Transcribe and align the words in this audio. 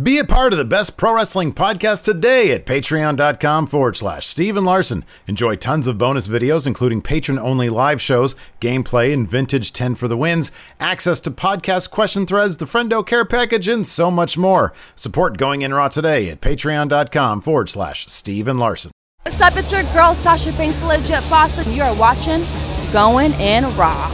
Be 0.00 0.18
a 0.18 0.24
part 0.24 0.52
of 0.52 0.58
the 0.58 0.64
best 0.66 0.98
pro 0.98 1.14
wrestling 1.14 1.54
podcast 1.54 2.04
today 2.04 2.52
at 2.52 2.66
patreon.com 2.66 3.66
forward 3.66 3.96
slash 3.96 4.26
Steven 4.26 4.62
Larson. 4.62 5.06
Enjoy 5.26 5.54
tons 5.56 5.86
of 5.86 5.96
bonus 5.96 6.28
videos, 6.28 6.66
including 6.66 7.00
patron 7.00 7.38
only 7.38 7.70
live 7.70 8.02
shows, 8.02 8.36
gameplay, 8.60 9.10
and 9.14 9.26
vintage 9.26 9.72
10 9.72 9.94
for 9.94 10.06
the 10.06 10.16
wins, 10.16 10.52
access 10.78 11.18
to 11.20 11.30
podcast 11.30 11.88
question 11.88 12.26
threads, 12.26 12.58
the 12.58 12.66
Friendo 12.66 13.06
Care 13.06 13.24
Package, 13.24 13.68
and 13.68 13.86
so 13.86 14.10
much 14.10 14.36
more. 14.36 14.74
Support 14.96 15.38
Going 15.38 15.62
In 15.62 15.72
Raw 15.72 15.88
today 15.88 16.28
at 16.28 16.42
patreon.com 16.42 17.40
forward 17.40 17.70
slash 17.70 18.06
Steven 18.06 18.58
Larson. 18.58 18.90
What's 19.22 19.40
up? 19.40 19.56
It's 19.56 19.72
your 19.72 19.82
girl 19.94 20.14
Sasha 20.14 20.52
Banks, 20.52 20.78
the 20.78 20.86
legit 20.88 21.30
boss. 21.30 21.66
You 21.68 21.82
are 21.82 21.96
watching 21.96 22.44
Going 22.92 23.32
In 23.40 23.64
Raw. 23.78 24.10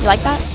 You 0.00 0.06
like 0.06 0.22
that? 0.22 0.53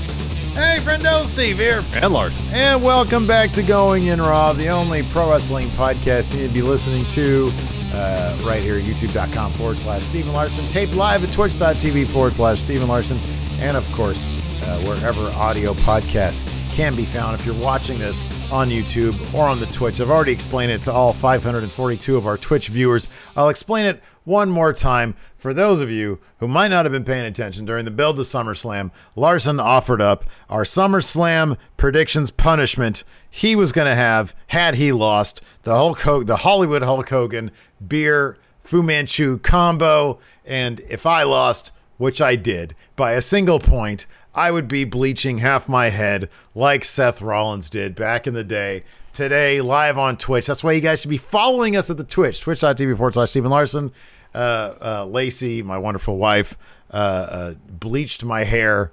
Hey, 0.52 0.78
friendo, 0.82 1.26
Steve 1.26 1.58
here. 1.58 1.84
And 1.94 2.12
Lars. 2.12 2.38
And 2.52 2.82
welcome 2.82 3.26
back 3.26 3.52
to 3.52 3.62
Going 3.62 4.06
In 4.06 4.20
Raw, 4.20 4.52
the 4.52 4.68
only 4.68 5.04
pro 5.04 5.30
wrestling 5.30 5.68
podcast 5.70 6.34
you 6.34 6.40
need 6.40 6.48
to 6.48 6.54
be 6.54 6.62
listening 6.62 7.04
to 7.06 7.52
uh, 7.94 8.36
right 8.44 8.60
here 8.60 8.76
at 8.76 8.82
youtube.com 8.82 9.52
forward 9.52 9.78
slash 9.78 10.02
Stephen 10.02 10.32
Larson, 10.32 10.66
taped 10.68 10.92
live 10.94 11.22
at 11.22 11.32
twitch.tv 11.32 12.08
forward 12.08 12.34
slash 12.34 12.60
Stephen 12.60 12.88
Larson, 12.88 13.18
and 13.60 13.76
of 13.76 13.90
course, 13.92 14.26
uh, 14.64 14.80
wherever 14.82 15.20
audio 15.30 15.72
podcasts 15.74 16.44
can 16.74 16.94
be 16.94 17.04
found 17.04 17.38
if 17.38 17.46
you're 17.46 17.54
watching 17.54 17.98
this 17.98 18.24
on 18.50 18.68
YouTube 18.68 19.32
or 19.32 19.46
on 19.46 19.60
the 19.60 19.66
Twitch. 19.66 20.00
I've 20.00 20.10
already 20.10 20.32
explained 20.32 20.72
it 20.72 20.82
to 20.82 20.92
all 20.92 21.12
542 21.12 22.16
of 22.16 22.26
our 22.26 22.36
Twitch 22.36 22.68
viewers. 22.68 23.08
I'll 23.36 23.48
explain 23.48 23.86
it 23.86 24.02
one 24.30 24.48
more 24.48 24.72
time 24.72 25.14
for 25.36 25.52
those 25.52 25.80
of 25.80 25.90
you 25.90 26.20
who 26.38 26.46
might 26.46 26.68
not 26.68 26.84
have 26.84 26.92
been 26.92 27.04
paying 27.04 27.26
attention 27.26 27.64
during 27.64 27.84
the 27.84 27.90
build 27.90 28.16
to 28.16 28.22
SummerSlam. 28.22 28.92
Larson 29.16 29.58
offered 29.58 30.00
up 30.00 30.24
our 30.48 30.62
SummerSlam 30.62 31.58
predictions 31.76 32.30
punishment 32.30 33.02
he 33.28 33.56
was 33.56 33.72
going 33.72 33.88
to 33.88 33.94
have 33.94 34.34
had 34.48 34.76
he 34.76 34.92
lost 34.92 35.42
the 35.64 35.74
Hulk 35.74 36.00
Hogan, 36.00 36.26
the 36.26 36.36
Hollywood 36.36 36.82
Hulk 36.82 37.08
Hogan 37.08 37.50
beer 37.86 38.38
Fu 38.62 38.82
Manchu 38.82 39.38
combo, 39.38 40.20
and 40.44 40.80
if 40.88 41.06
I 41.06 41.24
lost, 41.24 41.72
which 41.98 42.22
I 42.22 42.36
did 42.36 42.76
by 42.94 43.12
a 43.12 43.20
single 43.20 43.58
point, 43.58 44.06
I 44.32 44.52
would 44.52 44.68
be 44.68 44.84
bleaching 44.84 45.38
half 45.38 45.68
my 45.68 45.88
head 45.88 46.28
like 46.54 46.84
Seth 46.84 47.20
Rollins 47.20 47.68
did 47.68 47.96
back 47.96 48.26
in 48.28 48.34
the 48.34 48.44
day. 48.44 48.84
Today, 49.12 49.60
live 49.60 49.98
on 49.98 50.16
Twitch. 50.16 50.46
That's 50.46 50.62
why 50.62 50.72
you 50.72 50.80
guys 50.80 51.00
should 51.00 51.10
be 51.10 51.18
following 51.18 51.74
us 51.74 51.90
at 51.90 51.96
the 51.96 52.04
Twitch, 52.04 52.40
twitch.tv 52.40 52.96
forward 52.96 53.14
slash 53.14 53.30
Stephen 53.30 53.50
Larson. 53.50 53.90
Uh, 54.34 54.74
uh, 54.80 55.04
Lacey, 55.06 55.62
my 55.62 55.78
wonderful 55.78 56.16
wife, 56.16 56.56
uh, 56.92 56.96
uh, 56.96 57.54
bleached 57.68 58.24
my 58.24 58.44
hair. 58.44 58.92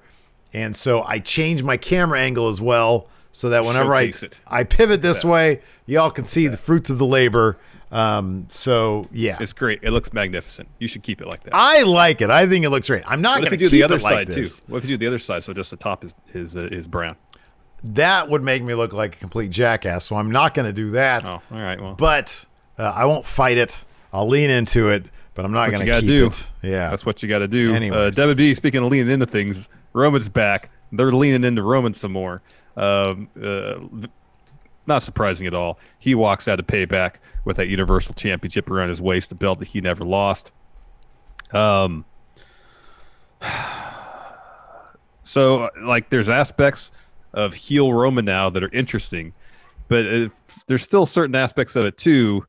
And 0.54 0.76
so 0.76 1.04
I 1.04 1.20
changed 1.20 1.64
my 1.64 1.78
camera 1.78 2.20
angle 2.20 2.48
as 2.48 2.60
well 2.60 3.08
so 3.32 3.50
that 3.50 3.66
whenever 3.66 3.94
I, 3.94 4.04
it. 4.04 4.40
I 4.48 4.64
pivot 4.64 5.02
this 5.02 5.24
way, 5.24 5.62
y'all 5.86 6.10
can 6.10 6.26
see 6.26 6.48
the 6.48 6.58
fruits 6.58 6.90
of 6.90 6.98
the 6.98 7.06
labor. 7.06 7.58
Um, 7.92 8.48
so, 8.50 9.06
yeah. 9.12 9.38
It's 9.40 9.54
great. 9.54 9.80
It 9.84 9.92
looks 9.92 10.12
magnificent. 10.12 10.68
You 10.80 10.88
should 10.88 11.04
keep 11.04 11.22
it 11.22 11.28
like 11.28 11.44
that. 11.44 11.54
I 11.54 11.84
like 11.84 12.22
it. 12.22 12.30
I 12.30 12.48
think 12.48 12.66
it 12.66 12.70
looks 12.70 12.88
great. 12.88 13.04
I'm 13.06 13.22
not 13.22 13.40
going 13.40 13.52
to 13.52 13.58
do 13.58 13.70
the 13.70 13.84
other 13.84 14.00
like 14.00 14.14
side 14.14 14.28
this. 14.28 14.60
too? 14.60 14.66
What 14.68 14.80
if 14.80 14.90
you 14.90 14.98
do 14.98 14.98
the 14.98 15.08
other 15.08 15.20
side 15.20 15.44
so 15.44 15.54
just 15.54 15.70
the 15.70 15.78
top 15.78 16.04
is 16.04 16.16
is 16.34 16.56
uh, 16.56 16.68
is 16.72 16.88
brown? 16.88 17.16
That 17.84 18.30
would 18.30 18.42
make 18.42 18.64
me 18.64 18.74
look 18.74 18.92
like 18.92 19.16
a 19.16 19.20
complete 19.20 19.52
jackass. 19.52 20.08
So 20.08 20.16
I'm 20.16 20.32
not 20.32 20.54
going 20.54 20.66
to 20.66 20.74
do 20.74 20.90
that. 20.92 21.26
Oh, 21.26 21.42
all 21.52 21.62
right. 21.62 21.80
Well, 21.80 21.94
But 21.94 22.46
uh, 22.78 22.92
I 22.96 23.06
won't 23.06 23.26
fight 23.26 23.58
it. 23.58 23.86
I'll 24.12 24.28
lean 24.28 24.50
into 24.50 24.90
it, 24.90 25.06
but 25.38 25.46
I'm 25.46 25.52
not 25.52 25.70
going 25.70 25.86
to 25.86 25.86
keep 25.86 25.94
gotta 25.94 26.26
it. 26.26 26.50
Yeah. 26.64 26.90
that's 26.90 27.06
what 27.06 27.22
you 27.22 27.30
got 27.30 27.40
to 27.40 27.48
do. 27.48 27.72
Uh, 27.72 27.76
Anyways. 27.76 28.16
Devin 28.16 28.36
B. 28.36 28.56
Speaking 28.56 28.84
of 28.84 28.92
leaning 28.92 29.14
into 29.14 29.28
things, 29.28 29.70
Roman's 29.94 30.30
back. 30.30 30.72
They're 30.92 31.12
leaning 31.12 31.44
into 31.44 31.62
Roman 31.62 31.94
some 31.94 32.12
more. 32.12 32.42
Um, 32.76 33.30
uh, 33.40 33.76
not 34.88 35.04
surprising 35.04 35.46
at 35.46 35.54
all. 35.54 35.78
He 36.00 36.16
walks 36.16 36.48
out 36.48 36.60
of 36.60 36.66
payback 36.66 37.18
with 37.46 37.58
that 37.58 37.68
Universal 37.68 38.16
Championship 38.16 38.72
around 38.72 38.90
his 38.90 39.00
waist, 39.00 39.30
the 39.30 39.36
belt 39.36 39.60
that 39.60 39.68
he 39.68 39.80
never 39.80 40.04
lost. 40.04 40.52
Um, 41.52 42.04
so 45.24 45.70
like, 45.84 46.10
there's 46.10 46.30
aspects 46.30 46.92
of 47.34 47.54
heel 47.54 47.94
Roman 47.94 48.26
now 48.26 48.50
that 48.50 48.64
are 48.64 48.74
interesting, 48.74 49.34
but 49.88 50.04
if, 50.04 50.32
there's 50.66 50.82
still 50.82 51.06
certain 51.06 51.36
aspects 51.36 51.76
of 51.76 51.86
it 51.86 51.96
too 51.96 52.44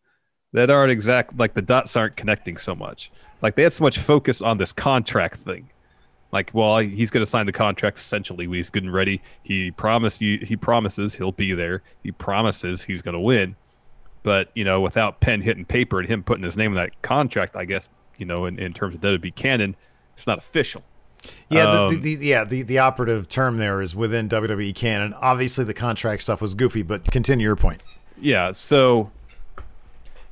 that 0.53 0.71
aren't 0.71 0.93
exact. 0.93 1.37
Like 1.37 1.55
the 1.55 1.63
dots 1.63 1.97
aren't 1.97 2.17
connecting 2.17 2.57
so 2.57 2.75
much. 2.75 3.11
Like 3.43 3.55
they 3.55 3.63
had 3.63 3.73
so 3.73 3.85
much 3.85 3.99
focus 3.99 4.43
on 4.43 4.59
this 4.59 4.73
contract 4.73 5.37
thing. 5.37 5.69
Like, 6.31 6.51
well, 6.53 6.79
he's 6.79 7.11
going 7.11 7.25
to 7.25 7.31
sign 7.31 7.47
the 7.47 7.53
contract 7.53 7.97
essentially 7.99 8.47
when 8.47 8.57
he's 8.59 8.69
good 8.69 8.83
and 8.83 8.93
ready. 8.93 9.23
He 9.43 9.71
promised 9.71 10.21
you. 10.21 10.39
He 10.39 10.57
promises 10.57 11.15
he'll 11.15 11.33
be 11.33 11.55
there. 11.55 11.83
He 12.03 12.13
promises 12.13 12.83
he's 12.83 13.01
going 13.01 13.15
to 13.15 13.21
win. 13.21 13.57
But 14.23 14.51
you 14.55 14.65
know, 14.65 14.81
without 14.81 15.21
pen 15.21 15.41
hitting 15.41 15.65
paper 15.65 16.01
and 16.01 16.09
him 16.09 16.23
putting 16.23 16.45
his 16.45 16.57
name 16.57 16.73
in 16.73 16.77
that 16.77 17.01
contract, 17.03 17.57
I 17.57 17.65
guess 17.65 17.89
you 18.19 18.27
know, 18.27 18.45
in, 18.45 18.59
in 18.59 18.75
terms 18.75 18.95
of 18.95 19.01
WWE 19.01 19.35
canon, 19.35 19.77
it's 20.15 20.27
not 20.27 20.39
official. 20.39 20.83
Yeah, 21.49 21.65
the, 21.65 21.83
Um, 21.83 22.01
the, 22.01 22.15
the, 22.17 22.27
yeah, 22.27 22.45
the, 22.45 22.63
the 22.63 22.79
operative 22.79 23.29
term 23.29 23.59
there 23.59 23.81
is 23.81 23.95
within 23.95 24.29
WWE 24.29 24.75
canon. 24.75 25.15
Obviously, 25.15 25.65
the 25.65 25.75
contract 25.75 26.23
stuff 26.23 26.41
was 26.41 26.55
goofy, 26.55 26.83
but 26.83 27.05
continue 27.11 27.45
your 27.45 27.57
point. 27.57 27.81
Yeah. 28.21 28.53
So, 28.53 29.11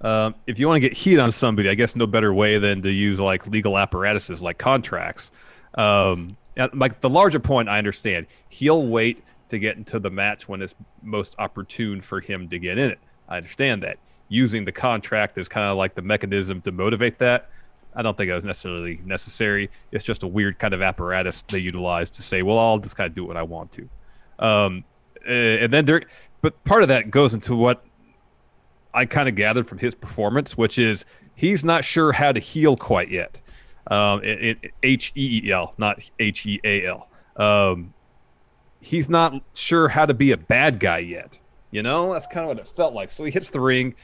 um, 0.00 0.34
if 0.46 0.58
you 0.58 0.66
want 0.68 0.76
to 0.76 0.88
get 0.88 0.92
heat 0.92 1.18
on 1.18 1.32
somebody, 1.32 1.68
I 1.68 1.74
guess 1.74 1.96
no 1.96 2.06
better 2.06 2.34
way 2.34 2.58
than 2.58 2.82
to 2.82 2.90
use 2.90 3.18
like 3.18 3.46
legal 3.46 3.78
apparatuses 3.78 4.42
like 4.42 4.58
contracts. 4.58 5.30
Um, 5.74 6.36
like 6.74 7.00
the 7.00 7.10
larger 7.10 7.40
point, 7.40 7.68
I 7.68 7.78
understand. 7.78 8.26
He'll 8.48 8.86
wait 8.86 9.22
to 9.48 9.58
get 9.58 9.76
into 9.76 9.98
the 9.98 10.10
match 10.10 10.48
when 10.48 10.62
it's 10.62 10.74
most 11.02 11.36
opportune 11.38 12.00
for 12.00 12.20
him 12.20 12.48
to 12.48 12.58
get 12.58 12.78
in 12.78 12.90
it. 12.90 12.98
I 13.28 13.36
understand 13.36 13.82
that. 13.82 13.98
Using 14.28 14.64
the 14.64 14.72
contract 14.72 15.38
is 15.38 15.48
kind 15.48 15.66
of 15.66 15.76
like 15.76 15.94
the 15.94 16.02
mechanism 16.02 16.60
to 16.62 16.72
motivate 16.72 17.18
that. 17.18 17.48
I 17.94 18.02
don't 18.02 18.16
think 18.16 18.28
that 18.28 18.34
was 18.34 18.44
necessarily 18.44 19.00
necessary. 19.04 19.70
It's 19.92 20.04
just 20.04 20.22
a 20.22 20.26
weird 20.26 20.58
kind 20.58 20.74
of 20.74 20.82
apparatus 20.82 21.42
they 21.42 21.58
utilize 21.58 22.10
to 22.10 22.22
say, 22.22 22.42
well, 22.42 22.58
I'll 22.58 22.78
just 22.78 22.96
kind 22.96 23.08
of 23.08 23.14
do 23.14 23.24
what 23.24 23.36
I 23.36 23.42
want 23.42 23.72
to. 23.72 23.88
Um, 24.38 24.84
uh, 25.26 25.32
and 25.32 25.72
then 25.72 25.84
there, 25.86 26.02
but 26.42 26.62
part 26.64 26.82
of 26.82 26.88
that 26.88 27.10
goes 27.10 27.34
into 27.34 27.56
what 27.56 27.84
I 28.96 29.06
kind 29.06 29.28
of 29.28 29.34
gathered 29.34 29.66
from 29.66 29.78
his 29.78 29.94
performance, 29.94 30.56
which 30.56 30.78
is 30.78 31.04
he's 31.34 31.64
not 31.64 31.84
sure 31.84 32.12
how 32.12 32.32
to 32.32 32.40
heel 32.40 32.76
quite 32.76 33.10
yet. 33.10 33.40
Um, 33.88 34.20
H 34.82 35.12
E 35.14 35.42
E 35.44 35.52
L, 35.52 35.74
not 35.78 35.98
H 36.18 36.46
E 36.46 36.60
A 36.64 36.86
L. 36.86 37.08
Um, 37.36 37.94
he's 38.80 39.08
not 39.08 39.40
sure 39.54 39.86
how 39.86 40.06
to 40.06 40.14
be 40.14 40.32
a 40.32 40.36
bad 40.36 40.80
guy 40.80 40.98
yet. 40.98 41.38
You 41.70 41.82
know, 41.82 42.12
that's 42.12 42.26
kind 42.26 42.44
of 42.44 42.48
what 42.48 42.58
it 42.58 42.68
felt 42.68 42.94
like. 42.94 43.10
So 43.10 43.22
he 43.22 43.30
hits 43.30 43.50
the 43.50 43.60
ring, 43.60 43.94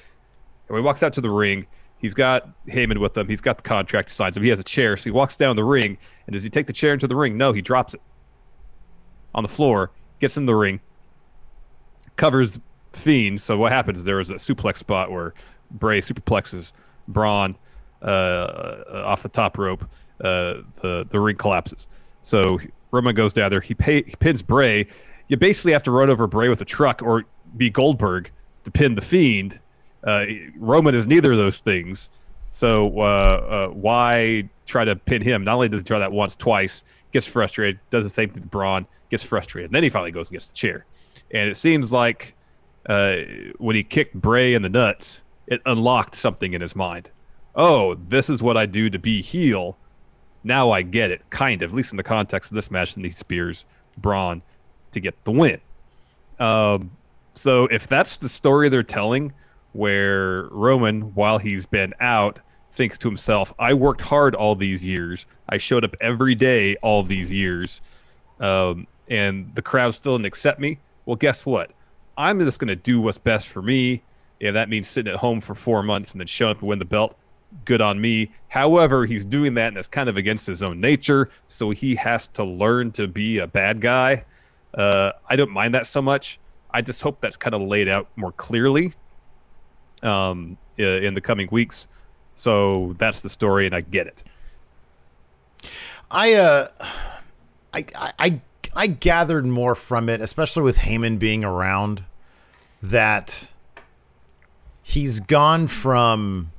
and 0.69 0.77
he 0.77 0.83
walks 0.83 1.03
out 1.03 1.12
to 1.15 1.21
the 1.21 1.31
ring, 1.31 1.67
he's 2.03 2.12
got 2.12 2.50
Heyman 2.67 2.99
with 2.99 3.17
him. 3.17 3.29
He's 3.29 3.41
got 3.41 3.56
the 3.56 3.62
contract 3.62 4.11
he 4.11 4.15
signs 4.15 4.37
him. 4.37 4.43
He 4.43 4.50
has 4.50 4.59
a 4.59 4.65
chair, 4.65 4.97
so 4.99 5.05
he 5.05 5.11
walks 5.11 5.37
down 5.37 5.56
the 5.56 5.65
ring. 5.65 5.97
And 6.27 6.35
does 6.35 6.43
he 6.43 6.50
take 6.50 6.67
the 6.67 6.73
chair 6.73 6.93
into 6.93 7.06
the 7.06 7.17
ring? 7.17 7.39
No, 7.39 7.53
he 7.53 7.62
drops 7.62 7.94
it 7.94 8.03
on 9.35 9.43
the 9.43 9.49
floor, 9.49 9.91
gets 10.21 10.37
in 10.37 10.44
the 10.44 10.55
ring, 10.55 10.81
covers 12.17 12.59
Fiend. 12.97 13.41
So 13.41 13.56
what 13.59 13.73
happens? 13.73 14.05
There 14.05 14.17
was 14.17 14.31
a 14.31 14.35
suplex 14.35 14.79
spot 14.79 15.11
where 15.11 15.35
Bray 15.71 16.00
superplexes 16.00 16.73
Braun 17.09 17.56
uh, 18.03 18.83
off 18.93 19.23
the 19.23 19.29
top 19.29 19.59
rope. 19.59 19.85
Uh, 20.21 20.62
the 20.81 21.06
the 21.11 21.19
ring 21.19 21.37
collapses. 21.37 21.87
So 22.23 22.61
Roman 22.93 23.15
goes 23.15 23.33
down 23.33 23.50
there. 23.50 23.61
He, 23.61 23.75
pay, 23.75 24.03
he 24.03 24.15
pins 24.21 24.43
Bray. 24.43 24.87
You 25.29 25.37
basically 25.37 25.73
have 25.73 25.83
to 25.85 25.91
run 25.91 26.11
over 26.11 26.27
Bray 26.27 26.49
with 26.49 26.61
a 26.61 26.65
truck 26.65 27.03
or 27.03 27.25
be 27.56 27.71
Goldberg 27.71 28.31
to 28.65 28.71
pin 28.71 28.94
the 28.94 29.03
Fiend. 29.03 29.59
Uh, 30.05 30.27
Roman 30.56 30.94
is 30.94 31.06
neither 31.06 31.33
of 31.33 31.39
those 31.39 31.59
things. 31.59 32.11
So 32.50 32.99
uh, 32.99 33.03
uh, 33.03 33.69
why 33.69 34.49
try 34.67 34.85
to 34.85 34.94
pin 34.94 35.23
him? 35.23 35.44
Not 35.44 35.55
only 35.55 35.69
does 35.69 35.81
he 35.81 35.85
try 35.85 35.99
that 35.99 36.12
once, 36.12 36.37
twice, 36.37 36.85
gets 37.12 37.27
frustrated, 37.27 37.81
does 37.91 38.05
the 38.05 38.11
same 38.11 38.29
thing 38.29 38.43
to 38.43 38.49
Braun, 38.49 38.87
gets 39.11 39.25
frustrated, 39.25 39.71
and 39.71 39.75
then 39.75 39.83
he 39.83 39.89
finally 39.89 40.11
goes 40.11 40.29
and 40.29 40.35
gets 40.35 40.49
the 40.49 40.55
chair. 40.55 40.85
And 41.33 41.49
it 41.49 41.56
seems 41.56 41.93
like 41.93 42.35
uh, 42.87 43.17
when 43.58 43.76
he 43.76 43.84
kicked 43.84 44.14
Bray 44.14 44.55
in 44.55 44.62
the 44.62 44.69
nuts, 44.69 45.23
it 45.46 45.61
unlocked 45.67 46.14
something 46.14 46.52
in 46.52 46.61
his 46.61 46.75
mind. 46.75 47.11
Oh, 47.55 47.94
this 47.94 48.31
is 48.31 48.43
what 48.43 48.56
I 48.56 48.67
do 48.67 48.88
to 48.90 48.99
be 48.99 49.20
heel. 49.20 49.76
Now 50.44 50.70
I 50.70 50.82
get 50.82 51.11
it, 51.11 51.23
kind 51.31 51.62
of, 51.62 51.70
at 51.70 51.76
least 51.76 51.93
in 51.93 51.96
the 51.96 52.02
context 52.02 52.50
of 52.50 52.55
this 52.55 52.70
match. 52.70 52.96
And 52.96 53.05
he 53.05 53.11
spears 53.11 53.64
Braun 53.99 54.43
to 54.93 55.00
get 55.00 55.23
the 55.25 55.31
win. 55.31 55.61
Um, 56.38 56.90
so 57.34 57.67
if 57.67 57.87
that's 57.87 58.17
the 58.17 58.29
story 58.29 58.69
they're 58.69 58.82
telling, 58.82 59.32
where 59.73 60.44
Roman, 60.50 61.14
while 61.14 61.38
he's 61.38 61.67
been 61.67 61.94
out, 62.00 62.40
thinks 62.70 62.99
to 62.99 63.08
himself, 63.08 63.52
I 63.58 63.75
worked 63.75 64.00
hard 64.00 64.34
all 64.34 64.55
these 64.55 64.84
years. 64.84 65.26
I 65.49 65.58
showed 65.58 65.84
up 65.84 65.94
every 66.00 66.34
day 66.34 66.76
all 66.76 67.02
these 67.02 67.31
years. 67.31 67.81
Um, 68.40 68.87
and 69.08 69.55
the 69.55 69.62
crowd 69.62 69.94
still 69.94 70.17
didn't 70.17 70.26
accept 70.26 70.58
me. 70.58 70.79
Well, 71.05 71.17
guess 71.17 71.44
what? 71.44 71.73
I'm 72.22 72.38
just 72.40 72.58
going 72.60 72.69
to 72.69 72.76
do 72.76 73.00
what's 73.00 73.19
best 73.19 73.48
for 73.48 73.62
me. 73.62 74.02
If 74.40 74.54
that 74.54 74.69
means 74.69 74.88
sitting 74.88 75.12
at 75.12 75.19
home 75.19 75.40
for 75.40 75.54
four 75.54 75.82
months 75.82 76.12
and 76.12 76.20
then 76.20 76.26
showing 76.26 76.52
up 76.52 76.58
to 76.60 76.66
win 76.66 76.78
the 76.78 76.84
belt, 76.84 77.16
good 77.64 77.80
on 77.80 78.00
me. 78.00 78.30
However, 78.48 79.04
he's 79.04 79.24
doing 79.24 79.54
that 79.54 79.69
and 79.69 79.76
it's 79.76 79.88
kind 79.88 80.08
of 80.08 80.16
against 80.16 80.46
his 80.46 80.62
own 80.62 80.80
nature. 80.80 81.30
So 81.48 81.70
he 81.70 81.94
has 81.96 82.26
to 82.28 82.44
learn 82.44 82.92
to 82.92 83.06
be 83.06 83.38
a 83.38 83.46
bad 83.46 83.80
guy. 83.80 84.24
Uh, 84.74 85.12
I 85.28 85.36
don't 85.36 85.50
mind 85.50 85.74
that 85.74 85.86
so 85.86 86.00
much. 86.00 86.38
I 86.70 86.80
just 86.80 87.02
hope 87.02 87.20
that's 87.20 87.36
kind 87.36 87.54
of 87.54 87.62
laid 87.62 87.88
out 87.88 88.08
more 88.16 88.32
clearly 88.32 88.92
um, 90.02 90.56
in 90.78 91.14
the 91.14 91.20
coming 91.20 91.48
weeks. 91.50 91.88
So 92.34 92.94
that's 92.98 93.20
the 93.22 93.28
story, 93.28 93.66
and 93.66 93.74
I 93.74 93.82
get 93.82 94.06
it. 94.06 94.22
I 96.10 96.34
uh, 96.34 96.69
I 97.74 97.84
I 98.19 98.40
I 98.74 98.86
gathered 98.86 99.44
more 99.44 99.74
from 99.74 100.08
it, 100.08 100.20
especially 100.20 100.62
with 100.62 100.78
Heyman 100.78 101.19
being 101.19 101.44
around, 101.44 102.04
that 102.82 103.50
he's 104.82 105.20
gone 105.20 105.67
from 105.67 106.50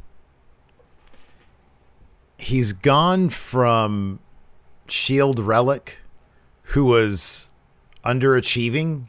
he's 2.37 2.73
gone 2.73 3.29
from 3.29 4.19
Shield 4.87 5.39
Relic, 5.39 5.99
who 6.63 6.85
was 6.85 7.51
underachieving, 8.03 9.07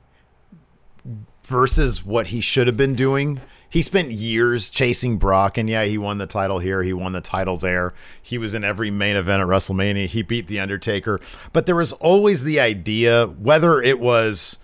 versus 1.44 2.04
what 2.04 2.28
he 2.28 2.40
should 2.40 2.66
have 2.66 2.76
been 2.76 2.94
doing. 2.94 3.40
He 3.68 3.82
spent 3.82 4.12
years 4.12 4.70
chasing 4.70 5.18
Brock, 5.18 5.58
and 5.58 5.68
yeah, 5.68 5.84
he 5.84 5.98
won 5.98 6.18
the 6.18 6.28
title 6.28 6.60
here. 6.60 6.84
He 6.84 6.92
won 6.92 7.10
the 7.10 7.20
title 7.20 7.56
there. 7.56 7.92
He 8.22 8.38
was 8.38 8.54
in 8.54 8.62
every 8.62 8.88
main 8.88 9.16
event 9.16 9.42
at 9.42 9.48
WrestleMania. 9.48 10.06
He 10.06 10.22
beat 10.22 10.46
The 10.46 10.60
Undertaker. 10.60 11.20
But 11.52 11.66
there 11.66 11.74
was 11.74 11.92
always 11.94 12.44
the 12.44 12.60
idea, 12.60 13.26
whether 13.26 13.82
it 13.82 13.98
was 13.98 14.58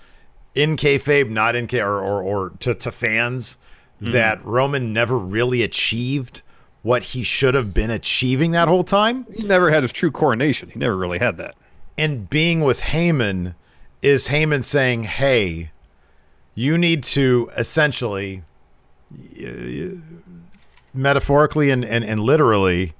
in 0.54 0.76
kayfabe, 0.76 1.30
not 1.30 1.56
in 1.56 1.66
kayfabe, 1.66 1.86
or, 1.86 2.00
or, 2.00 2.22
or 2.22 2.50
to, 2.60 2.74
to 2.74 2.90
fans, 2.90 3.56
mm-hmm. 4.00 4.12
that 4.12 4.44
Roman 4.44 4.92
never 4.92 5.18
really 5.18 5.62
achieved 5.62 6.42
what 6.82 7.02
he 7.02 7.22
should 7.22 7.54
have 7.54 7.74
been 7.74 7.90
achieving 7.90 8.52
that 8.52 8.66
whole 8.66 8.84
time. 8.84 9.26
He 9.34 9.46
never 9.46 9.70
had 9.70 9.82
his 9.82 9.92
true 9.92 10.10
coronation. 10.10 10.70
He 10.70 10.78
never 10.78 10.96
really 10.96 11.18
had 11.18 11.36
that. 11.36 11.54
And 11.98 12.30
being 12.30 12.62
with 12.62 12.80
Heyman 12.80 13.54
is 14.00 14.28
Heyman 14.28 14.64
saying, 14.64 15.04
hey, 15.04 15.72
you 16.54 16.78
need 16.78 17.02
to 17.04 17.50
essentially, 17.56 18.42
metaphorically 20.94 21.70
and, 21.70 21.84
and, 21.84 22.02
and 22.02 22.20
literally, 22.20 22.94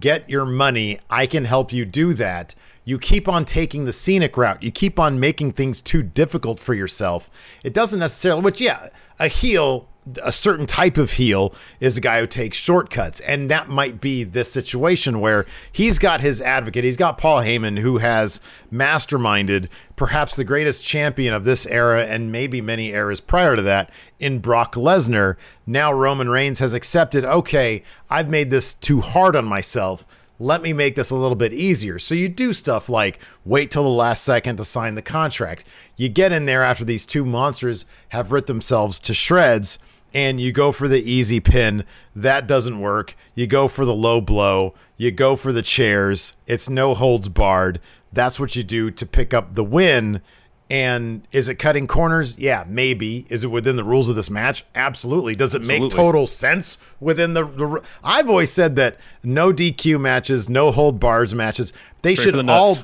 get 0.00 0.28
your 0.28 0.44
money. 0.44 0.98
I 1.08 1.26
can 1.26 1.44
help 1.44 1.72
you 1.72 1.84
do 1.84 2.12
that. 2.14 2.56
You 2.86 2.98
keep 2.98 3.28
on 3.28 3.44
taking 3.44 3.84
the 3.84 3.92
scenic 3.92 4.36
route. 4.36 4.62
You 4.62 4.70
keep 4.70 4.98
on 4.98 5.18
making 5.18 5.52
things 5.52 5.82
too 5.82 6.04
difficult 6.04 6.60
for 6.60 6.72
yourself. 6.72 7.28
It 7.64 7.74
doesn't 7.74 7.98
necessarily, 7.98 8.42
which, 8.42 8.60
yeah, 8.60 8.88
a 9.18 9.26
heel 9.26 9.88
a 10.22 10.30
certain 10.30 10.66
type 10.66 10.96
of 10.96 11.12
heel 11.12 11.52
is 11.80 11.98
a 11.98 12.00
guy 12.00 12.20
who 12.20 12.26
takes 12.26 12.56
shortcuts. 12.56 13.20
And 13.20 13.50
that 13.50 13.68
might 13.68 14.00
be 14.00 14.22
this 14.22 14.52
situation 14.52 15.20
where 15.20 15.46
he's 15.72 15.98
got 15.98 16.20
his 16.20 16.40
advocate. 16.40 16.84
He's 16.84 16.96
got 16.96 17.18
Paul 17.18 17.40
Heyman, 17.40 17.80
who 17.80 17.98
has 17.98 18.38
masterminded 18.72 19.68
perhaps 19.96 20.36
the 20.36 20.44
greatest 20.44 20.84
champion 20.84 21.34
of 21.34 21.44
this 21.44 21.66
era 21.66 22.04
and 22.04 22.30
maybe 22.30 22.60
many 22.60 22.90
eras 22.90 23.20
prior 23.20 23.56
to 23.56 23.62
that 23.62 23.90
in 24.20 24.38
Brock 24.38 24.76
Lesnar. 24.76 25.36
Now 25.66 25.92
Roman 25.92 26.28
Reigns 26.28 26.60
has 26.60 26.72
accepted, 26.72 27.24
okay, 27.24 27.82
I've 28.08 28.30
made 28.30 28.50
this 28.50 28.74
too 28.74 29.00
hard 29.00 29.34
on 29.34 29.44
myself. 29.44 30.06
Let 30.38 30.62
me 30.62 30.72
make 30.72 30.96
this 30.96 31.10
a 31.10 31.16
little 31.16 31.36
bit 31.36 31.52
easier. 31.52 31.98
So 31.98 32.14
you 32.14 32.28
do 32.28 32.52
stuff 32.52 32.88
like 32.88 33.18
wait 33.44 33.70
till 33.70 33.84
the 33.84 33.88
last 33.88 34.22
second 34.22 34.56
to 34.56 34.64
sign 34.64 34.94
the 34.94 35.02
contract. 35.02 35.64
You 35.96 36.08
get 36.08 36.32
in 36.32 36.44
there 36.44 36.62
after 36.62 36.84
these 36.84 37.06
two 37.06 37.24
monsters 37.24 37.86
have 38.10 38.32
ripped 38.32 38.46
themselves 38.46 39.00
to 39.00 39.14
shreds 39.14 39.78
and 40.12 40.40
you 40.40 40.52
go 40.52 40.72
for 40.72 40.88
the 40.88 41.02
easy 41.10 41.40
pin. 41.40 41.84
That 42.14 42.46
doesn't 42.46 42.80
work. 42.80 43.16
You 43.34 43.46
go 43.46 43.68
for 43.68 43.84
the 43.84 43.94
low 43.94 44.20
blow. 44.20 44.74
You 44.96 45.10
go 45.10 45.36
for 45.36 45.52
the 45.52 45.62
chairs. 45.62 46.36
It's 46.46 46.70
no 46.70 46.94
holds 46.94 47.28
barred. 47.28 47.80
That's 48.12 48.40
what 48.40 48.56
you 48.56 48.62
do 48.62 48.90
to 48.90 49.06
pick 49.06 49.34
up 49.34 49.54
the 49.54 49.64
win. 49.64 50.22
And 50.68 51.22
is 51.30 51.48
it 51.48 51.56
cutting 51.56 51.86
corners? 51.86 52.36
Yeah, 52.38 52.64
maybe. 52.66 53.24
Is 53.28 53.44
it 53.44 53.48
within 53.48 53.76
the 53.76 53.84
rules 53.84 54.08
of 54.08 54.16
this 54.16 54.28
match? 54.28 54.64
Absolutely. 54.74 55.36
Does 55.36 55.54
it 55.54 55.62
Absolutely. 55.62 55.88
make 55.88 55.96
total 55.96 56.26
sense 56.26 56.78
within 56.98 57.34
the, 57.34 57.44
the? 57.44 57.82
I've 58.02 58.28
always 58.28 58.52
said 58.52 58.74
that 58.76 58.96
no 59.22 59.52
DQ 59.52 60.00
matches, 60.00 60.48
no 60.48 60.72
hold 60.72 60.98
bars 60.98 61.32
matches. 61.34 61.72
They 62.02 62.16
Straight 62.16 62.34
should 62.34 62.46
the 62.46 62.52
all. 62.52 62.78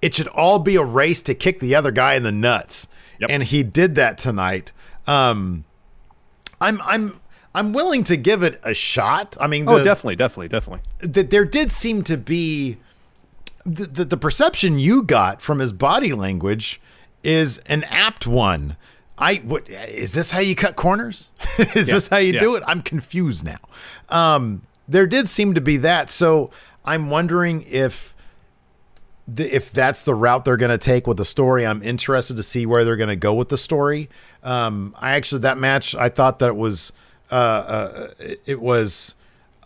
It 0.00 0.14
should 0.14 0.28
all 0.28 0.58
be 0.58 0.76
a 0.76 0.84
race 0.84 1.22
to 1.22 1.34
kick 1.34 1.60
the 1.60 1.74
other 1.74 1.90
guy 1.90 2.14
in 2.14 2.22
the 2.22 2.32
nuts. 2.32 2.86
Yep. 3.20 3.30
And 3.30 3.42
he 3.42 3.62
did 3.62 3.94
that 3.96 4.18
tonight. 4.18 4.70
Um, 5.06 5.64
I'm 6.60 6.80
I'm 6.82 7.20
I'm 7.54 7.72
willing 7.72 8.04
to 8.04 8.16
give 8.16 8.42
it 8.42 8.60
a 8.62 8.74
shot. 8.74 9.36
I 9.40 9.46
mean, 9.46 9.68
oh, 9.68 9.76
the, 9.76 9.80
oh, 9.80 9.84
definitely, 9.84 10.16
definitely, 10.16 10.48
definitely. 10.48 10.82
That 11.00 11.30
there 11.30 11.44
did 11.44 11.72
seem 11.72 12.02
to 12.04 12.16
be 12.16 12.78
the, 13.64 13.86
the, 13.86 14.04
the 14.04 14.16
perception 14.16 14.78
you 14.78 15.02
got 15.02 15.40
from 15.40 15.58
his 15.58 15.72
body 15.72 16.12
language 16.12 16.80
is 17.24 17.58
an 17.66 17.84
apt 17.84 18.26
one. 18.26 18.76
I 19.16 19.36
what 19.36 19.68
is 19.68 20.12
this 20.12 20.32
how 20.32 20.40
you 20.40 20.54
cut 20.54 20.76
corners? 20.76 21.30
is 21.58 21.88
yeah, 21.88 21.94
this 21.94 22.08
how 22.08 22.16
you 22.16 22.34
yeah. 22.34 22.40
do 22.40 22.56
it? 22.56 22.62
I'm 22.66 22.82
confused 22.82 23.44
now. 23.44 23.58
Um, 24.08 24.62
there 24.88 25.06
did 25.06 25.28
seem 25.28 25.54
to 25.54 25.60
be 25.60 25.76
that, 25.78 26.10
so 26.10 26.50
I'm 26.84 27.10
wondering 27.10 27.62
if 27.66 28.14
the, 29.26 29.54
if 29.54 29.72
that's 29.72 30.04
the 30.04 30.14
route 30.14 30.44
they're 30.44 30.56
going 30.56 30.70
to 30.70 30.78
take 30.78 31.06
with 31.06 31.16
the 31.16 31.24
story. 31.24 31.66
I'm 31.66 31.82
interested 31.82 32.36
to 32.36 32.42
see 32.42 32.66
where 32.66 32.84
they're 32.84 32.96
going 32.96 33.08
to 33.08 33.16
go 33.16 33.34
with 33.34 33.48
the 33.48 33.58
story. 33.58 34.10
Um, 34.42 34.94
I 34.98 35.12
actually 35.12 35.40
that 35.42 35.58
match 35.58 35.94
I 35.94 36.08
thought 36.08 36.38
that 36.40 36.48
it 36.48 36.56
was 36.56 36.92
uh, 37.30 37.34
uh, 37.34 38.10
it 38.44 38.60
was 38.60 39.14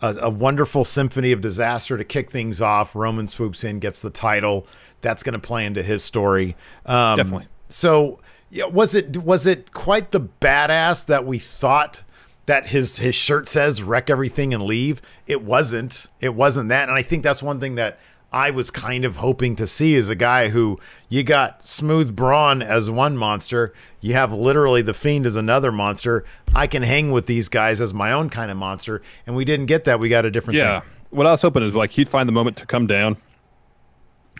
a, 0.01 0.15
a, 0.21 0.29
wonderful 0.29 0.85
symphony 0.85 1.31
of 1.31 1.41
disaster 1.41 1.97
to 1.97 2.03
kick 2.03 2.31
things 2.31 2.61
off. 2.61 2.95
Roman 2.95 3.27
swoops 3.27 3.63
in, 3.63 3.79
gets 3.79 4.01
the 4.01 4.09
title. 4.09 4.67
That's 5.01 5.23
going 5.23 5.33
to 5.33 5.39
play 5.39 5.65
into 5.65 5.83
his 5.83 6.03
story. 6.03 6.55
Um, 6.85 7.17
Definitely. 7.17 7.47
So 7.69 8.19
yeah, 8.49 8.65
was 8.65 8.95
it 8.95 9.17
was 9.17 9.45
it 9.45 9.71
quite 9.71 10.11
the 10.11 10.21
badass 10.21 11.05
that 11.07 11.25
we 11.25 11.39
thought? 11.39 12.03
that 12.45 12.69
his 12.69 12.97
his 12.97 13.13
shirt 13.13 13.47
says 13.47 13.83
wreck 13.83 14.09
everything 14.09 14.55
and 14.55 14.63
leave 14.63 15.03
it 15.27 15.43
wasn't 15.43 16.07
it 16.19 16.33
wasn't 16.33 16.67
that 16.67 16.89
and 16.89 16.97
i 16.97 17.01
think 17.03 17.21
that's 17.21 17.43
one 17.43 17.59
thing 17.59 17.75
that 17.75 17.99
I 18.31 18.51
was 18.51 18.69
kind 18.69 19.05
of 19.05 19.17
hoping 19.17 19.55
to 19.55 19.65
see 19.65 19.95
is 19.95 20.09
a 20.09 20.15
guy 20.15 20.49
who 20.49 20.77
you 21.07 21.23
got 21.23 21.67
smooth 21.67 22.15
Braun 22.15 22.61
as 22.61 22.89
one 22.89 23.17
monster, 23.17 23.73
you 24.01 24.13
have 24.13 24.31
literally 24.31 24.81
the 24.81 24.93
fiend 24.93 25.25
as 25.25 25.35
another 25.35 25.71
monster. 25.71 26.23
I 26.53 26.67
can 26.67 26.83
hang 26.83 27.11
with 27.11 27.25
these 27.25 27.49
guys 27.49 27.81
as 27.81 27.93
my 27.93 28.11
own 28.11 28.29
kind 28.29 28.51
of 28.51 28.57
monster, 28.57 29.01
and 29.25 29.35
we 29.35 29.45
didn't 29.45 29.65
get 29.65 29.85
that. 29.85 29.99
We 29.99 30.09
got 30.09 30.25
a 30.25 30.31
different. 30.31 30.57
Yeah, 30.57 30.81
thing. 30.81 30.89
what 31.09 31.27
I 31.27 31.31
was 31.31 31.41
hoping 31.41 31.63
is 31.63 31.73
like 31.73 31.91
he'd 31.91 32.07
find 32.07 32.27
the 32.27 32.33
moment 32.33 32.57
to 32.57 32.65
come 32.65 32.85
down 32.85 33.17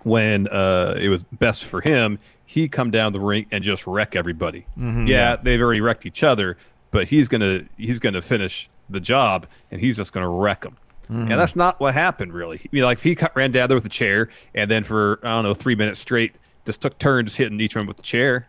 when 0.04 0.48
uh, 0.48 0.96
it 0.98 1.10
was 1.10 1.24
best 1.24 1.66
for 1.66 1.82
him. 1.82 2.20
He 2.46 2.68
come 2.68 2.92
down 2.92 3.14
the 3.14 3.20
ring 3.20 3.48
and 3.52 3.64
just 3.64 3.86
wreck 3.86 4.16
everybody. 4.16 4.66
Mm-hmm, 4.78 5.08
yeah, 5.08 5.32
yeah, 5.32 5.36
they've 5.36 5.62
already 5.62 5.82
wrecked 5.82 6.06
each 6.06 6.24
other, 6.24 6.58
but 6.92 7.08
he's 7.08 7.28
gonna 7.28 7.64
he's 7.78 8.00
gonna 8.00 8.22
finish 8.22 8.70
the 8.90 9.00
job, 9.00 9.48
and 9.72 9.82
he's 9.82 9.98
just 9.98 10.14
gonna 10.14 10.30
wreck 10.30 10.62
them. 10.62 10.78
Mm-hmm. 11.10 11.32
And 11.32 11.40
that's 11.42 11.56
not 11.56 11.80
what 11.80 11.94
happened, 11.94 12.34
really. 12.34 12.62
You 12.72 12.82
know, 12.82 12.86
like 12.88 13.00
he 13.00 13.18
ran 13.34 13.52
down 13.52 13.68
there 13.68 13.76
with 13.76 13.86
a 13.86 13.90
chair, 13.90 14.30
and 14.54 14.70
then 14.70 14.84
for 14.84 15.20
I 15.24 15.30
don't 15.30 15.44
know 15.44 15.54
three 15.56 15.76
minutes 15.76 16.00
straight, 16.00 16.36
just 16.66 16.82
took 16.82 16.98
turns 17.00 17.36
hitting 17.36 17.60
each 17.60 17.76
one 17.76 17.88
with 17.88 17.98
the 17.98 18.04
chair. 18.04 18.48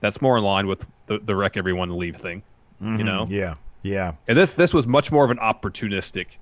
That's 0.00 0.22
more 0.22 0.38
in 0.38 0.44
line 0.44 0.66
with 0.68 0.86
the 1.06 1.18
the 1.18 1.34
wreck 1.34 1.56
everyone 1.56 1.96
leave 1.98 2.16
thing. 2.16 2.42
Mm-hmm. 2.80 2.98
You 2.98 3.04
know? 3.04 3.26
Yeah. 3.28 3.54
Yeah. 3.82 4.12
And 4.28 4.38
this 4.38 4.50
this 4.50 4.72
was 4.72 4.86
much 4.86 5.10
more 5.10 5.24
of 5.24 5.30
an 5.32 5.38
opportunistic 5.38 6.36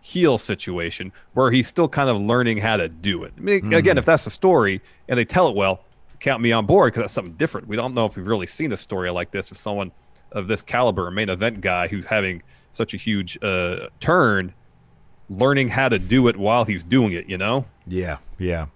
heel 0.00 0.38
situation 0.38 1.12
where 1.34 1.50
he's 1.50 1.66
still 1.66 1.88
kind 1.88 2.08
of 2.08 2.20
learning 2.20 2.58
how 2.58 2.76
to 2.76 2.88
do 2.88 3.24
it. 3.24 3.32
I 3.36 3.40
mean, 3.40 3.60
Mm-hmm. 3.60 3.72
again, 3.74 3.98
if 3.98 4.04
that's 4.04 4.24
the 4.24 4.30
story 4.30 4.80
and 5.08 5.18
they 5.18 5.24
tell 5.24 5.48
it 5.48 5.56
well, 5.56 5.84
count 6.20 6.42
me 6.42 6.52
on 6.52 6.66
board 6.66 6.92
because 6.92 7.02
that's 7.02 7.14
something 7.14 7.34
different. 7.34 7.66
We 7.66 7.76
don't 7.76 7.94
know 7.94 8.06
if 8.06 8.16
we've 8.16 8.26
really 8.26 8.46
seen 8.46 8.72
a 8.72 8.76
story 8.76 9.10
like 9.10 9.30
this 9.30 9.50
of 9.50 9.58
someone 9.58 9.90
of 10.32 10.48
this 10.48 10.62
caliber, 10.62 11.08
a 11.08 11.12
main 11.12 11.28
event 11.28 11.60
guy 11.60 11.88
who's 11.88 12.04
having 12.06 12.42
such 12.76 12.94
a 12.94 12.96
huge 12.96 13.38
uh, 13.42 13.88
turn, 14.00 14.54
learning 15.28 15.68
how 15.68 15.88
to 15.88 15.98
do 15.98 16.28
it 16.28 16.36
while 16.36 16.64
he's 16.64 16.84
doing 16.84 17.12
it. 17.12 17.28
You 17.28 17.38
know? 17.38 17.66
Yeah, 17.86 18.18
yeah. 18.38 18.66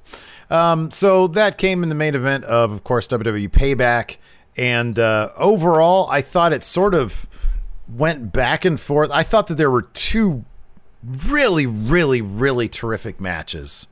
Um, 0.51 0.91
so 0.91 1.29
that 1.29 1.59
came 1.59 1.83
in 1.83 1.89
the 1.89 1.95
main 1.95 2.15
event 2.15 2.45
of, 2.45 2.73
of 2.73 2.83
course, 2.83 3.07
WWE 3.07 3.51
Payback, 3.51 4.17
and 4.57 4.99
uh, 4.99 5.31
overall, 5.37 6.09
I 6.11 6.23
thought 6.23 6.53
it 6.53 6.63
sort 6.63 6.95
of 6.95 7.27
went 7.89 8.33
back 8.33 8.65
and 8.65 8.79
forth. 8.81 9.11
I 9.13 9.23
thought 9.23 9.47
that 9.47 9.55
there 9.55 9.71
were 9.71 9.83
two 9.83 10.45
really, 11.03 11.67
really, 11.67 12.21
really 12.21 12.69
terrific 12.69 13.21
matches. 13.21 13.87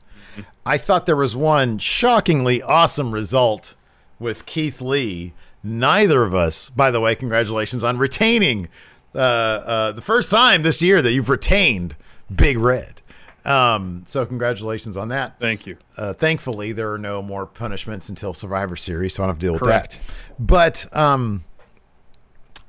I 0.65 0.77
thought 0.77 1.05
there 1.05 1.15
was 1.15 1.35
one 1.35 1.79
shockingly 1.79 2.61
awesome 2.61 3.11
result 3.11 3.75
with 4.19 4.45
Keith 4.45 4.81
Lee. 4.81 5.33
Neither 5.63 6.23
of 6.23 6.35
us, 6.35 6.69
by 6.69 6.91
the 6.91 7.01
way, 7.01 7.15
congratulations 7.15 7.83
on 7.83 7.97
retaining 7.97 8.69
uh, 9.15 9.17
uh, 9.17 9.91
the 9.91 10.01
first 10.01 10.31
time 10.31 10.63
this 10.63 10.81
year 10.81 11.01
that 11.01 11.11
you've 11.11 11.29
retained 11.29 11.95
Big 12.33 12.57
Red. 12.57 13.01
Um, 13.45 14.03
so 14.05 14.25
congratulations 14.25 14.97
on 14.97 15.07
that. 15.09 15.39
Thank 15.39 15.65
you. 15.65 15.77
Uh, 15.97 16.13
thankfully, 16.13 16.71
there 16.71 16.91
are 16.93 16.97
no 16.97 17.21
more 17.21 17.45
punishments 17.45 18.09
until 18.09 18.33
Survivor 18.33 18.75
Series, 18.75 19.15
so 19.15 19.23
I 19.23 19.27
don't 19.27 19.35
have 19.35 19.39
to 19.39 19.45
deal 19.45 19.53
with 19.53 19.61
Correct. 19.61 19.93
that. 19.93 20.15
But 20.39 20.95
um, 20.95 21.45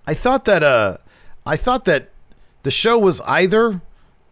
I 0.07 0.15
thought 0.15 0.45
that 0.47 0.63
uh, 0.63 0.99
I 1.45 1.57
thought 1.57 1.85
that 1.85 2.11
the 2.63 2.71
show 2.71 2.99
was 2.99 3.21
either 3.23 3.81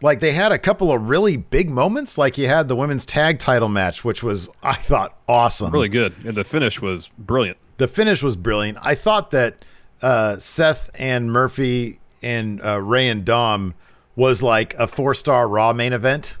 like 0.01 0.21
they 0.21 0.31
had 0.31 0.51
a 0.51 0.57
couple 0.57 0.91
of 0.91 1.09
really 1.09 1.37
big 1.37 1.69
moments, 1.69 2.17
like 2.17 2.37
you 2.37 2.47
had 2.47 2.67
the 2.67 2.75
women's 2.75 3.05
tag 3.05 3.39
title 3.39 3.69
match, 3.69 4.03
which 4.05 4.23
was 4.23 4.49
I 4.63 4.73
thought 4.73 5.17
awesome. 5.27 5.71
Really 5.71 5.89
good, 5.89 6.15
and 6.25 6.35
the 6.35 6.43
finish 6.43 6.81
was 6.81 7.09
brilliant. 7.17 7.57
The 7.77 7.87
finish 7.87 8.23
was 8.23 8.35
brilliant. 8.35 8.77
I 8.81 8.95
thought 8.95 9.31
that 9.31 9.63
uh, 10.01 10.37
Seth 10.37 10.89
and 10.95 11.31
Murphy 11.31 11.99
and 12.21 12.63
uh, 12.63 12.81
Rey 12.81 13.07
and 13.07 13.25
Dom 13.25 13.73
was 14.15 14.43
like 14.43 14.73
a 14.75 14.87
four 14.87 15.13
star 15.13 15.47
Raw 15.47 15.73
main 15.73 15.93
event. 15.93 16.37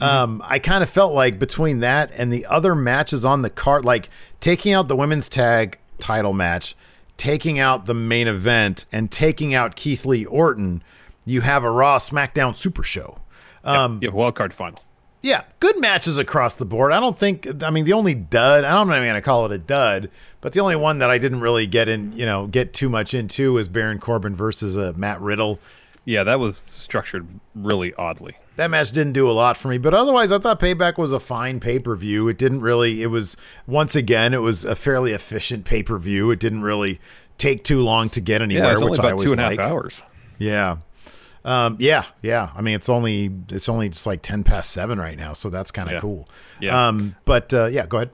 Um, 0.00 0.42
I 0.44 0.58
kind 0.58 0.82
of 0.82 0.90
felt 0.90 1.14
like 1.14 1.38
between 1.38 1.80
that 1.80 2.12
and 2.18 2.32
the 2.32 2.44
other 2.46 2.74
matches 2.74 3.24
on 3.24 3.42
the 3.42 3.48
card, 3.48 3.84
like 3.84 4.08
taking 4.40 4.72
out 4.72 4.88
the 4.88 4.96
women's 4.96 5.28
tag 5.28 5.78
title 5.98 6.32
match, 6.32 6.76
taking 7.16 7.58
out 7.58 7.86
the 7.86 7.94
main 7.94 8.26
event, 8.28 8.84
and 8.92 9.10
taking 9.10 9.54
out 9.54 9.76
Keith 9.76 10.04
Lee 10.04 10.24
Orton, 10.26 10.82
you 11.24 11.40
have 11.40 11.64
a 11.64 11.70
Raw 11.70 11.98
SmackDown 11.98 12.54
Super 12.54 12.82
Show. 12.82 13.20
Um, 13.62 13.98
yeah, 14.02 14.10
wild 14.10 14.34
card 14.34 14.52
final. 14.52 14.80
Yeah, 15.24 15.44
good 15.58 15.80
matches 15.80 16.18
across 16.18 16.54
the 16.56 16.66
board. 16.66 16.92
I 16.92 17.00
don't 17.00 17.16
think. 17.18 17.62
I 17.64 17.70
mean, 17.70 17.86
the 17.86 17.94
only 17.94 18.14
dud. 18.14 18.62
I 18.62 18.72
don't 18.72 18.88
know. 18.88 18.92
I'm 18.94 19.02
going 19.02 19.14
to 19.14 19.22
call 19.22 19.46
it 19.46 19.52
a 19.52 19.58
dud, 19.58 20.10
but 20.42 20.52
the 20.52 20.60
only 20.60 20.76
one 20.76 20.98
that 20.98 21.08
I 21.08 21.16
didn't 21.16 21.40
really 21.40 21.66
get 21.66 21.88
in, 21.88 22.12
you 22.12 22.26
know, 22.26 22.46
get 22.46 22.74
too 22.74 22.90
much 22.90 23.14
into 23.14 23.54
was 23.54 23.66
Baron 23.68 23.98
Corbin 23.98 24.36
versus 24.36 24.76
uh, 24.76 24.92
Matt 24.96 25.20
Riddle. 25.22 25.58
Yeah, 26.04 26.24
that 26.24 26.38
was 26.38 26.58
structured 26.58 27.26
really 27.54 27.94
oddly. 27.94 28.36
That 28.56 28.70
match 28.70 28.92
didn't 28.92 29.14
do 29.14 29.28
a 29.28 29.32
lot 29.32 29.56
for 29.56 29.68
me, 29.68 29.78
but 29.78 29.94
otherwise, 29.94 30.30
I 30.30 30.38
thought 30.38 30.60
Payback 30.60 30.98
was 30.98 31.10
a 31.10 31.18
fine 31.18 31.58
pay 31.58 31.78
per 31.78 31.96
view. 31.96 32.28
It 32.28 32.36
didn't 32.36 32.60
really. 32.60 33.02
It 33.02 33.06
was 33.06 33.38
once 33.66 33.96
again, 33.96 34.34
it 34.34 34.42
was 34.42 34.66
a 34.66 34.76
fairly 34.76 35.12
efficient 35.12 35.64
pay 35.64 35.82
per 35.82 35.98
view. 35.98 36.30
It 36.30 36.38
didn't 36.38 36.60
really 36.60 37.00
take 37.38 37.64
too 37.64 37.80
long 37.82 38.10
to 38.10 38.20
get 38.20 38.42
Yeah, 38.42 38.44
anywhere, 38.44 38.76
only 38.76 38.90
which 38.90 39.00
I 39.00 39.12
always 39.12 39.24
two 39.24 39.32
and 39.32 39.40
a 39.40 39.44
half 39.44 39.52
like. 39.52 39.60
hours. 39.60 40.02
Yeah. 40.38 40.76
Um, 41.44 41.76
yeah, 41.78 42.06
yeah. 42.22 42.50
I 42.56 42.62
mean, 42.62 42.74
it's 42.74 42.88
only 42.88 43.30
it's 43.50 43.68
only 43.68 43.88
just 43.90 44.06
like 44.06 44.22
ten 44.22 44.44
past 44.44 44.70
seven 44.70 44.98
right 44.98 45.18
now, 45.18 45.32
so 45.34 45.50
that's 45.50 45.70
kind 45.70 45.88
of 45.88 45.94
Yeah. 45.94 46.00
cool. 46.00 46.28
Yeah. 46.60 46.88
Um, 46.88 47.16
but 47.24 47.52
uh, 47.52 47.66
yeah, 47.66 47.86
go 47.86 47.98
ahead. 47.98 48.10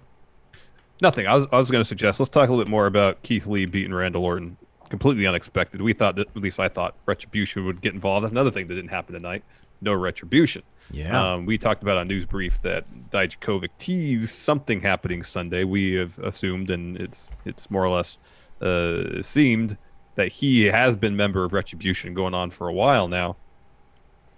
Nothing. 1.02 1.26
I 1.26 1.34
was, 1.34 1.46
I 1.52 1.56
was 1.58 1.70
going 1.70 1.80
to 1.80 1.88
suggest 1.88 2.20
let's 2.20 2.28
talk 2.28 2.48
a 2.48 2.52
little 2.52 2.64
bit 2.64 2.70
more 2.70 2.86
about 2.86 3.22
Keith 3.22 3.46
Lee 3.46 3.66
beating 3.66 3.94
Randall 3.94 4.24
Orton. 4.24 4.56
Completely 4.90 5.24
unexpected. 5.26 5.80
We 5.80 5.92
thought 5.92 6.16
that, 6.16 6.26
at 6.26 6.36
least 6.36 6.58
I 6.58 6.68
thought, 6.68 6.96
Retribution 7.06 7.64
would 7.64 7.80
get 7.80 7.94
involved. 7.94 8.24
That's 8.24 8.32
another 8.32 8.50
thing 8.50 8.66
that 8.66 8.74
didn't 8.74 8.90
happen 8.90 9.14
tonight. 9.14 9.44
No 9.80 9.94
Retribution. 9.94 10.62
Yeah. 10.90 11.34
Um, 11.34 11.46
we 11.46 11.56
talked 11.56 11.82
about 11.82 11.96
on 11.96 12.08
News 12.08 12.26
Brief 12.26 12.60
that 12.62 12.84
Dijakovic 13.10 13.68
teased 13.78 14.30
something 14.30 14.80
happening 14.80 15.22
Sunday. 15.22 15.62
We 15.62 15.94
have 15.94 16.18
assumed, 16.18 16.70
and 16.70 16.96
it's 16.96 17.28
it's 17.44 17.70
more 17.70 17.84
or 17.84 17.90
less 17.90 18.18
uh, 18.60 19.22
seemed 19.22 19.78
that 20.14 20.28
he 20.28 20.64
has 20.66 20.96
been 20.96 21.16
member 21.16 21.44
of 21.44 21.52
Retribution 21.52 22.14
going 22.14 22.34
on 22.34 22.50
for 22.50 22.68
a 22.68 22.72
while 22.72 23.08
now, 23.08 23.36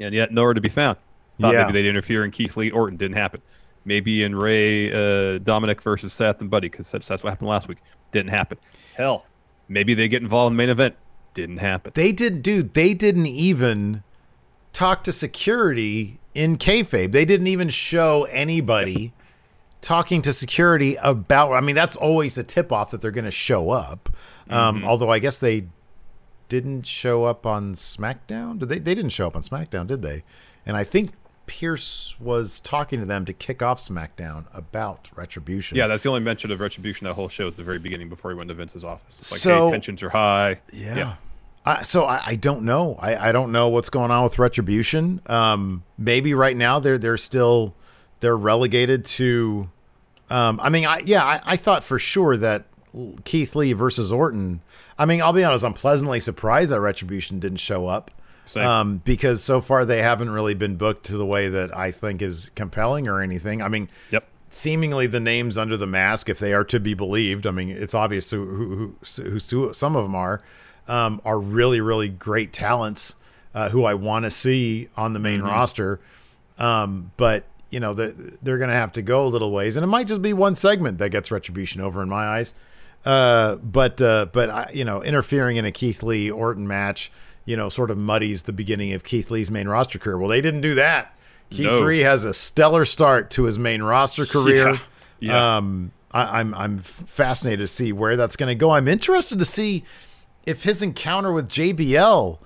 and 0.01 0.15
yet 0.15 0.33
nowhere 0.33 0.55
to 0.55 0.61
be 0.61 0.69
found. 0.69 0.99
Thought 1.41 1.55
Yeah. 1.55 1.63
maybe 1.67 1.73
they'd 1.73 1.89
interfere 1.89 2.25
in 2.25 2.31
Keith 2.31 2.57
Lee 2.57 2.71
Orton. 2.71 2.97
Didn't 2.97 3.17
happen. 3.17 3.41
Maybe 3.85 4.23
in 4.23 4.35
Rey 4.35 4.93
uh, 4.93 5.39
Dominic 5.39 5.83
versus 5.83 6.13
Seth 6.13 6.41
and 6.41 6.51
Buddy, 6.51 6.69
because 6.69 6.91
that's, 6.91 7.09
what 7.11 7.31
happened 7.31 7.49
last 7.49 7.69
week. 7.69 7.79
Didn't 8.13 8.31
happen. 8.31 8.59
Hell, 8.95 9.25
maybe 9.69 9.95
they 9.95 10.09
get 10.09 10.23
involved 10.23 10.53
in 10.53 10.57
the 10.57 10.63
main 10.63 10.71
event. 10.71 10.95
Didn't 11.35 11.59
happen. 11.59 11.93
They 11.95 12.13
did, 12.13 12.43
dude. 12.43 12.75
They 12.75 12.95
didn't 12.95 13.27
even 13.27 14.03
talk 14.73 15.03
to 15.05 15.13
security 15.13 16.21
in 16.35 16.59
kayfabe. 16.59 17.13
They 17.13 17.25
didn't 17.25 17.47
even 17.47 17.71
show 17.71 18.25
anybody 18.31 19.13
talking 19.81 20.23
to 20.23 20.33
security 20.33 20.97
about. 21.03 21.53
I 21.53 21.61
mean, 21.61 21.75
that's 21.75 21.97
always 21.97 22.35
the 22.35 22.43
tip 22.45 22.71
off 22.71 22.91
that 22.91 23.01
they're 23.01 23.11
going 23.11 23.25
to 23.25 23.31
show 23.31 23.71
up. 23.71 24.11
Um, 24.51 24.85
although 24.85 25.11
I 25.11 25.19
guess 25.19 25.39
they 25.39 25.67
didn't 26.49 26.87
show 26.87 27.25
up 27.25 27.47
on 27.47 27.75
SmackDown. 27.75 28.59
Did 28.59 28.69
they? 28.69 28.79
They 28.79 28.95
didn't 28.95 29.11
show 29.13 29.27
up 29.27 29.37
on 29.37 29.43
SmackDown, 29.43 29.87
did 29.87 30.03
they? 30.03 30.23
And 30.67 30.77
I 30.77 30.85
think 30.85 31.13
Pearce 31.47 32.15
was 32.21 32.61
talking 32.61 33.01
to 33.01 33.07
them 33.07 33.25
to 33.25 33.33
kick 33.33 33.63
off 33.63 33.81
SmackDown 33.81 34.47
about 34.55 35.09
Retribution. 35.17 35.77
Yeah, 35.77 35.87
that's 35.87 36.03
the 36.03 36.09
only 36.09 36.21
mention 36.21 36.51
of 36.51 36.61
Retribution 36.61 37.07
that 37.07 37.15
whole 37.15 37.29
show 37.29 37.49
at 37.49 37.57
the 37.57 37.65
very 37.65 37.79
beginning 37.79 38.09
before 38.09 38.31
he 38.31 38.37
went 38.37 38.49
to 38.49 38.55
Vince's 38.55 38.85
office. 38.85 39.33
Like, 39.33 39.41
So- 39.41 39.67
hey, 39.67 39.73
tensions 39.73 40.03
are 40.03 40.11
high. 40.11 40.61
Yeah. 40.73 41.15
I, 41.65 41.85
so 41.85 42.05
I, 42.05 42.21
I 42.27 42.35
don't 42.35 42.63
know. 42.65 42.97
I, 43.01 43.29
I 43.29 43.33
don't 43.33 43.53
know 43.53 43.69
what's 43.69 43.89
going 43.89 44.11
on 44.11 44.25
with 44.25 44.39
Retribution. 44.39 45.21
Um, 45.27 45.85
maybe 45.97 46.35
right 46.35 46.57
now 46.57 46.81
they're 46.81 46.99
they're 46.99 47.17
still 47.17 47.75
they're 48.21 48.37
relegated 48.37 49.05
to. 49.05 49.71
Um, 50.29 50.59
I 50.63 50.71
mean, 50.71 50.87
I 50.87 51.03
yeah, 51.05 51.25
I, 51.25 51.41
I 51.45 51.57
thought 51.57 51.85
for 51.85 52.01
sure 52.01 52.37
that 52.37 52.65
Keith 53.25 53.55
Lee 53.57 53.73
versus 53.73 54.13
Orton. 54.13 54.61
I 54.99 55.05
mean, 55.07 55.23
I'll 55.23 55.33
be 55.33 55.45
honest. 55.45 55.65
I'm 55.65 55.73
pleasantly 55.73 56.21
surprised 56.21 56.71
that 56.71 56.81
Retribution 56.81 57.41
didn't 57.41 57.59
show 57.59 57.87
up. 57.87 58.11
Um, 58.67 59.01
because 59.05 59.43
so 59.43 59.61
far 59.61 59.85
they 59.85 60.03
haven't 60.03 60.31
really 60.31 60.55
been 60.55 60.77
booked 60.77 61.07
to 61.07 61.17
the 61.17 61.25
way 61.25 61.49
that 61.49 61.75
I 61.77 61.91
think 61.93 62.21
is 62.21 62.51
compelling 62.57 63.07
or 63.09 63.21
anything. 63.21 63.63
I 63.63 63.69
mean, 63.69 63.89
Yep. 64.11 64.27
seemingly 64.51 65.07
the 65.07 65.21
names 65.21 65.57
under 65.57 65.77
the 65.77 65.87
mask, 65.87 66.29
if 66.29 66.39
they 66.41 66.53
are 66.53 66.65
to 66.65 66.81
be 66.81 66.93
believed, 66.93 67.47
I 67.47 67.53
mean, 67.53 67.69
it's 67.71 67.95
obvious 67.95 68.31
who 68.33 68.45
who, 68.45 68.97
who, 69.23 69.39
who 69.39 69.73
some 69.73 69.95
of 69.97 70.03
them 70.03 70.15
are, 70.17 70.43
um, 70.89 71.21
are 71.25 71.39
really 71.39 71.81
really 71.81 72.09
great 72.09 72.53
talents 72.53 73.15
uh, 73.55 73.69
who 73.69 73.85
I 73.85 73.95
want 73.95 74.25
to 74.25 74.31
see 74.31 74.89
on 74.97 75.13
the 75.13 75.21
main 75.21 75.41
roster. 75.43 76.01
Um, 76.59 77.13
but 77.17 77.45
you 77.71 77.81
know, 77.81 77.95
they're, 77.95 78.13
they're 78.43 78.59
going 78.59 78.71
to 78.71 78.77
have 78.77 78.93
to 78.95 79.03
go 79.03 79.25
a 79.27 79.29
little 79.29 79.51
ways, 79.53 79.77
and 79.77 79.85
it 79.85 79.87
might 79.87 80.07
just 80.09 80.21
be 80.21 80.33
one 80.33 80.55
segment 80.55 80.99
that 80.99 81.09
gets 81.11 81.31
retribution 81.31 81.81
over 81.81 82.03
in 82.03 82.09
my 82.09 82.27
eyes. 82.27 82.53
Uh, 83.05 83.57
but 83.57 84.01
uh, 84.01 84.27
but 84.33 84.51
I, 84.51 84.71
you 84.73 84.85
know, 84.85 85.03
interfering 85.03 85.57
in 85.57 85.65
a 85.65 85.73
Keith 85.73 86.03
Lee 86.03 86.31
Orton 86.31 86.67
match, 86.69 87.11
you 87.45 87.57
know, 87.57 87.69
sort 87.69 87.91
of 87.91 87.99
muddies 87.99 88.45
the 88.45 88.53
beginning 88.53 88.93
of 88.93 89.03
Keith 89.05 89.31
Lee's 89.31 89.51
main 89.51 89.69
roster 89.69 89.99
career. 89.99 90.19
Well, 90.19 90.29
they 90.29 90.41
didn't 90.41 90.61
do 90.61 90.75
that. 90.77 91.17
Keith 91.51 91.67
No. 91.67 91.81
Lee 91.81 92.01
has 92.01 92.25
a 92.25 92.33
stellar 92.33 92.85
start 92.85 93.31
to 93.33 93.45
his 93.45 93.59
main 93.59 93.83
roster 93.83 94.25
career. 94.25 94.71
Yeah. 94.71 94.79
Yeah. 95.21 95.57
Um, 95.57 95.93
I, 96.13 96.41
I'm 96.41 96.55
I'm 96.55 96.79
fascinated 96.79 97.61
to 97.61 97.67
see 97.69 97.93
where 97.93 98.17
that's 98.17 98.37
going 98.37 98.49
to 98.49 98.55
go. 98.55 98.71
I'm 98.71 98.89
interested 98.89 99.39
to 99.39 99.45
see 99.45 99.85
if 100.47 100.65
his 100.65 100.83
encounter 100.83 101.33
with 101.33 101.49
JBL 101.49 102.39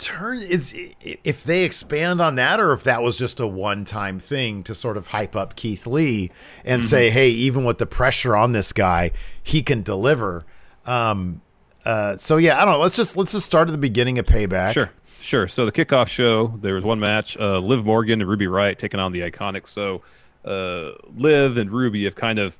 turn 0.00 0.38
is 0.38 0.94
if 1.02 1.44
they 1.44 1.64
expand 1.64 2.20
on 2.20 2.34
that 2.36 2.58
or 2.58 2.72
if 2.72 2.82
that 2.84 3.02
was 3.02 3.18
just 3.18 3.38
a 3.38 3.46
one-time 3.46 4.18
thing 4.18 4.62
to 4.64 4.74
sort 4.74 4.96
of 4.96 5.08
hype 5.08 5.36
up 5.36 5.54
Keith 5.54 5.86
Lee 5.86 6.30
and 6.64 6.82
say, 6.82 7.10
hey, 7.10 7.28
even 7.30 7.64
with 7.64 7.78
the 7.78 7.86
pressure 7.86 8.36
on 8.36 8.52
this 8.52 8.72
guy, 8.72 9.12
he 9.42 9.62
can 9.62 9.82
deliver. 9.82 10.44
Um, 10.86 11.42
uh, 11.84 12.16
so 12.16 12.36
yeah, 12.36 12.60
I 12.60 12.64
don't 12.64 12.74
know. 12.74 12.80
Let's 12.80 12.96
just 12.96 13.16
let's 13.16 13.32
just 13.32 13.46
start 13.46 13.68
at 13.68 13.72
the 13.72 13.78
beginning 13.78 14.18
of 14.18 14.26
Payback. 14.26 14.72
Sure, 14.72 14.90
sure. 15.20 15.48
So 15.48 15.64
the 15.64 15.72
kickoff 15.72 16.08
show, 16.08 16.48
there 16.48 16.74
was 16.74 16.84
one 16.84 17.00
match: 17.00 17.36
uh, 17.38 17.58
Liv 17.58 17.84
Morgan 17.84 18.20
and 18.20 18.28
Ruby 18.28 18.46
Riott 18.46 18.78
taking 18.78 19.00
on 19.00 19.12
the 19.12 19.20
Iconics. 19.20 19.68
So 19.68 20.02
uh, 20.44 20.92
Liv 21.16 21.56
and 21.56 21.70
Ruby 21.70 22.04
have 22.04 22.14
kind 22.14 22.38
of 22.38 22.58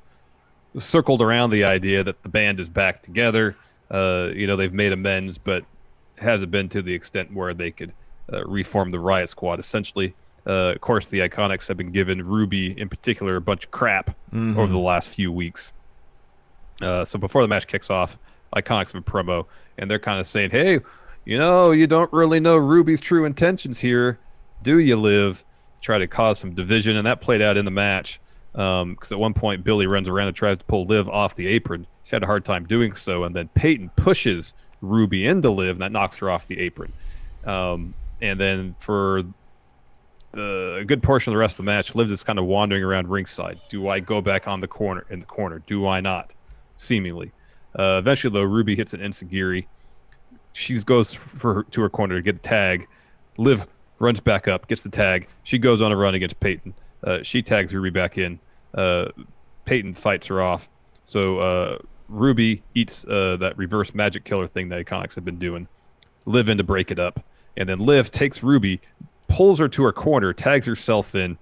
circled 0.77 1.21
around 1.21 1.49
the 1.49 1.63
idea 1.65 2.03
that 2.03 2.23
the 2.23 2.29
band 2.29 2.59
is 2.59 2.69
back 2.69 3.01
together. 3.01 3.55
Uh, 3.89 4.31
you 4.33 4.47
know, 4.47 4.55
they've 4.55 4.73
made 4.73 4.93
amends, 4.93 5.37
but 5.37 5.65
hasn't 6.21 6.51
been 6.51 6.69
to 6.69 6.81
the 6.81 6.93
extent 6.93 7.33
where 7.33 7.53
they 7.53 7.71
could 7.71 7.93
uh, 8.31 8.43
reform 8.45 8.91
the 8.91 8.99
Riot 8.99 9.29
Squad. 9.29 9.59
Essentially, 9.59 10.13
uh, 10.45 10.73
of 10.75 10.81
course, 10.81 11.09
the 11.09 11.19
Iconics 11.19 11.67
have 11.67 11.77
been 11.77 11.91
given 11.91 12.21
Ruby 12.21 12.79
in 12.79 12.89
particular 12.89 13.35
a 13.35 13.41
bunch 13.41 13.65
of 13.65 13.71
crap 13.71 14.15
over 14.57 14.71
the 14.71 14.79
last 14.79 15.09
few 15.09 15.31
weeks. 15.31 15.71
Uh, 16.81 17.05
so 17.05 17.19
before 17.19 17.41
the 17.41 17.47
match 17.47 17.67
kicks 17.67 17.89
off, 17.89 18.17
Iconics 18.55 18.93
have 18.93 19.01
a 19.01 19.05
promo, 19.05 19.45
and 19.77 19.89
they're 19.89 19.99
kind 19.99 20.19
of 20.19 20.27
saying, 20.27 20.49
"Hey, 20.49 20.79
you 21.25 21.37
know, 21.37 21.71
you 21.71 21.87
don't 21.87 22.11
really 22.11 22.39
know 22.39 22.57
Ruby's 22.57 23.01
true 23.01 23.25
intentions 23.25 23.79
here, 23.79 24.19
do 24.63 24.79
you, 24.79 24.95
Liv? 24.95 25.43
Try 25.81 25.97
to 25.97 26.07
cause 26.07 26.39
some 26.39 26.53
division, 26.53 26.97
and 26.97 27.05
that 27.05 27.21
played 27.21 27.41
out 27.41 27.57
in 27.57 27.65
the 27.65 27.71
match. 27.71 28.19
Because 28.53 28.81
um, 28.81 28.97
at 29.11 29.19
one 29.19 29.33
point, 29.33 29.63
Billie 29.63 29.87
runs 29.87 30.09
around 30.09 30.27
and 30.27 30.35
tries 30.35 30.57
to 30.57 30.65
pull 30.65 30.85
Liv 30.85 31.07
off 31.09 31.35
the 31.35 31.47
apron. 31.47 31.87
She 32.03 32.15
had 32.15 32.23
a 32.23 32.25
hard 32.25 32.43
time 32.43 32.65
doing 32.65 32.95
so, 32.95 33.23
and 33.23 33.35
then 33.35 33.47
Peyton 33.55 33.89
pushes 33.95 34.53
Ruby 34.81 35.25
into 35.25 35.49
Liv, 35.49 35.75
and 35.75 35.81
that 35.81 35.91
knocks 35.91 36.17
her 36.17 36.29
off 36.29 36.47
the 36.47 36.59
apron. 36.59 36.91
Um, 37.45 37.93
and 38.21 38.39
then 38.39 38.75
for 38.77 39.23
the, 40.31 40.77
a 40.81 40.85
good 40.85 41.03
portion 41.03 41.31
of 41.31 41.35
the 41.35 41.39
rest 41.39 41.53
of 41.53 41.57
the 41.57 41.71
match, 41.71 41.95
Liv 41.95 42.11
is 42.11 42.23
kind 42.23 42.39
of 42.39 42.45
wandering 42.45 42.83
around 42.83 43.09
ringside. 43.09 43.59
Do 43.69 43.87
I 43.87 43.99
go 43.99 44.21
back 44.21 44.47
on 44.47 44.59
the 44.59 44.67
corner 44.67 45.05
in 45.09 45.19
the 45.19 45.25
corner? 45.25 45.59
Do 45.65 45.87
I 45.87 45.99
not? 46.01 46.33
Seemingly. 46.77 47.31
Uh, 47.77 47.97
eventually, 47.99 48.33
though, 48.33 48.43
Ruby 48.47 48.75
hits 48.75 48.93
an 48.93 49.01
enzuigiri. 49.01 49.65
She 50.53 50.77
goes 50.79 51.13
for 51.13 51.63
to 51.63 51.81
her 51.81 51.89
corner 51.89 52.15
to 52.15 52.21
get 52.21 52.35
a 52.35 52.39
tag. 52.39 52.87
Liv 53.37 53.65
runs 53.99 54.19
back 54.19 54.47
up, 54.47 54.67
gets 54.67 54.83
the 54.83 54.89
tag. 54.89 55.27
She 55.43 55.57
goes 55.57 55.81
on 55.81 55.91
a 55.91 55.95
run 55.95 56.15
against 56.15 56.39
Peyton. 56.39 56.73
Uh, 57.03 57.23
she 57.23 57.41
tags 57.41 57.73
Ruby 57.73 57.89
back 57.89 58.17
in. 58.17 58.39
Uh, 58.73 59.09
Peyton 59.65 59.93
fights 59.93 60.27
her 60.27 60.41
off. 60.41 60.67
So 61.05 61.39
uh, 61.39 61.77
Ruby 62.11 62.61
eats 62.75 63.05
uh, 63.05 63.37
that 63.37 63.57
reverse 63.57 63.95
magic 63.95 64.25
killer 64.25 64.47
thing 64.47 64.69
that 64.69 64.85
Iconics 64.85 65.15
have 65.15 65.25
been 65.25 65.39
doing. 65.39 65.67
Liv 66.25 66.49
in 66.49 66.57
to 66.57 66.63
break 66.63 66.91
it 66.91 66.99
up. 66.99 67.23
And 67.57 67.67
then 67.67 67.79
Liv 67.79 68.11
takes 68.11 68.43
Ruby, 68.43 68.81
pulls 69.27 69.59
her 69.59 69.67
to 69.69 69.83
her 69.83 69.93
corner, 69.93 70.33
tags 70.33 70.67
herself 70.67 71.15
in. 71.15 71.37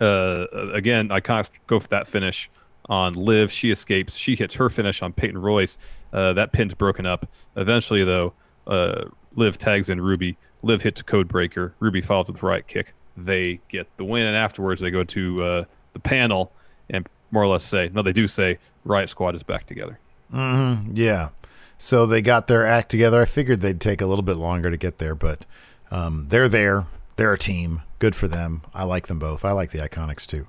Uh, 0.00 0.46
again, 0.72 1.08
Iconics 1.08 1.50
go 1.66 1.80
for 1.80 1.88
that 1.88 2.06
finish 2.06 2.48
on 2.88 3.14
Liv. 3.14 3.50
She 3.50 3.70
escapes. 3.70 4.16
She 4.16 4.36
hits 4.36 4.54
her 4.54 4.70
finish 4.70 5.02
on 5.02 5.12
Peyton 5.12 5.38
Royce. 5.38 5.76
Uh, 6.12 6.32
that 6.34 6.52
pin's 6.52 6.74
broken 6.74 7.04
up. 7.04 7.28
Eventually, 7.56 8.04
though, 8.04 8.32
uh, 8.66 9.06
Liv 9.34 9.58
tags 9.58 9.88
in 9.88 10.00
Ruby. 10.00 10.36
Liv 10.62 10.82
hits 10.82 11.00
a 11.00 11.04
code 11.04 11.28
breaker. 11.28 11.74
Ruby 11.80 12.00
follows 12.00 12.28
with 12.28 12.42
riot 12.42 12.66
kick. 12.68 12.94
They 13.16 13.60
get 13.68 13.88
the 13.96 14.04
win, 14.04 14.26
and 14.26 14.36
afterwards 14.36 14.80
they 14.80 14.90
go 14.90 15.04
to 15.04 15.42
uh, 15.42 15.64
the 15.92 16.00
panel 16.00 16.52
and 16.90 17.08
more 17.30 17.42
or 17.42 17.46
less 17.46 17.64
say, 17.64 17.90
no, 17.92 18.02
they 18.02 18.12
do 18.12 18.26
say 18.28 18.58
Riot 18.84 19.08
Squad 19.08 19.34
is 19.34 19.42
back 19.42 19.66
together. 19.66 19.98
Mm-hmm. 20.32 20.92
Yeah. 20.94 21.30
So 21.78 22.06
they 22.06 22.22
got 22.22 22.48
their 22.48 22.66
act 22.66 22.90
together. 22.90 23.22
I 23.22 23.24
figured 23.24 23.60
they'd 23.60 23.80
take 23.80 24.00
a 24.00 24.06
little 24.06 24.24
bit 24.24 24.36
longer 24.36 24.70
to 24.70 24.76
get 24.76 24.98
there, 24.98 25.14
but 25.14 25.46
um, 25.90 26.26
they're 26.28 26.48
there. 26.48 26.86
They're 27.18 27.32
a 27.34 27.38
team. 27.38 27.82
Good 27.98 28.14
for 28.14 28.28
them. 28.28 28.62
I 28.72 28.84
like 28.84 29.08
them 29.08 29.18
both. 29.18 29.44
I 29.44 29.50
like 29.50 29.72
the 29.72 29.80
Iconics 29.80 30.24
too. 30.24 30.46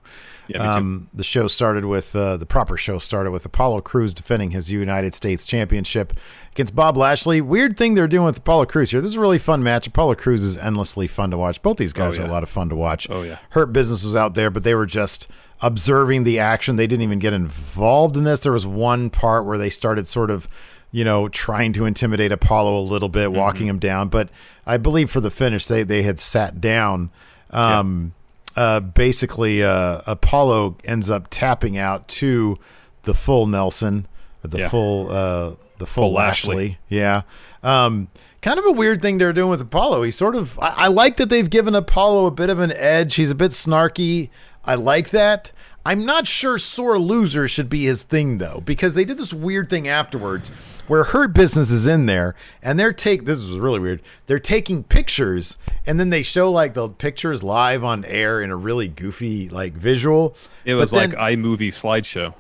Yeah, 0.48 0.76
um, 0.76 1.10
the 1.14 1.24
show 1.24 1.48
started 1.48 1.84
with 1.84 2.16
uh, 2.16 2.38
the 2.38 2.46
proper 2.46 2.78
show 2.78 3.00
started 3.00 3.32
with 3.32 3.44
Apollo 3.44 3.82
Crews 3.82 4.14
defending 4.14 4.52
his 4.52 4.72
United 4.72 5.16
States 5.16 5.46
Championship 5.46 6.14
against 6.52 6.76
Bob 6.76 6.96
Lashley. 6.96 7.42
Weird 7.42 7.76
thing 7.76 7.96
they're 7.96 8.08
doing 8.08 8.26
with 8.26 8.38
Apollo 8.38 8.68
Crews 8.68 8.92
here. 8.92 9.02
This 9.02 9.10
is 9.12 9.18
a 9.18 9.20
really 9.20 9.40
fun 9.40 9.64
match. 9.64 9.88
Apollo 9.88 10.16
Crews 10.16 10.44
is 10.44 10.58
endlessly 10.58 11.08
fun 11.08 11.32
to 11.32 11.38
watch. 11.38 11.62
Both 11.64 11.78
these 11.78 11.92
guys 11.94 12.18
Oh, 12.18 12.22
yeah. 12.22 12.26
are 12.28 12.30
a 12.30 12.32
lot 12.32 12.44
of 12.44 12.50
fun 12.50 12.70
to 12.70 12.76
watch. 12.76 13.08
Oh, 13.10 13.24
yeah. 13.24 13.40
Hurt 13.50 13.74
Business 13.74 14.04
was 14.04 14.16
out 14.16 14.36
there, 14.36 14.50
but 14.52 14.62
they 14.64 14.76
were 14.76 14.86
just 14.86 15.28
observing 15.62 16.24
the 16.24 16.38
action. 16.40 16.76
They 16.76 16.88
didn't 16.88 17.04
even 17.04 17.20
get 17.20 17.34
involved 17.34 18.16
in 18.16 18.24
this. 18.26 18.42
There 18.42 18.52
was 18.54 18.66
one 18.68 19.10
part 19.10 19.46
where 19.46 19.58
they 19.58 19.70
started 19.72 20.08
sort 20.08 20.30
of, 20.32 20.48
you 20.92 21.04
know, 21.04 21.28
trying 21.30 21.74
to 21.74 21.86
intimidate 21.86 22.32
Apollo 22.32 22.80
a 22.80 22.82
little 22.86 23.10
bit, 23.10 23.32
walking 23.32 23.68
him 23.68 23.80
down. 23.80 24.08
But 24.10 24.30
I 24.74 24.78
believe 24.78 25.10
for 25.12 25.22
the 25.22 25.32
finish, 25.32 25.66
they 25.68 25.84
they 25.84 26.04
had 26.04 26.20
sat 26.20 26.60
down. 26.62 27.12
Um, 27.52 28.14
uh, 28.56 28.80
basically, 28.80 29.64
uh, 29.64 30.02
Apollo 30.06 30.78
ends 30.84 31.10
up 31.10 31.28
tapping 31.30 31.78
out 31.78 32.08
to 32.10 32.58
the 33.04 33.14
full 33.14 33.48
Nelson, 33.48 34.08
the 34.42 34.60
Yeah. 34.60 34.70
full 34.70 35.10
uh, 35.12 35.52
the 35.78 35.86
full, 35.86 36.04
Full 36.10 36.14
Lashley. 36.14 36.56
Lashley. 36.56 36.78
Yeah. 36.90 37.22
Um, 37.64 38.10
kind 38.42 38.60
of 38.60 38.66
a 38.66 38.72
weird 38.72 39.02
thing 39.02 39.18
they're 39.18 39.34
doing 39.34 39.50
with 39.50 39.62
Apollo. 39.62 40.04
He 40.04 40.12
sort 40.12 40.36
of, 40.36 40.60
I, 40.60 40.74
I 40.78 40.88
like 40.88 41.18
that 41.18 41.30
they've 41.30 41.50
given 41.50 41.74
Apollo 41.76 42.26
a 42.26 42.32
bit 42.32 42.50
of 42.50 42.60
an 42.60 42.72
edge. 42.74 43.16
He's 43.16 43.32
a 43.32 43.36
bit 43.36 43.52
snarky. 43.52 44.30
I 44.66 44.76
like 44.76 45.10
that. 45.12 45.52
I'm 45.86 46.06
not 46.06 46.28
sure 46.28 46.58
sore 46.58 47.00
loser 47.00 47.48
should 47.48 47.70
be 47.70 47.86
his 47.86 48.04
thing 48.04 48.38
though, 48.40 48.62
because 48.66 48.94
they 48.94 49.06
did 49.06 49.18
this 49.18 49.34
weird 49.34 49.70
thing 49.70 49.88
afterwards 49.88 50.52
where 50.90 51.06
her 51.06 51.28
Business 51.30 51.72
is 51.72 51.88
in 51.88 52.06
there 52.08 52.36
and 52.62 52.78
they're 52.78 52.92
take 52.92 53.26
this 53.26 53.42
was 53.44 53.58
really 53.58 53.80
weird. 53.80 54.02
They're 54.26 54.40
taking 54.40 54.84
pictures 54.84 55.58
and 55.86 56.00
then 56.00 56.10
they 56.10 56.24
show 56.24 56.52
like 56.52 56.74
the 56.74 56.90
pictures 56.90 57.44
live 57.44 57.84
on 57.84 58.04
air 58.06 58.42
in 58.42 58.50
a 58.50 58.56
really 58.58 58.88
goofy 58.90 59.48
like 59.48 59.74
visual. 59.74 60.36
It 60.66 60.74
was 60.74 60.92
then- 60.92 61.12
like 61.12 61.20
iMovie 61.20 61.70
slideshow. 61.70 62.34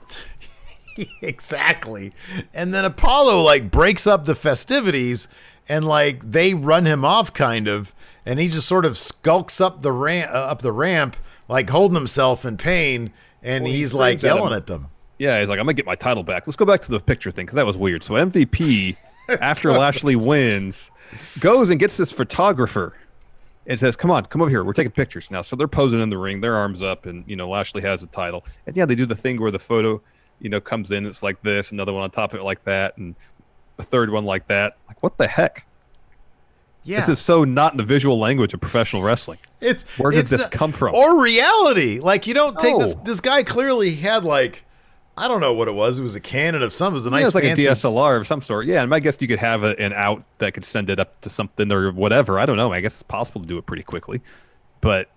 exactly. 1.21 2.12
And 2.53 2.73
then 2.73 2.85
Apollo 2.85 3.43
like 3.43 3.71
breaks 3.71 4.05
up 4.07 4.25
the 4.25 4.35
festivities 4.35 5.27
and 5.67 5.85
like 5.85 6.31
they 6.31 6.53
run 6.53 6.85
him 6.85 7.05
off 7.05 7.33
kind 7.33 7.67
of 7.67 7.93
and 8.25 8.39
he 8.39 8.47
just 8.47 8.67
sort 8.67 8.85
of 8.85 8.97
skulks 8.97 9.62
up 9.62 9.81
the 9.81 9.91
ramp 9.91 10.31
uh, 10.31 10.38
up 10.38 10.62
the 10.62 10.71
ramp 10.71 11.15
like 11.47 11.69
holding 11.69 11.95
himself 11.95 12.43
in 12.45 12.57
pain 12.57 13.12
and 13.41 13.63
Well, 13.63 13.73
he 13.73 13.79
he's 13.79 13.93
like 13.93 14.19
screams 14.19 14.33
at 14.33 14.38
yelling 14.38 14.53
at 14.53 14.65
them. 14.67 14.88
Yeah, 15.19 15.39
he's 15.39 15.49
like, 15.49 15.60
I'm 15.60 15.65
gonna 15.65 15.73
get 15.73 15.86
my 15.86 15.95
title 15.95 16.23
back. 16.23 16.47
Let's 16.47 16.55
go 16.58 16.65
back 16.65 16.82
to 16.84 16.91
the 16.91 16.99
picture 16.99 17.29
thing 17.29 17.45
because 17.45 17.58
that 17.58 17.65
was 17.65 17.77
weird. 17.77 18.03
So 18.03 18.13
MVP, 18.15 18.95
after 19.41 19.71
Lashley 19.71 20.15
wins, 20.15 20.89
goes 21.39 21.69
and 21.69 21.79
gets 21.79 21.97
this 21.97 22.12
photographer 22.12 22.95
and 23.67 23.79
says, 23.79 23.95
"Come 23.95 24.10
on, 24.12 24.25
come 24.25 24.41
over 24.41 24.49
here. 24.49 24.63
We're 24.63 24.73
taking 24.73 24.91
pictures 24.91 25.29
now." 25.29 25.41
So 25.41 25.55
they're 25.55 25.67
posing 25.67 25.99
in 26.01 26.10
the 26.10 26.17
ring, 26.17 26.41
their 26.41 26.55
arms 26.55 26.82
up, 26.82 27.05
and 27.05 27.23
you 27.27 27.36
know 27.36 27.49
Lashley 27.49 27.82
has 27.82 28.01
the 28.01 28.08
title. 28.08 28.45
And 28.65 28.75
yeah, 28.77 28.86
they 28.86 28.95
do 28.95 29.05
the 29.05 29.15
thing 29.15 29.39
where 29.41 29.51
the 29.51 29.60
photo, 29.60 30.01
you 30.39 30.49
know, 30.49 30.62
comes 30.62 30.91
in. 30.91 31.05
It's 31.05 31.21
like 31.21 31.41
this, 31.43 31.71
another 31.71 31.91
one 31.93 32.03
on 32.03 32.12
top 32.12 32.34
of 32.34 32.39
it 32.39 32.43
like 32.43 32.63
that, 32.63 32.97
and 32.97 33.13
a 33.77 33.84
third 33.84 34.10
one 34.10 34.23
like 34.25 34.47
that. 34.47 34.77
Like 34.88 35.03
what 35.03 35.17
the 35.17 35.27
heck? 35.27 35.65
Yeah. 36.86 37.01
This 37.01 37.10
is 37.10 37.19
so 37.19 37.43
not 37.43 37.73
in 37.73 37.77
the 37.77 37.84
visual 37.84 38.17
language 38.17 38.53
of 38.53 38.62
professional 38.62 39.03
wrestling. 39.03 39.38
It's 39.60 39.84
Where 39.99 40.12
did 40.12 40.19
it's 40.21 40.29
this 40.32 40.41
not- 40.41 40.51
come 40.51 40.71
from? 40.71 40.95
Or 40.95 41.21
reality. 41.21 41.99
Like 41.99 42.25
you 42.25 42.34
don't 42.34 42.58
take 42.58 42.79
this 42.79 42.95
this 42.95 43.19
guy 43.19 43.43
clearly 43.43 43.95
had 43.95 44.23
like 44.23 44.63
I 45.19 45.27
don't 45.27 45.41
know 45.41 45.53
what 45.53 45.67
it 45.67 45.73
was. 45.73 45.99
It 45.99 46.03
was 46.03 46.15
a 46.15 46.19
Canon 46.19 46.63
of 46.63 46.71
some. 46.73 46.93
It 46.93 46.95
was 46.95 47.05
a 47.05 47.10
nice 47.10 47.21
yeah, 47.21 47.25
it's 47.27 47.36
like 47.36 47.43
fancy 47.43 47.65
a 47.65 47.71
DSLR 47.71 48.17
of 48.17 48.25
some 48.27 48.41
sort. 48.41 48.65
Yeah, 48.65 48.82
and 48.84 48.93
I 48.93 48.99
guess 48.99 49.17
you 49.21 49.27
could 49.27 49.39
have 49.39 49.63
a, 49.63 49.79
an 49.79 49.93
out 49.93 50.23
that 50.39 50.53
could 50.53 50.65
send 50.65 50.89
it 50.89 50.99
up 50.99 51.19
to 51.21 51.29
something 51.29 51.71
or 51.71 51.91
whatever. 51.91 52.39
I 52.39 52.45
don't 52.45 52.58
know. 52.58 52.71
I 52.73 52.82
guess 52.82 52.93
it's 52.93 53.03
possible 53.03 53.41
to 53.41 53.47
do 53.47 53.58
it 53.58 53.65
pretty 53.65 53.84
quickly, 53.84 54.21
but 54.82 55.10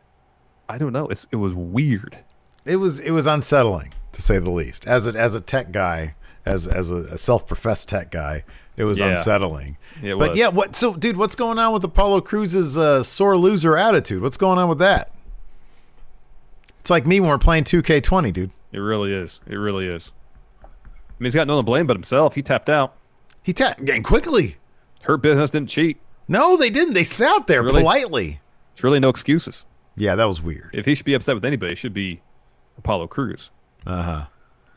I 0.69 0.79
don't 0.79 0.93
know. 0.93 1.07
It's, 1.09 1.27
it 1.31 1.37
was 1.37 1.55
weird. 1.55 2.19
it 2.65 2.77
was 2.77 2.99
it 3.01 3.11
was 3.13 3.27
unsettling 3.27 3.93
to 4.13 4.21
say 4.23 4.39
the 4.39 4.51
least. 4.51 4.87
As 4.87 5.07
a 5.07 5.19
as 5.19 5.35
a 5.35 5.41
tech 5.41 5.73
guy, 5.73 6.15
as 6.45 6.67
as 6.67 6.91
a, 6.91 6.97
a 6.97 7.19
self-professed 7.19 7.89
tech 7.89 8.11
guy, 8.11 8.45
it 8.77 8.85
was 8.85 8.99
Yeah. 8.99 9.11
unsettling. 9.11 9.77
It 10.03 10.19
but 10.19 10.31
was. 10.31 10.39
yeah, 10.39 10.49
what 10.49 10.75
so 10.77 10.95
dude, 10.95 11.17
what's 11.17 11.37
going 11.37 11.59
on 11.59 11.73
with 11.73 11.85
Apollo 11.85 12.23
Crews's 12.23 12.77
uh, 12.77 13.03
sore 13.03 13.37
loser 13.37 13.77
attitude? 13.77 14.23
What's 14.23 14.37
going 14.37 14.59
on 14.59 14.69
with 14.69 14.79
that? 14.79 15.11
It's 16.81 16.91
like 16.91 17.07
me 17.07 17.21
when 17.21 17.29
we're 17.29 17.39
playing 17.39 17.63
2K20, 17.65 18.33
dude. 18.33 18.51
It 18.73 18.79
really 18.79 19.13
is. 19.13 19.41
It 19.47 19.57
really 19.57 19.87
is. 19.87 20.13
I 20.63 20.67
mean, 21.19 21.27
he's 21.27 21.35
got 21.35 21.47
no 21.47 21.57
one 21.57 21.65
to 21.65 21.67
blame 21.67 21.87
but 21.87 21.97
himself. 21.97 22.35
He 22.35 22.43
tapped 22.43 22.69
out. 22.71 22.95
He 23.43 23.53
tapped 23.53 23.85
getting 23.85 24.03
quickly. 24.03 24.57
Hurt 25.03 25.19
business 25.19 25.51
didn't 25.51 25.69
cheat. 25.69 25.99
No, 26.29 26.57
they 26.57 26.71
didn't. 26.71 26.95
They 26.95 27.05
sat 27.05 27.47
there 27.47 27.63
Really? 27.63 27.81
politely. 27.81 28.41
It's 28.73 28.83
really 28.85 29.01
no 29.01 29.09
excuses. 29.09 29.67
Yeah, 29.97 30.15
that 30.15 30.25
was 30.25 30.41
weird. 30.41 30.71
If 30.73 30.87
he 30.87 30.95
should 30.95 31.05
be 31.05 31.15
upset 31.15 31.35
with 31.35 31.45
anybody, 31.45 31.73
it 31.73 31.77
should 31.79 31.93
be 31.93 32.23
Apollo 32.79 33.09
Crews. 33.09 33.51
Uh 33.87 34.03
huh. 34.03 34.25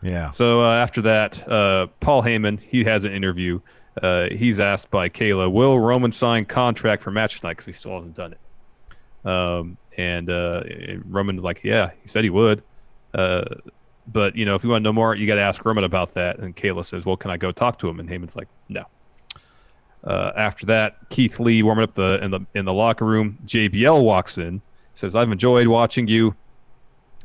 Yeah. 0.01 0.29
So 0.31 0.61
uh, 0.63 0.75
after 0.75 1.01
that, 1.03 1.47
uh, 1.47 1.87
Paul 1.99 2.21
Heyman 2.23 2.59
he 2.59 2.83
has 2.83 3.05
an 3.05 3.13
interview. 3.13 3.61
Uh, 4.01 4.27
he's 4.29 4.59
asked 4.59 4.91
by 4.91 5.07
Kayla, 5.07 5.49
"Will 5.51 5.79
Roman 5.79 6.11
sign 6.11 6.43
contract 6.45 7.01
for 7.01 7.11
match 7.11 7.39
tonight? 7.39 7.51
Because 7.53 7.65
he 7.67 7.71
still 7.71 7.95
hasn't 7.95 8.15
done 8.15 8.33
it." 8.33 9.27
Um, 9.27 9.77
and 9.97 10.29
uh, 10.29 10.63
Roman's 11.05 11.41
like, 11.41 11.61
"Yeah, 11.63 11.91
he 12.01 12.07
said 12.07 12.23
he 12.25 12.29
would." 12.29 12.61
But 14.07 14.35
you 14.35 14.45
know, 14.45 14.55
if 14.55 14.63
you 14.63 14.69
want 14.69 14.83
to 14.83 14.83
know 14.83 14.93
more, 14.93 15.15
you 15.15 15.25
got 15.27 15.35
to 15.35 15.41
ask 15.41 15.63
Roman 15.65 15.83
about 15.83 16.13
that. 16.13 16.39
And 16.39 16.55
Kayla 16.55 16.85
says, 16.85 17.05
"Well, 17.05 17.17
can 17.17 17.31
I 17.31 17.37
go 17.37 17.51
talk 17.51 17.79
to 17.79 17.89
him?" 17.89 17.99
And 17.99 18.09
Heyman's 18.09 18.35
like, 18.35 18.47
"No." 18.69 18.85
Uh, 20.03 20.31
after 20.35 20.67
that, 20.67 20.97
Keith 21.09 21.39
Lee 21.39 21.63
warming 21.63 21.83
up 21.83 21.95
the 21.95 22.23
in 22.23 22.31
the 22.31 22.41
in 22.53 22.65
the 22.65 22.73
locker 22.73 23.05
room. 23.05 23.37
JBL 23.45 24.03
walks 24.03 24.37
in, 24.37 24.61
says, 24.93 25.15
"I've 25.15 25.31
enjoyed 25.31 25.67
watching 25.67 26.07
you. 26.07 26.35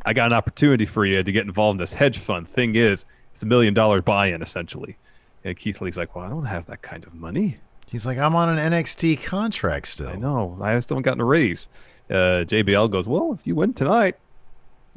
I 0.06 0.14
got 0.14 0.26
an 0.26 0.32
opportunity 0.32 0.86
for 0.86 1.04
you 1.04 1.22
to 1.22 1.32
get 1.32 1.44
involved 1.44 1.74
in 1.74 1.82
this 1.82 1.92
hedge 1.92 2.18
fund. 2.18 2.48
Thing 2.48 2.74
is, 2.74 3.04
it's 3.32 3.42
a 3.42 3.46
million 3.46 3.74
dollar 3.74 4.00
buy-in 4.00 4.40
essentially." 4.40 4.96
And 5.44 5.56
Keith 5.56 5.80
Lee's 5.82 5.98
like, 5.98 6.16
"Well, 6.16 6.24
I 6.24 6.30
don't 6.30 6.46
have 6.46 6.66
that 6.66 6.80
kind 6.80 7.04
of 7.04 7.14
money. 7.14 7.58
He's 7.86 8.06
like, 8.06 8.18
I'm 8.18 8.36
on 8.36 8.48
an 8.48 8.72
NXT 8.72 9.22
contract 9.24 9.88
still. 9.88 10.10
I 10.10 10.14
know. 10.14 10.56
I 10.62 10.78
still 10.78 10.94
haven't 10.94 11.04
gotten 11.04 11.20
a 11.20 11.24
raise." 11.24 11.68
Uh, 12.08 12.44
JBL 12.46 12.90
goes, 12.90 13.06
"Well, 13.06 13.32
if 13.38 13.46
you 13.46 13.54
win 13.54 13.74
tonight, 13.74 14.16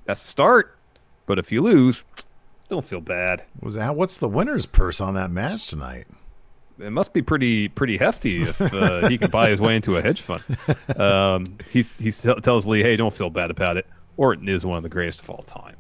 that's 0.06 0.24
a 0.24 0.28
start. 0.28 0.78
But 1.26 1.40
if 1.40 1.52
you 1.52 1.62
lose, 1.62 2.04
don't 2.70 2.86
feel 2.86 3.02
bad. 3.02 3.44
Was 3.62 3.76
that 3.76 3.96
what's 3.96 4.18
the 4.18 4.28
winner's 4.28 4.66
purse 4.66 5.00
on 5.00 5.14
that 5.14 5.32
match 5.32 5.68
tonight? 5.68 6.08
It 6.80 6.92
must 6.92 7.14
be 7.14 7.22
pretty 7.22 7.68
pretty 7.70 7.98
hefty 7.98 8.44
if 8.44 8.60
uh, 8.62 9.08
he 9.08 9.18
can 9.18 9.30
buy 9.30 9.50
his 9.50 9.62
way 9.62 9.76
into 9.76 9.98
a 9.98 10.02
hedge 10.02 10.22
fund." 10.22 10.44
Um, 10.98 11.58
he 11.72 11.86
he 12.00 12.12
tells 12.12 12.66
Lee, 12.66 12.82
"Hey, 12.82 12.96
don't 12.96 13.14
feel 13.14 13.30
bad 13.30 13.52
about 13.52 13.78
it. 13.78 13.86
Orton 14.18 14.50
is 14.50 14.66
one 14.66 14.78
of 14.78 14.84
the 14.84 14.90
greatest 14.90 15.22
of 15.22 15.30
all 15.30 15.44
time." 15.44 15.76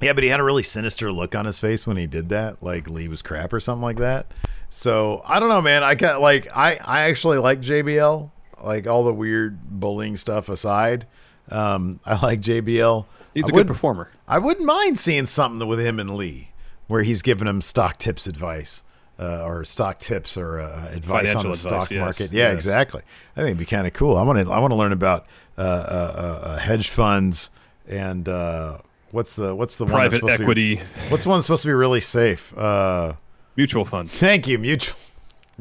Yeah, 0.00 0.14
but 0.14 0.24
he 0.24 0.30
had 0.30 0.40
a 0.40 0.44
really 0.44 0.62
sinister 0.62 1.12
look 1.12 1.34
on 1.34 1.44
his 1.44 1.58
face 1.58 1.86
when 1.86 1.98
he 1.98 2.06
did 2.06 2.30
that, 2.30 2.62
like 2.62 2.88
Lee 2.88 3.08
was 3.08 3.20
crap 3.20 3.52
or 3.52 3.60
something 3.60 3.82
like 3.82 3.98
that. 3.98 4.32
So 4.70 5.20
I 5.26 5.40
don't 5.40 5.50
know, 5.50 5.60
man. 5.60 5.82
I 5.82 5.94
got 5.94 6.20
like 6.22 6.46
I 6.56 6.78
I 6.84 7.00
actually 7.02 7.38
like 7.38 7.60
JBL. 7.60 8.30
Like 8.62 8.86
all 8.86 9.04
the 9.04 9.14
weird 9.14 9.58
bullying 9.80 10.18
stuff 10.18 10.50
aside, 10.50 11.06
um, 11.50 12.00
I 12.04 12.20
like 12.20 12.40
JBL. 12.40 13.06
He's 13.34 13.48
a 13.48 13.52
good 13.52 13.66
performer. 13.66 14.10
I 14.26 14.38
wouldn't 14.38 14.66
mind 14.66 14.98
seeing 14.98 15.26
something 15.26 15.66
with 15.68 15.80
him 15.80 16.00
and 16.00 16.16
Lee, 16.16 16.52
where 16.88 17.02
he's 17.02 17.22
giving 17.22 17.46
him 17.46 17.60
stock 17.60 17.98
tips 17.98 18.26
advice, 18.26 18.82
uh, 19.18 19.44
or 19.44 19.64
stock 19.64 19.98
tips 19.98 20.36
or 20.36 20.58
uh, 20.58 20.88
advice 20.92 21.34
on 21.34 21.42
Financial 21.42 21.42
the 21.42 21.48
advice, 21.48 21.60
stock 21.60 21.90
yes, 21.90 22.00
market. 22.00 22.32
Yeah, 22.32 22.48
yes. 22.48 22.54
exactly. 22.54 23.02
I 23.36 23.40
think 23.40 23.46
it'd 23.48 23.58
be 23.58 23.66
kind 23.66 23.86
of 23.86 23.92
cool. 23.92 24.16
I 24.16 24.22
want 24.22 24.38
to 24.40 24.52
I 24.52 24.58
want 24.58 24.72
to 24.72 24.76
learn 24.76 24.92
about 24.92 25.26
uh, 25.58 25.60
uh, 25.60 25.64
uh, 25.64 26.46
uh, 26.46 26.58
hedge 26.58 26.88
funds 26.88 27.50
and 27.86 28.28
uh, 28.28 28.78
what's 29.10 29.36
the 29.36 29.54
what's 29.54 29.76
the 29.76 29.84
one 29.84 29.92
that's 29.92 29.98
Private 29.98 30.14
supposed 30.16 30.36
to 30.36 30.42
equity, 30.42 30.74
be, 30.76 30.82
what's 31.08 31.26
one 31.26 31.38
that's 31.38 31.46
supposed 31.46 31.62
to 31.62 31.68
be 31.68 31.74
really 31.74 32.00
safe? 32.00 32.56
Uh, 32.56 33.14
mutual 33.56 33.84
fund. 33.84 34.10
Thank 34.10 34.46
you, 34.46 34.58
mutual. 34.58 34.96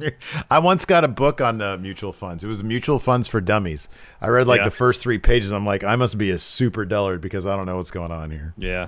I 0.52 0.60
once 0.60 0.86
got 0.86 1.04
a 1.04 1.08
book 1.08 1.42
on 1.42 1.62
uh, 1.62 1.78
mutual 1.78 2.12
funds. 2.14 2.44
It 2.44 2.48
was 2.48 2.64
mutual 2.64 3.00
funds 3.00 3.28
for 3.28 3.42
dummies. 3.42 3.90
I 4.22 4.28
read 4.28 4.48
like 4.48 4.60
Yeah. 4.60 4.66
the 4.66 4.72
first 4.72 5.02
three 5.02 5.18
pages. 5.18 5.52
I'm 5.52 5.66
like, 5.66 5.84
I 5.84 5.96
must 5.96 6.18
be 6.18 6.30
a 6.32 6.38
super 6.40 6.86
dullard 6.86 7.22
because 7.22 7.46
I 7.46 7.56
don't 7.56 7.66
know 7.66 7.78
what's 7.78 7.92
going 7.92 8.12
on 8.12 8.32
here. 8.32 8.54
Yeah. 8.58 8.88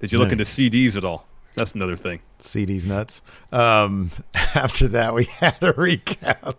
Did 0.00 0.12
you 0.12 0.18
look 0.18 0.32
into 0.32 0.44
CDs 0.44 0.96
at 0.96 1.04
all? 1.04 1.26
That's 1.56 1.72
another 1.72 1.96
thing. 1.96 2.20
CD's 2.38 2.86
nuts. 2.86 3.22
Um, 3.52 4.10
after 4.34 4.88
that, 4.88 5.14
we 5.14 5.24
had 5.40 5.56
a 5.62 5.72
recap. 5.72 6.56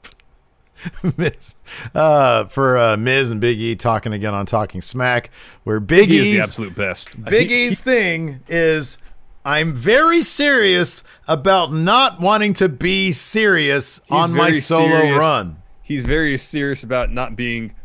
Miz, 1.17 1.55
uh, 1.95 2.45
for 2.45 2.77
uh, 2.77 2.97
Miz 2.97 3.31
and 3.31 3.39
Big 3.41 3.59
E 3.59 3.75
talking 3.75 4.13
again 4.13 4.33
on 4.33 4.45
Talking 4.45 4.81
Smack, 4.81 5.31
where 5.63 5.79
Big 5.79 6.09
He 6.09 6.17
is 6.17 6.23
the 6.35 6.39
absolute 6.41 6.75
best. 6.75 7.23
Big 7.25 7.49
E's 7.51 7.81
thing 7.81 8.41
is 8.47 8.97
I'm 9.45 9.73
very 9.73 10.21
serious 10.21 11.03
about 11.27 11.71
not 11.71 12.19
wanting 12.19 12.53
to 12.55 12.67
be 12.67 13.11
serious 13.11 14.01
he's 14.05 14.11
on 14.11 14.33
my 14.33 14.51
solo 14.51 14.87
serious. 15.01 15.17
run. 15.19 15.57
He's 15.83 16.03
very 16.05 16.37
serious 16.37 16.83
about 16.83 17.11
not 17.11 17.35
being 17.35 17.75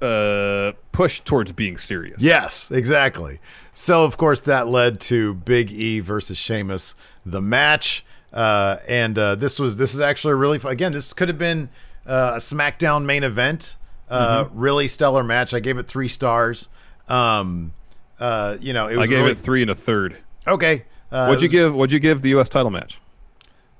uh, 0.00 0.72
pushed 0.92 1.26
towards 1.26 1.52
being 1.52 1.76
serious. 1.76 2.22
Yes, 2.22 2.70
exactly. 2.70 3.38
So 3.74 4.04
of 4.04 4.16
course 4.16 4.40
that 4.42 4.66
led 4.68 4.98
to 5.02 5.34
Big 5.34 5.70
E 5.70 6.00
versus 6.00 6.38
Sheamus, 6.38 6.94
the 7.26 7.42
match, 7.42 8.04
uh, 8.32 8.76
and 8.88 9.18
uh, 9.18 9.34
this 9.34 9.58
was 9.58 9.76
this 9.76 9.92
is 9.92 10.00
actually 10.00 10.32
a 10.32 10.36
really 10.36 10.58
fun, 10.58 10.72
again 10.72 10.92
this 10.92 11.12
could 11.12 11.28
have 11.28 11.38
been 11.38 11.68
uh, 12.06 12.32
a 12.34 12.38
SmackDown 12.38 13.04
main 13.04 13.24
event, 13.24 13.76
uh, 14.08 14.44
Mm-hmm. 14.44 14.58
really 14.58 14.88
stellar 14.88 15.22
match. 15.22 15.52
I 15.52 15.60
gave 15.60 15.76
it 15.76 15.86
three 15.86 16.08
stars. 16.08 16.68
Um, 17.08 17.72
uh, 18.18 18.56
you 18.60 18.72
know, 18.72 18.86
it 18.88 18.96
was 18.96 19.06
I 19.06 19.10
gave 19.10 19.18
really- 19.20 19.32
it 19.32 19.38
three 19.38 19.62
and 19.62 19.70
a 19.70 19.74
third. 19.74 20.16
okay. 20.46 20.84
Uh, 21.12 21.26
What'd 21.26 21.42
you 21.42 21.48
was 21.48 21.52
give? 21.52 21.74
What'd 21.74 21.92
you 21.92 22.00
give 22.00 22.22
the 22.22 22.30
U.S. 22.30 22.48
title 22.48 22.70
match? 22.70 22.98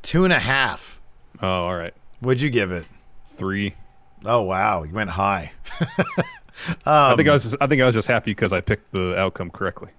Two 0.03 0.25
and 0.25 0.33
a 0.33 0.39
half. 0.39 1.01
Oh, 1.43 1.47
all 1.49 1.77
right, 1.77 1.95
What'd 2.21 2.41
you 2.41 2.51
give 2.51 2.71
it? 2.73 2.87
three. 3.27 3.75
Oh 4.25 4.43
wow, 4.43 4.83
you 4.83 4.93
went 4.93 5.11
high. 5.11 5.53
I 6.87 7.11
Um, 7.11 7.17
think 7.17 7.29
I 7.29 7.33
was. 7.33 7.45
Just, 7.45 7.57
I 7.61 7.67
think 7.67 7.81
I 7.81 7.87
was 7.87 7.95
just 7.95 8.09
happy 8.09 8.33
because 8.33 8.53
I 8.53 8.61
picked 8.61 8.93
the 8.93 9.17
outcome 9.19 9.51
correctly. 9.51 9.91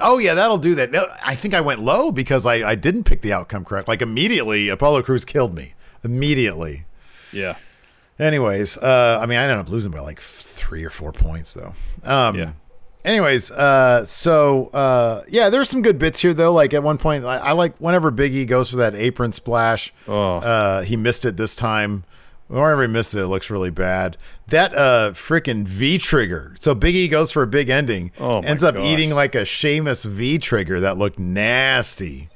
Oh 0.00 0.18
yeah, 0.18 0.34
that'll 0.34 0.58
do 0.58 0.74
that. 0.74 0.90
No, 0.90 1.06
I 1.24 1.36
think 1.36 1.54
I 1.54 1.60
went 1.60 1.80
low 1.80 2.10
because 2.10 2.46
I, 2.46 2.68
I 2.70 2.74
didn't 2.74 3.04
pick 3.04 3.20
the 3.20 3.32
outcome 3.32 3.64
correct. 3.64 3.86
Like 3.86 4.02
immediately, 4.02 4.68
Apollo 4.68 5.02
Crews 5.04 5.24
killed 5.24 5.54
me. 5.54 5.74
Immediately. 6.02 6.84
Yeah. 7.32 7.56
Anyways, 8.18 8.76
uh, 8.78 9.18
I 9.22 9.26
mean, 9.26 9.38
I 9.38 9.42
ended 9.44 9.58
up 9.58 9.68
losing 9.68 9.92
by 9.92 10.00
like 10.00 10.20
three 10.20 10.84
or 10.84 10.90
four 10.90 11.12
points 11.12 11.54
though. 11.54 11.74
Um, 12.02 12.36
Yeah. 12.36 12.52
Anyways, 13.04 13.50
uh, 13.50 14.06
so 14.06 14.68
uh, 14.68 15.22
yeah, 15.28 15.50
there's 15.50 15.68
some 15.68 15.82
good 15.82 15.98
bits 15.98 16.20
here 16.20 16.32
though. 16.32 16.52
Like 16.52 16.72
at 16.72 16.82
one 16.82 16.96
point, 16.96 17.24
I, 17.24 17.36
I 17.36 17.52
like 17.52 17.76
whenever 17.76 18.10
Biggie 18.10 18.46
goes 18.46 18.70
for 18.70 18.76
that 18.76 18.94
apron 18.94 19.32
splash. 19.32 19.92
Oh. 20.08 20.36
Uh, 20.36 20.82
he 20.82 20.96
missed 20.96 21.24
it 21.24 21.36
this 21.36 21.54
time. 21.54 22.04
Whenever 22.48 22.82
he 22.82 22.88
missed 22.88 23.14
it, 23.14 23.20
it 23.20 23.26
looks 23.26 23.50
really 23.50 23.70
bad. 23.70 24.16
That 24.48 24.74
uh 24.74 25.12
freaking 25.12 25.64
V 25.66 25.98
trigger. 25.98 26.54
So 26.58 26.74
Biggie 26.74 27.10
goes 27.10 27.30
for 27.30 27.42
a 27.42 27.46
big 27.46 27.68
ending. 27.68 28.10
Oh, 28.18 28.40
my 28.42 28.48
ends 28.48 28.62
up 28.64 28.76
eating 28.76 29.10
like 29.10 29.34
a 29.34 29.44
Sheamus 29.44 30.04
V 30.04 30.38
trigger 30.38 30.80
that 30.80 30.98
looked 30.98 31.18
nasty. 31.18 32.28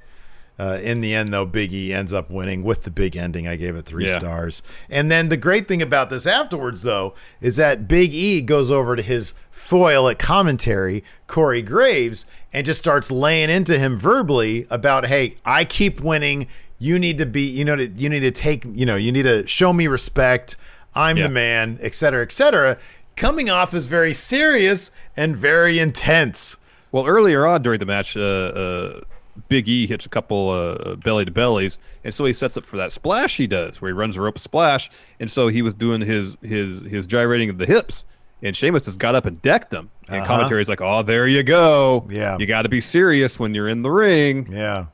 Uh, 0.59 0.79
in 0.83 1.01
the 1.01 1.15
end, 1.15 1.33
though, 1.33 1.45
Big 1.47 1.73
E 1.73 1.93
ends 1.93 2.13
up 2.13 2.31
winning 2.31 2.65
with 2.65 2.83
the 2.83 2.91
big 2.91 3.17
ending. 3.17 3.47
I 3.47 3.55
gave 3.57 3.77
it 3.77 3.87
three 3.87 4.07
Yeah. 4.09 4.19
stars. 4.19 4.63
And 4.91 5.11
then 5.11 5.29
the 5.29 5.37
great 5.37 5.69
thing 5.69 5.81
about 5.81 6.11
this 6.11 6.27
afterwards, 6.27 6.83
though, 6.83 7.15
is 7.41 7.57
that 7.57 7.87
Big 7.87 8.13
E 8.13 8.41
goes 8.41 8.71
over 8.71 8.97
to 8.97 9.03
his 9.03 9.35
foil 9.51 10.09
at 10.09 10.19
commentary, 10.19 11.05
Corey 11.27 11.63
Graves, 11.63 12.27
and 12.53 12.67
just 12.67 12.81
starts 12.81 13.11
laying 13.11 13.51
into 13.51 13.79
him 13.79 13.99
verbally 13.99 14.67
about, 14.71 15.07
"Hey, 15.07 15.37
I 15.45 15.65
keep 15.65 16.01
winning. 16.01 16.49
You 16.81 16.99
need 16.99 17.19
to 17.19 17.27
be, 17.27 17.43
you 17.43 17.65
know, 17.65 17.77
to, 17.77 17.87
you 17.89 18.09
need 18.09 18.21
to 18.21 18.31
take, 18.31 18.65
you 18.73 18.87
know, 18.87 18.97
you 18.97 19.13
need 19.13 19.25
to 19.25 19.47
show 19.47 19.73
me 19.73 19.87
respect. 19.87 20.57
I'm 20.95 21.17
Yeah. 21.19 21.25
the 21.25 21.29
man, 21.29 21.79
et 21.83 21.95
cetera, 21.95 22.23
et 22.23 22.33
cetera." 22.33 22.79
Coming 23.17 23.51
off 23.51 23.75
as 23.75 23.85
very 23.85 24.15
serious 24.15 24.91
and 25.17 25.37
very 25.37 25.79
intense. 25.79 26.57
Well, 26.91 27.07
earlier 27.07 27.47
on 27.47 27.63
during 27.63 27.81
the 27.81 27.87
match, 27.87 28.17
uh, 28.17 28.21
uh, 28.21 29.01
Big 29.49 29.69
E 29.69 29.87
hits 29.87 30.05
a 30.05 30.09
couple 30.09 30.51
uh, 30.51 30.95
belly 30.97 31.25
to 31.25 31.31
bellies, 31.31 31.79
and 32.05 32.13
so 32.15 32.25
he 32.25 32.33
sets 32.33 32.57
up 32.57 32.65
for 32.65 32.77
that 32.77 32.93
splash 32.93 33.37
he 33.37 33.47
does, 33.47 33.81
where 33.81 33.89
he 33.91 33.93
runs 33.95 34.17
a 34.17 34.21
rope 34.21 34.39
splash, 34.39 34.91
and 35.21 35.31
so 35.31 35.49
he 35.49 35.63
was 35.63 35.75
doing 35.75 36.01
his 36.01 36.37
his 36.43 36.81
his 36.83 37.07
gyrating 37.07 37.49
of 37.51 37.57
the 37.59 37.65
hips, 37.67 38.05
and 38.43 38.55
Sheamus 38.55 38.85
just 38.85 38.99
got 38.99 39.15
up 39.15 39.25
and 39.25 39.41
decked 39.41 39.73
him, 39.73 39.91
and 40.09 40.19
Uh-huh. 40.23 40.27
commentary's 40.27 40.69
like, 40.69 40.81
"Oh, 40.83 41.03
there 41.03 41.27
you 41.27 41.43
go, 41.43 42.07
Yeah. 42.11 42.37
you 42.39 42.47
got 42.47 42.63
to 42.63 42.69
be 42.69 42.81
serious 42.81 43.39
when 43.41 43.55
you're 43.55 43.69
in 43.69 43.83
the 43.83 43.91
ring." 43.91 44.49
Yeah. 44.53 44.87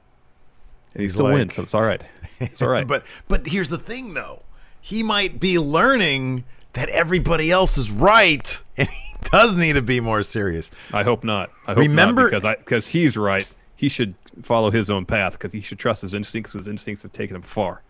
And 0.95 1.03
he 1.03 1.09
still 1.09 1.27
wins, 1.27 1.55
so 1.55 1.63
it's 1.63 1.75
all 1.75 1.83
right. 1.83 2.03
It's 2.41 2.63
all 2.63 2.69
right. 2.69 2.87
But 2.95 3.05
but 3.29 3.47
here's 3.49 3.69
the 3.69 3.79
thing 3.79 4.15
though. 4.15 4.41
He 4.81 5.03
might 5.03 5.41
be 5.41 5.59
learning 5.59 6.45
that 6.75 6.89
everybody 6.91 7.51
else 7.51 7.77
is 7.79 7.91
right 7.91 8.63
and 8.77 8.87
he 8.89 9.17
does 9.33 9.57
need 9.57 9.73
to 9.73 9.83
be 9.83 9.99
more 9.99 10.23
serious. 10.23 10.71
I 10.93 11.03
hope 11.03 11.25
not. 11.25 11.51
I 11.67 11.71
hope 11.73 11.79
Remember- 11.79 12.23
not 12.23 12.31
because 12.31 12.45
I 12.45 12.55
because 12.55 12.87
he's 12.87 13.17
right. 13.17 13.49
He 13.77 13.89
should 13.89 14.15
follow 14.43 14.71
his 14.71 14.91
own 14.91 15.07
path 15.07 15.33
because 15.33 15.53
he 15.53 15.61
should 15.61 15.79
trust 15.79 16.03
his 16.03 16.15
instincts. 16.15 16.53
His 16.53 16.69
instincts 16.69 17.03
have 17.03 17.13
taken 17.13 17.37
him 17.37 17.43
far. 17.43 17.83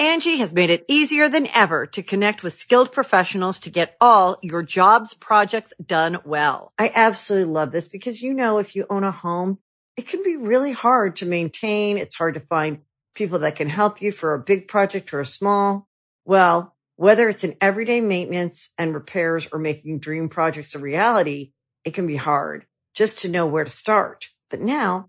Angie 0.00 0.36
has 0.36 0.54
made 0.54 0.70
it 0.70 0.84
easier 0.86 1.28
than 1.28 1.48
ever 1.52 1.84
to 1.86 2.04
connect 2.04 2.44
with 2.44 2.52
skilled 2.52 2.92
professionals 2.92 3.58
to 3.60 3.70
get 3.70 3.96
all 4.00 4.38
your 4.42 4.62
jobs 4.62 5.12
projects 5.12 5.72
done 5.84 6.18
well. 6.24 6.72
I 6.78 6.92
absolutely 6.94 7.52
love 7.52 7.72
this 7.72 7.88
because, 7.88 8.22
you 8.22 8.32
know, 8.32 8.58
if 8.58 8.76
you 8.76 8.86
own 8.88 9.02
a 9.02 9.10
home, 9.10 9.58
it 9.96 10.06
can 10.06 10.22
be 10.22 10.36
really 10.36 10.70
hard 10.70 11.16
to 11.16 11.26
maintain. 11.26 11.98
It's 11.98 12.14
hard 12.14 12.34
to 12.34 12.40
find 12.40 12.82
people 13.16 13.40
that 13.40 13.56
can 13.56 13.68
help 13.68 14.00
you 14.00 14.12
for 14.12 14.34
a 14.34 14.38
big 14.38 14.68
project 14.68 15.12
or 15.12 15.18
a 15.18 15.26
small. 15.26 15.88
Well, 16.24 16.76
whether 16.94 17.28
it's 17.28 17.42
in 17.42 17.56
everyday 17.60 18.00
maintenance 18.00 18.70
and 18.78 18.94
repairs 18.94 19.48
or 19.52 19.58
making 19.58 19.98
dream 19.98 20.28
projects 20.28 20.76
a 20.76 20.78
reality, 20.78 21.50
it 21.84 21.94
can 21.94 22.06
be 22.06 22.14
hard 22.14 22.66
just 22.94 23.18
to 23.20 23.28
know 23.28 23.46
where 23.46 23.64
to 23.64 23.70
start. 23.70 24.28
But 24.48 24.60
now 24.60 25.08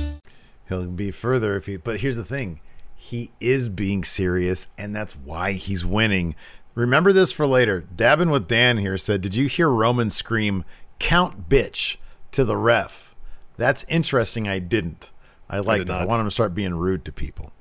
He'll 0.71 0.87
be 0.87 1.11
further 1.11 1.57
if 1.57 1.65
he. 1.65 1.75
But 1.77 1.99
here's 1.99 2.15
the 2.17 2.23
thing: 2.23 2.61
he 2.95 3.31
is 3.41 3.67
being 3.67 4.03
serious, 4.05 4.69
and 4.77 4.95
that's 4.95 5.13
why 5.17 5.51
he's 5.51 5.85
winning. 5.85 6.33
Remember 6.75 7.11
this 7.11 7.33
for 7.33 7.45
later. 7.45 7.81
Dabbing 7.93 8.29
with 8.29 8.47
Dan 8.47 8.77
here 8.77 8.97
said, 8.97 9.19
"Did 9.21 9.35
you 9.35 9.47
hear 9.47 9.67
Roman 9.69 10.09
scream 10.09 10.63
count 10.97 11.49
bitch 11.49 11.97
to 12.31 12.45
the 12.45 12.55
ref?" 12.55 13.13
That's 13.57 13.83
interesting. 13.89 14.47
I 14.47 14.59
didn't. 14.59 15.11
I 15.49 15.59
like 15.59 15.85
that. 15.87 16.01
I 16.01 16.05
want 16.05 16.21
him 16.21 16.27
to 16.27 16.31
start 16.31 16.55
being 16.55 16.73
rude 16.75 17.03
to 17.03 17.11
people. 17.11 17.51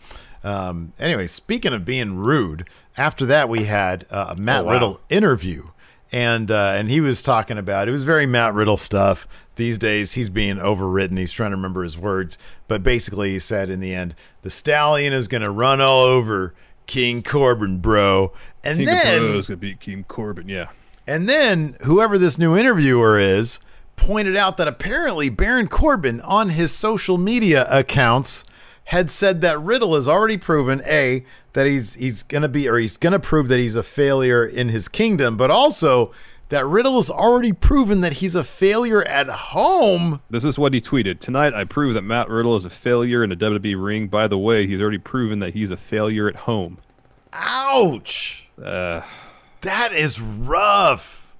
Um, 0.44 0.92
anyway, 0.98 1.26
speaking 1.26 1.72
of 1.72 1.84
being 1.84 2.16
rude, 2.16 2.68
after 2.96 3.26
that 3.26 3.48
we 3.48 3.64
had 3.64 4.06
uh, 4.10 4.26
a 4.30 4.36
Matt 4.36 4.62
Oh, 4.62 4.66
wow. 4.66 4.72
Riddle 4.72 5.00
interview, 5.08 5.70
and 6.12 6.48
uh, 6.50 6.74
and 6.76 6.88
he 6.88 7.00
was 7.00 7.22
talking 7.22 7.58
about 7.58 7.88
it 7.88 7.90
was 7.90 8.04
very 8.04 8.26
Matt 8.26 8.54
Riddle 8.54 8.76
stuff. 8.76 9.26
These 9.56 9.78
days 9.78 10.12
he's 10.12 10.30
being 10.30 10.56
overwritten. 10.56 11.18
He's 11.18 11.32
trying 11.32 11.50
to 11.50 11.56
remember 11.56 11.82
his 11.82 11.98
words, 11.98 12.38
but 12.70 12.84
basically 12.84 13.32
he 13.32 13.38
said 13.40 13.68
in 13.68 13.80
the 13.80 13.92
end, 13.92 14.14
the 14.42 14.48
stallion 14.48 15.12
is 15.12 15.26
going 15.26 15.42
to 15.42 15.50
run 15.50 15.80
all 15.80 16.04
over 16.04 16.54
King 16.86 17.20
Corbin, 17.20 17.78
bro. 17.78 18.32
And 18.62 18.78
King 18.78 18.86
then 18.86 19.22
of 19.24 19.30
Bros 19.32 19.48
gonna 19.48 19.56
beat 19.56 19.80
King 19.80 20.04
Corbin. 20.06 20.48
Yeah. 20.48 20.68
and 21.04 21.28
then 21.28 21.76
whoever 21.82 22.16
this 22.16 22.38
new 22.38 22.56
interviewer 22.56 23.18
is 23.18 23.58
pointed 23.96 24.36
out 24.36 24.56
that 24.56 24.68
apparently 24.68 25.28
Baron 25.30 25.66
Corbin 25.66 26.20
on 26.20 26.50
his 26.50 26.70
social 26.70 27.18
media 27.18 27.66
accounts 27.70 28.44
had 28.84 29.10
said 29.10 29.40
that 29.40 29.60
Riddle 29.60 29.96
has 29.96 30.06
already 30.06 30.36
proven 30.36 30.80
a 30.86 31.24
that 31.54 31.66
he's 31.66 31.94
he's 31.94 32.22
gonna 32.22 32.48
be 32.48 32.68
or 32.68 32.76
he's 32.78 32.96
gonna 32.96 33.18
prove 33.18 33.48
that 33.48 33.58
he's 33.58 33.74
a 33.74 33.82
failure 33.82 34.44
in 34.46 34.68
his 34.68 34.86
kingdom, 34.86 35.36
but 35.36 35.50
also 35.50 36.12
that 36.50 36.66
Riddle 36.66 36.96
has 36.96 37.10
already 37.10 37.52
proven 37.52 38.00
that 38.02 38.14
he's 38.14 38.34
a 38.34 38.44
failure 38.44 39.02
at 39.04 39.28
home. 39.28 40.20
This 40.30 40.44
is 40.44 40.58
what 40.58 40.74
he 40.74 40.80
tweeted. 40.80 41.18
Tonight, 41.20 41.54
I 41.54 41.64
prove 41.64 41.94
that 41.94 42.02
Matt 42.02 42.28
Riddle 42.28 42.56
is 42.56 42.64
a 42.64 42.70
failure 42.70 43.24
in 43.24 43.32
a 43.32 43.36
WWE 43.36 43.82
ring. 43.82 44.08
By 44.08 44.28
the 44.28 44.38
way, 44.38 44.66
he's 44.66 44.80
already 44.80 44.98
proven 44.98 45.38
that 45.40 45.54
he's 45.54 45.70
a 45.70 45.76
failure 45.76 46.28
at 46.28 46.36
home. 46.36 46.78
Ouch. 47.32 48.46
Uh, 48.62 49.02
That 49.62 49.92
is 49.92 50.20
rough. 50.20 51.34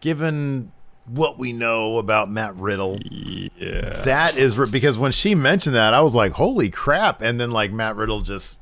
Given 0.00 0.72
what 1.06 1.38
we 1.38 1.52
know 1.52 1.98
about 1.98 2.30
Matt 2.30 2.54
Riddle. 2.56 2.98
yeah. 3.02 4.02
That 4.04 4.36
is 4.36 4.58
because 4.70 4.98
when 4.98 5.12
she 5.12 5.34
mentioned 5.34 5.74
that, 5.76 5.94
I 5.94 6.00
was 6.00 6.14
like, 6.14 6.32
"Holy 6.32 6.68
crap!" 6.68 7.22
And 7.22 7.40
then 7.40 7.50
like 7.50 7.72
Matt 7.72 7.96
Riddle 7.96 8.20
just 8.20 8.58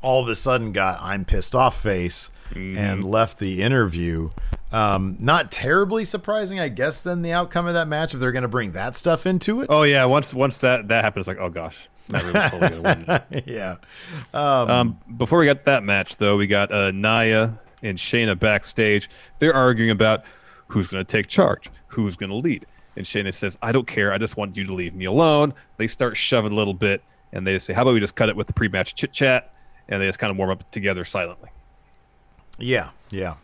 all 0.00 0.22
of 0.22 0.28
a 0.28 0.34
sudden 0.36 0.72
got 0.72 0.98
"I'm 1.02 1.24
pissed 1.24 1.54
off" 1.54 1.80
face 1.80 2.30
and 2.54 3.04
left 3.04 3.38
the 3.38 3.62
interview. 3.62 4.30
Um, 4.72 5.16
not 5.20 5.52
terribly 5.52 6.04
surprising, 6.04 6.58
I 6.58 6.68
guess. 6.68 7.02
Then 7.02 7.22
the 7.22 7.32
outcome 7.32 7.66
of 7.66 7.74
that 7.74 7.88
match, 7.88 8.14
if 8.14 8.20
they're 8.20 8.32
going 8.32 8.42
to 8.42 8.48
bring 8.48 8.72
that 8.72 8.96
stuff 8.96 9.26
into 9.26 9.60
it, 9.60 9.66
Oh 9.68 9.82
yeah. 9.82 10.04
Once 10.06 10.32
once 10.32 10.60
that 10.60 10.88
that 10.88 11.04
happens, 11.04 11.28
like 11.28 11.38
oh 11.38 11.50
gosh, 11.50 11.88
totally 12.10 13.42
yeah, 13.46 13.76
Um, 14.32 14.98
before 15.16 15.38
we 15.38 15.46
got 15.46 15.64
that 15.66 15.82
match, 15.84 16.16
though, 16.16 16.36
we 16.36 16.46
got 16.46 16.72
uh, 16.72 16.90
Nia 16.90 17.58
and 17.82 17.98
Shayna 17.98 18.38
backstage. 18.38 19.10
They're 19.38 19.54
arguing 19.54 19.90
about 19.90 20.24
who's 20.68 20.88
going 20.88 21.04
to 21.04 21.10
take 21.10 21.26
charge, 21.26 21.68
who's 21.88 22.16
going 22.16 22.30
to 22.30 22.36
lead. 22.36 22.66
And 22.96 23.04
Shayna 23.04 23.32
says, 23.32 23.56
I 23.62 23.72
don't 23.72 23.86
care. 23.86 24.12
I 24.12 24.18
just 24.18 24.36
want 24.36 24.56
you 24.56 24.64
to 24.64 24.74
leave 24.74 24.94
me 24.94 25.06
alone. 25.06 25.54
They 25.76 25.86
start 25.86 26.16
shoving 26.16 26.52
a 26.52 26.54
little 26.54 26.74
bit, 26.74 27.02
and 27.32 27.46
they 27.46 27.58
say, 27.58 27.72
How 27.72 27.82
about 27.82 27.94
we 27.94 28.00
just 28.00 28.14
cut 28.16 28.28
it 28.28 28.36
with 28.36 28.46
the 28.46 28.52
pre 28.52 28.68
match 28.68 28.94
chit 28.94 29.12
chat? 29.12 29.54
And 29.88 30.00
they 30.00 30.06
just 30.06 30.18
kind 30.18 30.30
of 30.30 30.36
warm 30.36 30.50
up 30.50 30.70
together 30.70 31.04
silently. 31.04 31.50
yeah, 32.58 32.90
yeah. 33.10 33.34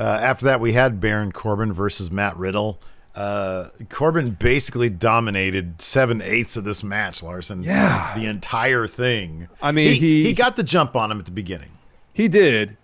Uh, 0.00 0.18
after 0.22 0.46
that, 0.46 0.60
we 0.60 0.72
had 0.72 0.98
Baron 1.00 1.30
Corbin 1.30 1.72
versus 1.74 2.10
Matt 2.10 2.34
Riddle. 2.38 2.80
Uh, 3.14 3.68
Corbin 3.90 4.30
basically 4.30 4.88
dominated 4.88 5.82
seven 5.82 6.22
eighths 6.22 6.56
of 6.56 6.64
this 6.64 6.82
match, 6.82 7.22
Larson. 7.22 7.62
Yeah. 7.62 8.14
the 8.16 8.24
entire 8.24 8.86
thing. 8.86 9.48
I 9.60 9.72
mean, 9.72 9.88
he, 9.92 9.98
he- 9.98 10.24
he 10.24 10.32
got 10.32 10.56
the 10.56 10.62
jump 10.62 10.96
on 10.96 11.10
him 11.10 11.18
at 11.18 11.26
the 11.26 11.32
beginning. 11.32 11.70
He 12.14 12.28
did, 12.28 12.76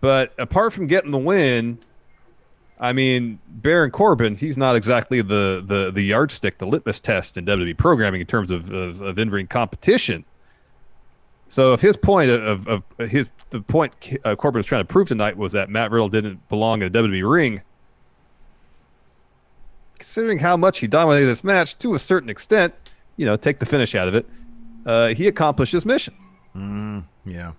but 0.00 0.34
apart 0.38 0.72
from 0.72 0.88
getting 0.88 1.10
the 1.12 1.18
win, 1.18 1.78
I 2.80 2.92
mean, 2.92 3.38
Baron 3.48 3.90
Corbin, 3.90 4.34
he's 4.36 4.56
not 4.56 4.74
exactly 4.74 5.20
the 5.22 5.62
the 5.64 5.90
the 5.92 6.02
yardstick, 6.02 6.58
the 6.58 6.66
litmus 6.66 7.00
test 7.00 7.36
in 7.36 7.44
WWE 7.46 7.76
programming 7.76 8.20
in 8.20 8.26
terms 8.26 8.50
of 8.50 8.70
of, 8.72 9.00
of 9.00 9.18
in-ring 9.18 9.46
competition. 9.46 10.24
So 11.50 11.72
if 11.72 11.80
his 11.80 11.96
point 11.96 12.30
of, 12.30 12.66
of, 12.68 12.82
of 12.98 13.08
his 13.10 13.30
the 13.50 13.60
point 13.60 13.92
uh, 14.24 14.34
Corbin 14.36 14.58
was 14.58 14.66
trying 14.66 14.80
to 14.82 14.86
prove 14.86 15.08
tonight 15.08 15.36
was 15.36 15.52
that 15.52 15.70
Matt 15.70 15.90
Riddle 15.90 16.08
didn't 16.08 16.46
belong 16.48 16.82
in 16.82 16.88
a 16.88 16.90
WWE 16.90 17.30
ring, 17.30 17.62
considering 19.98 20.38
how 20.38 20.56
much 20.56 20.78
he 20.78 20.86
dominated 20.86 21.26
this 21.26 21.44
match 21.44 21.78
to 21.78 21.94
a 21.94 21.98
certain 21.98 22.28
extent, 22.30 22.74
you 23.16 23.26
know, 23.26 23.36
take 23.36 23.58
the 23.58 23.66
finish 23.66 23.94
out 23.94 24.08
of 24.08 24.14
it, 24.14 24.26
uh, 24.86 25.08
he 25.08 25.26
accomplished 25.26 25.72
his 25.72 25.84
mission 25.84 26.14
Yeah. 27.24 27.52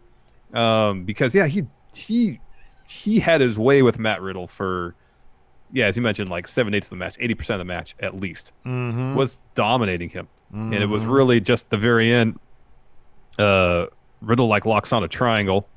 um, 0.53 1.03
because 1.05 1.33
yeah, 1.35 1.47
he 1.47 1.65
he 1.93 2.39
he 2.89 3.19
had 3.19 3.41
his 3.41 3.57
way 3.57 3.81
with 3.81 3.99
Matt 3.99 4.21
Riddle 4.21 4.47
for 4.47 4.95
yeah, 5.71 5.85
as 5.85 5.95
you 5.95 6.01
mentioned, 6.01 6.29
like 6.29 6.47
seven 6.47 6.73
eighths 6.73 6.87
of 6.87 6.91
the 6.91 6.95
match, 6.97 7.15
eighty 7.19 7.35
percent 7.35 7.55
of 7.61 7.67
the 7.67 7.71
match 7.71 7.95
at 7.99 8.15
least 8.19 8.51
was 8.65 9.37
dominating 9.55 10.09
him, 10.09 10.27
and 10.51 10.73
it 10.73 10.87
was 10.87 11.03
really 11.05 11.39
just 11.39 11.69
the 11.69 11.77
very 11.77 12.11
end. 12.11 12.39
Uh, 13.37 13.85
Riddle 14.21 14.47
like 14.47 14.65
locks 14.65 14.91
on 14.91 15.03
a 15.03 15.07
triangle. 15.07 15.67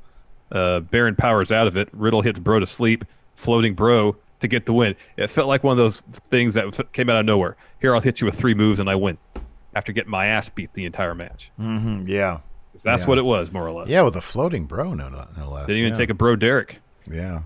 Uh, 0.52 0.80
Baron 0.80 1.16
powers 1.16 1.50
out 1.50 1.66
of 1.66 1.76
it. 1.76 1.88
Riddle 1.92 2.20
hits 2.20 2.38
Bro 2.38 2.60
to 2.60 2.66
sleep, 2.66 3.04
floating 3.34 3.74
Bro 3.74 4.16
to 4.40 4.48
get 4.48 4.66
the 4.66 4.72
win. 4.72 4.94
It 5.16 5.28
felt 5.28 5.48
like 5.48 5.64
one 5.64 5.72
of 5.72 5.78
those 5.78 6.00
things 6.28 6.54
that 6.54 6.66
f- 6.78 6.92
came 6.92 7.08
out 7.08 7.16
of 7.18 7.24
nowhere. 7.26 7.56
Here, 7.80 7.94
I'll 7.94 8.00
hit 8.00 8.20
you 8.20 8.26
with 8.26 8.34
three 8.34 8.54
moves 8.54 8.78
and 8.80 8.88
I 8.90 8.94
win. 8.96 9.16
After 9.74 9.92
getting 9.92 10.10
my 10.10 10.26
ass 10.26 10.48
beat 10.50 10.72
the 10.74 10.84
entire 10.84 11.14
match, 11.14 11.50
Mm, 11.58 12.06
yeah. 12.06 12.40
that's 12.84 13.02
Yeah. 13.02 13.08
what 13.08 13.16
it 13.18 13.24
was, 13.24 13.50
more 13.52 13.66
or 13.66 13.72
less. 13.72 13.88
Yeah, 13.88 14.02
with 14.02 14.16
a 14.16 14.20
floating 14.20 14.66
bro, 14.66 14.92
no, 14.92 15.08
no, 15.08 15.26
no 15.38 15.48
less. 15.50 15.66
Didn't 15.66 15.78
even 15.80 15.92
yeah. 15.92 15.98
take 15.98 16.10
a 16.10 16.14
Bro 16.14 16.36
Derek. 16.36 16.78
Yeah. 17.10 17.42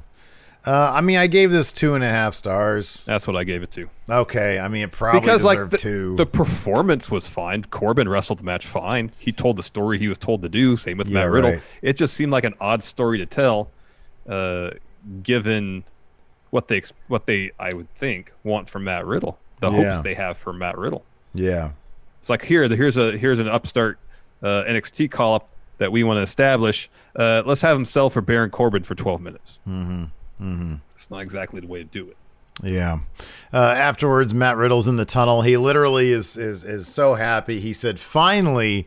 Uh, 0.66 0.90
I 0.94 1.00
mean, 1.00 1.16
I 1.16 1.28
gave 1.28 1.52
this 1.52 1.72
two 1.72 1.94
and 1.94 2.02
a 2.02 2.08
half 2.08 2.34
stars. 2.34 3.04
That's 3.04 3.26
what 3.26 3.36
I 3.36 3.44
gave 3.44 3.62
it 3.62 3.70
to. 3.72 3.88
Okay, 4.10 4.58
I 4.58 4.66
mean, 4.66 4.82
it 4.82 4.90
probably 4.90 5.20
because 5.20 5.44
like 5.44 5.58
deserved 5.58 5.72
the, 5.72 5.78
two. 5.78 6.16
the 6.16 6.26
performance 6.26 7.08
was 7.10 7.28
fine. 7.28 7.62
Corbin 7.64 8.08
wrestled 8.08 8.40
the 8.40 8.44
match 8.44 8.66
fine. 8.66 9.12
He 9.18 9.30
told 9.30 9.56
the 9.58 9.62
story 9.62 9.98
he 9.98 10.08
was 10.08 10.18
told 10.18 10.42
to 10.42 10.48
do. 10.48 10.76
Same 10.76 10.98
with 10.98 11.06
Yeah, 11.08 11.14
Matt 11.20 11.30
Riddle. 11.30 11.50
right. 11.52 11.62
It 11.82 11.92
just 11.96 12.14
seemed 12.14 12.32
like 12.32 12.42
an 12.44 12.54
odd 12.60 12.82
story 12.82 13.18
to 13.18 13.26
tell, 13.26 13.70
uh, 14.28 14.70
given 15.22 15.84
what 16.50 16.66
they 16.68 16.82
what 17.06 17.26
they 17.26 17.52
I 17.60 17.72
would 17.72 17.88
think 17.94 18.32
want 18.42 18.68
from 18.68 18.84
Matt 18.84 19.06
Riddle, 19.06 19.38
the 19.60 19.70
Yeah. 19.70 19.84
hopes 19.92 20.00
they 20.02 20.14
have 20.14 20.36
for 20.36 20.52
Matt 20.52 20.76
Riddle. 20.78 21.04
yeah. 21.32 21.70
It's 22.18 22.28
like 22.30 22.44
here, 22.44 22.66
here's 22.68 22.96
a 22.96 23.16
here's 23.16 23.38
an 23.38 23.46
upstart 23.46 23.98
uh, 24.42 24.64
NXT 24.66 25.12
call 25.12 25.34
up 25.36 25.48
that 25.78 25.92
we 25.92 26.02
want 26.02 26.18
to 26.18 26.22
establish. 26.22 26.90
Uh, 27.14 27.44
let's 27.46 27.60
have 27.60 27.76
him 27.76 27.84
sell 27.84 28.10
for 28.10 28.20
Baron 28.20 28.50
Corbin 28.50 28.82
for 28.82 28.96
12 28.96 29.20
minutes. 29.20 29.60
Mm-hmm. 29.68 30.04
Mm-hmm. 30.40 30.76
It's 30.94 31.10
not 31.10 31.20
exactly 31.20 31.60
the 31.60 31.66
way 31.66 31.78
to 31.78 31.84
do 31.84 32.08
it. 32.10 32.16
Yeah. 32.62 33.00
Uh, 33.52 33.58
afterwards, 33.58 34.32
Matt 34.32 34.56
Riddle's 34.56 34.88
in 34.88 34.96
the 34.96 35.04
tunnel. 35.04 35.42
He 35.42 35.56
literally 35.56 36.10
is 36.10 36.36
is 36.38 36.64
is 36.64 36.88
so 36.88 37.14
happy. 37.14 37.60
He 37.60 37.72
said, 37.72 38.00
"Finally, 38.00 38.86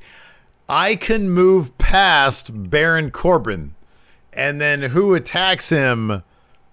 I 0.68 0.96
can 0.96 1.30
move 1.30 1.78
past 1.78 2.50
Baron 2.70 3.12
Corbin." 3.12 3.76
And 4.34 4.60
then 4.60 4.82
who 4.82 5.14
attacks 5.16 5.70
him? 5.70 6.24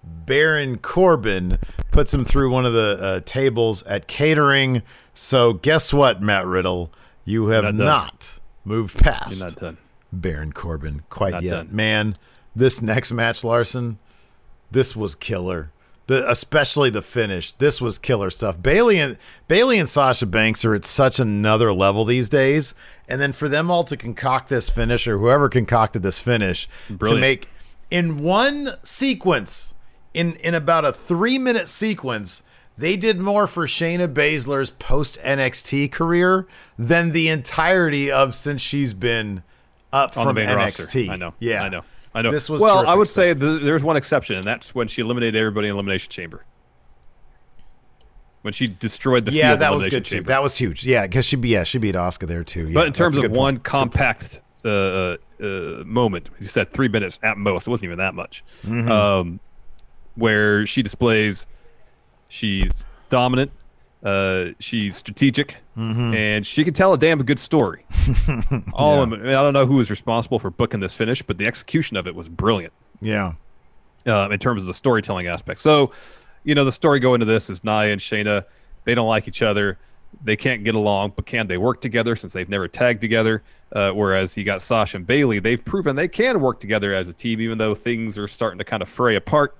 Baron 0.03 0.77
Corbin 0.77 1.57
puts 1.91 2.13
him 2.13 2.23
through 2.23 2.51
one 2.51 2.65
of 2.65 2.73
the 2.73 2.97
uh, 3.01 3.19
tables 3.25 3.83
at 3.83 4.07
catering. 4.07 4.81
So 5.13 5.53
guess 5.53 5.91
what, 5.93 6.21
Matt 6.21 6.45
Riddle? 6.45 6.91
You 7.25 7.47
have 7.47 7.63
not 7.63 7.73
not, 7.73 8.39
moved 8.63 8.97
past 8.99 9.61
not. 9.61 9.75
Baron 10.13 10.53
Corbin 10.53 11.03
quite 11.09 11.33
Not 11.33 11.43
yet. 11.43 11.51
done. 11.51 11.69
Man, 11.75 12.17
this 12.55 12.81
next 12.81 13.11
match, 13.11 13.43
Larson, 13.43 13.99
this 14.71 14.95
was 14.95 15.15
killer. 15.15 15.71
The 16.07 16.29
especially 16.29 16.89
the 16.89 17.01
finish. 17.01 17.51
This 17.53 17.81
was 17.81 17.97
killer 17.97 18.29
stuff. 18.29 18.61
Bayley 18.61 18.97
and 18.97 19.17
Bayley 19.49 19.77
and 19.77 19.89
Sasha 19.89 20.25
Banks 20.25 20.63
are 20.63 20.73
at 20.73 20.85
such 20.85 21.19
another 21.19 21.73
level 21.73 22.05
these 22.05 22.29
days. 22.29 22.73
And 23.09 23.19
then 23.19 23.33
for 23.33 23.49
them 23.49 23.69
all 23.69 23.83
to 23.83 23.97
concoct 23.97 24.47
this 24.47 24.69
finish, 24.69 25.05
or 25.07 25.17
whoever 25.17 25.49
concocted 25.49 26.03
this 26.03 26.17
finish, 26.19 26.67
Brilliant. 26.89 27.15
to 27.15 27.19
make 27.19 27.49
in 27.91 28.17
one 28.17 28.71
sequence, 28.83 29.73
in 30.13 30.35
in 30.37 30.53
about 30.55 30.85
a 30.85 30.93
three 30.93 31.37
minute 31.37 31.67
sequence, 31.67 32.41
they 32.77 32.95
did 32.95 33.19
more 33.19 33.45
for 33.45 33.65
Shayna 33.67 34.07
Baszler's 34.13 34.69
post 34.69 35.19
NXT 35.23 35.91
career 35.91 36.47
than 36.79 37.11
the 37.11 37.27
entirety 37.27 38.09
of 38.09 38.33
since 38.33 38.61
she's 38.61 38.93
been 38.93 39.43
up 39.91 40.15
on 40.17 40.25
from 40.27 40.35
NXT. 40.37 40.55
roster. 40.55 41.11
I 41.11 41.15
know. 41.17 41.33
Yeah, 41.39 41.63
I 41.63 41.69
know. 41.69 41.83
I 42.17 42.23
know. 42.23 42.31
This 42.31 42.49
was 42.49 42.63
well. 42.63 42.87
I 42.87 42.95
would 42.95 43.07
stuff. 43.07 43.23
say 43.23 43.33
th- 43.35 43.61
there's 43.61 43.83
one 43.83 43.95
exception, 43.95 44.37
and 44.37 44.43
that's 44.43 44.73
when 44.73 44.87
she 44.87 45.03
eliminated 45.03 45.35
everybody 45.35 45.67
in 45.67 45.75
Elimination 45.75 46.09
Chamber. 46.09 46.43
When 48.41 48.53
she 48.53 48.65
destroyed 48.65 49.25
the 49.25 49.33
yeah, 49.33 49.53
that 49.55 49.71
was 49.71 49.87
good 49.87 50.03
too. 50.03 50.15
Chamber. 50.15 50.27
That 50.29 50.41
was 50.41 50.57
huge. 50.57 50.83
Yeah, 50.83 51.05
because 51.05 51.25
she 51.25 51.35
be 51.35 51.49
yeah 51.49 51.63
she 51.63 51.77
beat 51.77 51.93
Asuka 51.93 52.25
there 52.25 52.43
too. 52.43 52.69
Yeah, 52.69 52.73
but 52.73 52.87
in 52.87 52.93
terms 52.93 53.17
of 53.17 53.29
one 53.29 53.57
point. 53.57 53.63
compact 53.65 54.41
uh, 54.65 54.69
uh, 54.69 55.17
moment, 55.85 56.29
you 56.39 56.47
said 56.47 56.73
three 56.73 56.87
minutes 56.87 57.19
at 57.21 57.37
most. 57.37 57.67
It 57.67 57.69
wasn't 57.69 57.85
even 57.85 57.99
that 57.99 58.15
much. 58.15 58.43
Mhm. 58.63 58.89
Um, 58.89 59.39
where 60.15 60.65
she 60.65 60.81
displays 60.81 61.45
she's 62.29 62.71
dominant, 63.09 63.51
uh, 64.03 64.45
she's 64.59 64.95
strategic, 64.95 65.57
Mhm. 65.77 66.15
and 66.15 66.45
she 66.47 66.63
can 66.63 66.73
tell 66.73 66.93
a 66.93 66.97
damn 66.97 67.21
good 67.23 67.39
story. 67.39 67.85
All 68.73 69.01
of 69.01 69.09
them. 69.09 69.19
I, 69.19 69.23
mean, 69.23 69.27
I 69.33 69.41
don't 69.43 69.53
know 69.53 69.65
who 69.65 69.75
was 69.77 69.89
responsible 69.89 70.39
for 70.39 70.49
booking 70.49 70.79
this 70.79 70.93
finish, 70.95 71.21
but 71.21 71.37
the 71.37 71.45
execution 71.47 71.97
of 71.97 72.07
it 72.07 72.15
was 72.15 72.29
brilliant 72.29 72.73
Yeah, 73.01 73.33
uh, 74.05 74.29
in 74.31 74.39
terms 74.39 74.61
of 74.63 74.67
the 74.67 74.73
storytelling 74.73 75.27
aspect. 75.27 75.59
So, 75.59 75.91
you 76.43 76.55
know, 76.55 76.63
the 76.65 76.71
story 76.71 76.99
going 76.99 77.19
to 77.19 77.25
this 77.25 77.49
is 77.49 77.63
Nia 77.63 77.91
and 77.91 77.99
Shayna. 78.01 78.45
They 78.85 78.95
don't 78.95 79.07
like 79.07 79.27
each 79.27 79.41
other. 79.41 79.77
They 80.23 80.35
can't 80.37 80.63
get 80.63 80.73
along, 80.75 81.13
but 81.15 81.25
can 81.25 81.47
they 81.47 81.57
work 81.57 81.81
together 81.81 82.15
since 82.15 82.31
they've 82.33 82.47
never 82.47 82.67
tagged 82.67 83.01
together? 83.01 83.43
Uh, 83.73 83.91
whereas 83.91 84.37
you 84.37 84.45
got 84.45 84.61
Sasha 84.61 84.95
and 84.97 85.05
Bayley, 85.05 85.39
they've 85.39 85.63
proven 85.63 85.95
they 85.97 86.07
can 86.07 86.39
work 86.39 86.59
together 86.61 86.93
as 86.93 87.07
a 87.09 87.13
team, 87.13 87.41
even 87.41 87.57
though 87.57 87.75
things 87.75 88.17
are 88.17 88.27
starting 88.27 88.57
to 88.59 88.63
kind 88.63 88.81
of 88.81 88.87
fray 88.87 89.15
apart. 89.17 89.57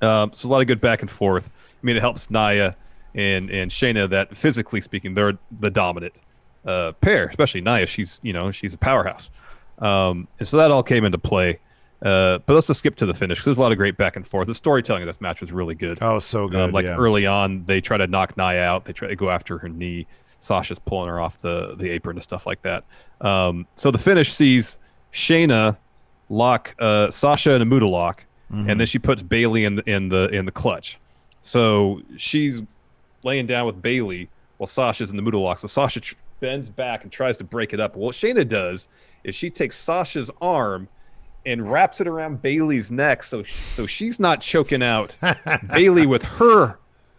Um, 0.00 0.30
so 0.34 0.46
a 0.46 0.50
lot 0.50 0.60
of 0.60 0.66
good 0.68 0.80
back 0.80 1.00
and 1.02 1.10
forth. 1.10 1.48
I 1.82 1.86
mean, 1.86 1.96
it 1.96 2.00
helps 2.00 2.30
Nia 2.30 2.76
and 3.16 3.50
and 3.50 3.70
Shayna 3.70 4.08
that 4.10 4.36
physically 4.36 4.80
speaking, 4.80 5.14
they're 5.14 5.38
the 5.50 5.70
dominant 5.70 6.14
uh, 6.64 6.92
pair, 7.00 7.26
especially 7.26 7.60
Nia. 7.62 7.86
She's 7.86 8.20
you 8.22 8.32
know 8.32 8.50
she's 8.52 8.74
a 8.74 8.78
powerhouse, 8.78 9.30
um, 9.78 10.28
and 10.38 10.46
so 10.46 10.56
that 10.58 10.70
all 10.70 10.82
came 10.82 11.04
into 11.04 11.18
play. 11.18 11.58
Uh, 12.02 12.38
but 12.44 12.52
let's 12.54 12.66
just 12.66 12.80
skip 12.80 12.94
to 12.96 13.06
the 13.06 13.14
finish. 13.14 13.38
'cause 13.38 13.46
There's 13.46 13.58
a 13.58 13.60
lot 13.62 13.72
of 13.72 13.78
great 13.78 13.96
back 13.96 14.16
and 14.16 14.28
forth. 14.28 14.46
The 14.46 14.54
storytelling 14.54 15.02
of 15.02 15.06
this 15.06 15.18
match 15.20 15.40
was 15.40 15.50
really 15.50 15.74
good. 15.74 15.96
Oh, 16.02 16.18
so 16.18 16.46
good, 16.46 16.60
Um, 16.60 16.70
like 16.72 16.84
yeah. 16.84 16.94
early 16.94 17.24
on, 17.26 17.64
they 17.64 17.80
try 17.80 17.96
to 17.96 18.06
knock 18.06 18.36
Nia 18.36 18.62
out. 18.62 18.84
They 18.84 18.92
try 18.92 19.08
to 19.08 19.16
go 19.16 19.30
after 19.30 19.56
her 19.58 19.68
knee. 19.70 20.06
Sasha's 20.40 20.78
pulling 20.78 21.08
her 21.08 21.18
off 21.18 21.40
the 21.40 21.74
the 21.76 21.88
apron 21.90 22.16
and 22.18 22.22
stuff 22.22 22.46
like 22.46 22.60
that. 22.62 22.84
Um, 23.22 23.66
so 23.74 23.90
the 23.90 23.98
finish 23.98 24.30
sees 24.32 24.78
Shayna 25.12 25.78
lock 26.28 26.74
uh, 26.78 27.10
Sasha 27.10 27.52
in 27.54 27.62
a 27.62 27.64
Muta 27.64 27.86
lock, 27.86 28.26
Mhm. 28.52 28.68
and 28.70 28.78
then 28.80 28.86
she 28.86 28.98
puts 28.98 29.22
Bayley 29.22 29.64
in 29.64 29.76
the 29.76 29.90
in 29.90 30.10
the 30.10 30.28
in 30.28 30.44
the 30.44 30.52
clutch. 30.52 30.98
So 31.40 32.02
she's 32.18 32.62
laying 33.26 33.46
down 33.46 33.66
with 33.66 33.82
Bayley 33.82 34.30
while 34.56 34.66
Sasha's 34.66 35.10
in 35.10 35.16
the 35.16 35.22
Muta 35.22 35.36
lock. 35.38 35.58
So 35.58 35.66
Sasha 35.66 36.00
bends 36.40 36.70
back 36.70 37.02
and 37.02 37.12
tries 37.12 37.36
to 37.38 37.44
break 37.44 37.74
it 37.74 37.80
up. 37.80 37.96
What 37.96 38.14
Shayna 38.14 38.46
does 38.48 38.86
is 39.24 39.34
she 39.34 39.50
takes 39.50 39.76
Sasha's 39.76 40.30
arm 40.40 40.88
and 41.44 41.70
wraps 41.70 42.00
it 42.00 42.06
around 42.08 42.40
Bayley's 42.42 42.90
neck, 42.90 43.22
so 43.22 43.42
so 43.42 43.86
she's 43.86 44.18
not 44.18 44.40
choking 44.40 44.82
out 44.82 45.14
Bayley 45.74 46.06
with 46.06 46.22
her 46.24 46.78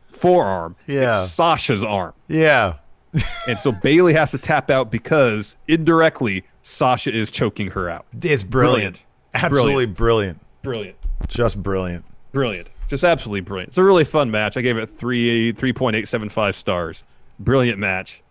forearm. 0.10 0.76
Yeah. 0.88 1.24
it's 1.24 1.32
Sasha's 1.34 1.84
arm. 1.84 2.14
yeah. 2.28 2.76
And 3.48 3.58
so 3.58 3.72
Bayley 3.72 4.14
has 4.14 4.32
to 4.32 4.38
tap 4.38 4.70
out 4.70 4.92
because 4.92 5.56
indirectly 5.68 6.44
Sasha 6.62 7.12
is 7.16 7.32
choking 7.32 7.72
her 7.72 7.90
out. 7.90 8.06
It's 8.22 8.44
brilliant. 8.44 9.02
Absolutely 9.34 9.86
brilliant. 9.88 10.40
Brilliant. 10.62 10.98
Just 11.28 11.64
brilliant. 11.64 12.06
Brilliant. 12.32 12.68
Just 12.88 13.04
absolutely 13.04 13.42
brilliant. 13.42 13.70
It's 13.70 13.78
a 13.78 13.84
really 13.84 14.06
fun 14.06 14.32
match. 14.32 14.56
I 14.58 14.62
gave 14.62 14.78
it 14.78 14.88
three 14.88 15.52
three 15.52 15.74
point 15.74 15.96
eight 15.96 16.08
seven 16.08 16.30
five 16.30 16.56
stars. 16.56 17.04
Brilliant 17.40 17.80
match. 17.80 18.22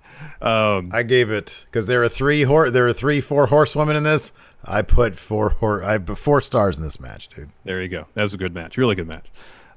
Um, 0.40 0.90
I 0.92 1.02
gave 1.02 1.30
it 1.30 1.66
because 1.66 1.86
there 1.86 2.02
are 2.02 2.08
three 2.08 2.42
hor- 2.42 2.70
there 2.70 2.86
are 2.86 2.92
three 2.92 3.20
four 3.20 3.46
horsewomen 3.46 3.96
in 3.96 4.02
this. 4.02 4.32
I 4.64 4.82
put 4.82 5.16
four 5.16 5.50
hor- 5.50 5.84
I 5.84 5.98
put 5.98 6.18
four 6.18 6.40
stars 6.40 6.78
in 6.78 6.84
this 6.84 6.98
match, 6.98 7.28
dude. 7.28 7.50
There 7.64 7.82
you 7.82 7.88
go. 7.88 8.06
That 8.14 8.22
was 8.22 8.32
a 8.34 8.38
good 8.38 8.54
match. 8.54 8.78
Really 8.78 8.94
good 8.94 9.06
match. 9.06 9.26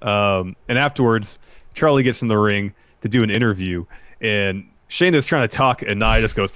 Um, 0.01 0.55
and 0.69 0.77
afterwards, 0.77 1.39
Charly 1.75 2.03
gets 2.03 2.21
in 2.21 2.29
the 2.29 2.37
ring 2.37 2.73
to 3.01 3.09
do 3.09 3.21
an 3.21 3.29
interview, 3.29 3.85
and 4.21 4.69
Shane 4.87 5.13
is 5.13 5.25
trying 5.25 5.47
to 5.47 5.53
talk, 5.53 5.81
and 5.81 5.99
Nia 5.99 6.21
just 6.21 6.35
goes, 6.35 6.51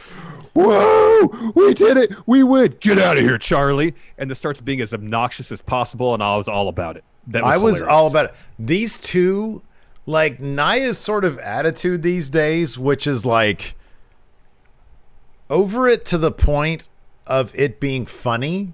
"Whoa, 0.53 1.51
we 1.53 1.73
did 1.73 1.97
it! 1.97 2.15
We 2.25 2.43
win! 2.43 2.77
Get 2.79 2.99
out 2.99 3.17
of 3.17 3.23
here, 3.23 3.37
Charly!" 3.37 3.93
And 4.17 4.31
it 4.31 4.35
starts 4.35 4.61
being 4.61 4.79
as 4.79 4.93
obnoxious 4.93 5.51
as 5.51 5.61
possible, 5.61 6.13
and 6.13 6.23
I 6.23 6.37
was 6.37 6.47
all 6.47 6.69
about 6.69 6.95
it. 6.95 7.03
That 7.27 7.43
was 7.43 7.53
I 7.53 7.57
was 7.57 7.77
hilarious. 7.79 7.95
all 7.95 8.07
about 8.07 8.25
it. 8.25 8.35
These 8.59 8.99
two, 8.99 9.61
like 10.05 10.39
Nia's 10.39 10.97
sort 10.97 11.25
of 11.25 11.39
attitude 11.39 12.03
these 12.03 12.29
days, 12.29 12.77
which 12.77 13.07
is 13.07 13.25
like 13.25 13.75
over 15.49 15.87
it 15.87 16.05
to 16.05 16.17
the 16.17 16.31
point 16.31 16.89
of 17.27 17.51
it 17.55 17.79
being 17.79 18.05
funny. 18.05 18.73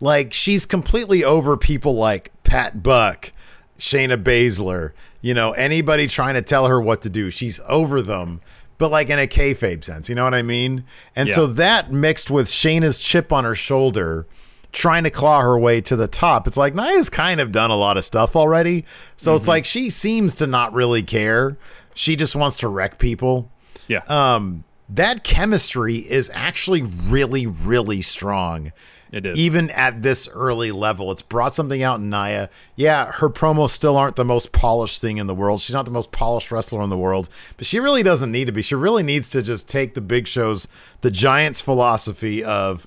Like 0.00 0.32
she's 0.32 0.66
completely 0.66 1.24
over 1.24 1.56
people 1.56 1.94
like 1.94 2.30
Pat 2.44 2.82
Buck, 2.82 3.32
Shayna 3.78 4.22
Baszler, 4.22 4.92
you 5.20 5.34
know, 5.34 5.52
anybody 5.52 6.06
trying 6.06 6.34
to 6.34 6.42
tell 6.42 6.66
her 6.66 6.80
what 6.80 7.02
to 7.02 7.10
do. 7.10 7.30
She's 7.30 7.60
over 7.66 8.00
them, 8.00 8.40
but 8.78 8.92
like 8.92 9.10
in 9.10 9.18
a 9.18 9.26
kayfabe 9.26 9.82
sense, 9.82 10.08
you 10.08 10.14
know 10.14 10.24
what 10.24 10.34
I 10.34 10.42
mean? 10.42 10.84
And 11.16 11.28
so 11.28 11.46
that 11.48 11.92
mixed 11.92 12.30
with 12.30 12.46
Shayna's 12.46 13.00
chip 13.00 13.32
on 13.32 13.42
her 13.42 13.56
shoulder, 13.56 14.26
trying 14.72 15.04
to 15.04 15.10
claw 15.10 15.40
her 15.40 15.58
way 15.58 15.80
to 15.80 15.96
the 15.96 16.08
top. 16.08 16.46
It's 16.46 16.56
like 16.56 16.74
Nia's 16.74 17.10
kind 17.10 17.40
of 17.40 17.52
done 17.52 17.70
a 17.70 17.76
lot 17.76 17.96
of 17.96 18.04
stuff 18.04 18.36
already. 18.36 18.84
So 19.16 19.34
it's 19.34 19.48
like 19.48 19.64
she 19.64 19.90
seems 19.90 20.34
to 20.36 20.46
not 20.46 20.72
really 20.72 21.02
care. 21.02 21.56
She 21.94 22.16
just 22.16 22.36
wants 22.36 22.56
to 22.58 22.68
wreck 22.68 22.98
people. 22.98 23.50
Yeah. 23.86 24.02
Um, 24.08 24.64
that 24.88 25.24
chemistry 25.24 25.96
is 25.96 26.30
actually 26.34 26.82
really, 26.82 27.46
really 27.46 28.02
strong. 28.02 28.72
It 29.10 29.24
is. 29.24 29.38
Even 29.38 29.70
at 29.70 30.02
this 30.02 30.28
early 30.28 30.70
level, 30.70 31.10
it's 31.10 31.22
brought 31.22 31.54
something 31.54 31.82
out 31.82 31.98
in 31.98 32.10
Nia. 32.10 32.50
Yeah, 32.76 33.10
her 33.12 33.30
promos 33.30 33.70
still 33.70 33.96
aren't 33.96 34.16
the 34.16 34.24
most 34.24 34.52
polished 34.52 35.00
thing 35.00 35.16
in 35.16 35.26
the 35.26 35.34
world. 35.34 35.62
She's 35.62 35.74
not 35.74 35.86
the 35.86 35.90
most 35.90 36.12
polished 36.12 36.50
wrestler 36.50 36.82
in 36.82 36.90
the 36.90 36.96
world, 36.96 37.30
but 37.56 37.66
she 37.66 37.80
really 37.80 38.02
doesn't 38.02 38.30
need 38.30 38.46
to 38.48 38.52
be. 38.52 38.60
She 38.60 38.74
really 38.74 39.02
needs 39.02 39.30
to 39.30 39.42
just 39.42 39.66
take 39.66 39.94
the 39.94 40.02
big 40.02 40.28
shows, 40.28 40.68
the 41.00 41.10
Giants' 41.10 41.60
philosophy 41.62 42.44
of 42.44 42.86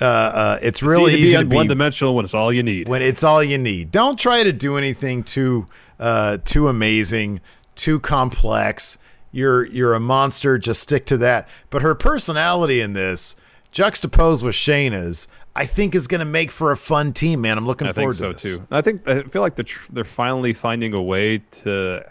uh, 0.00 0.04
uh, 0.04 0.58
it's 0.62 0.82
really 0.82 1.12
to 1.12 1.18
easy 1.18 1.32
be 1.36 1.42
to 1.42 1.44
be 1.48 1.56
one 1.56 1.66
dimensional 1.66 2.14
when 2.14 2.24
it's 2.24 2.34
all 2.34 2.52
you 2.52 2.62
need. 2.62 2.88
when 2.88 3.02
it's 3.02 3.22
all 3.22 3.42
you 3.42 3.58
need. 3.58 3.90
Don't 3.90 4.18
try 4.18 4.42
to 4.42 4.52
do 4.52 4.76
anything 4.76 5.22
too 5.22 5.66
uh, 5.98 6.38
too 6.44 6.68
amazing, 6.68 7.40
too 7.74 7.98
complex. 8.00 8.98
You're 9.32 9.66
you're 9.66 9.94
a 9.94 10.00
monster. 10.00 10.58
Just 10.58 10.80
stick 10.82 11.04
to 11.06 11.16
that. 11.18 11.48
But 11.70 11.82
her 11.82 11.94
personality 11.94 12.80
in 12.80 12.92
this, 12.92 13.36
juxtaposed 13.72 14.44
with 14.44 14.54
Shayna's, 14.54 15.28
I 15.54 15.66
think 15.66 15.94
is 15.94 16.06
going 16.06 16.20
to 16.20 16.24
make 16.24 16.50
for 16.50 16.70
a 16.70 16.76
fun 16.76 17.12
team. 17.12 17.40
Man, 17.40 17.58
I'm 17.58 17.66
looking 17.66 17.88
I 17.88 17.92
forward 17.92 18.16
think 18.16 18.36
to 18.36 18.38
so 18.38 18.48
this. 18.48 18.56
too. 18.58 18.66
I 18.70 18.80
think 18.80 19.06
I 19.08 19.22
feel 19.24 19.42
like 19.42 19.56
the 19.56 19.64
tr- 19.64 19.92
they're 19.92 20.04
finally 20.04 20.52
finding 20.52 20.94
a 20.94 21.02
way 21.02 21.38
to 21.62 22.08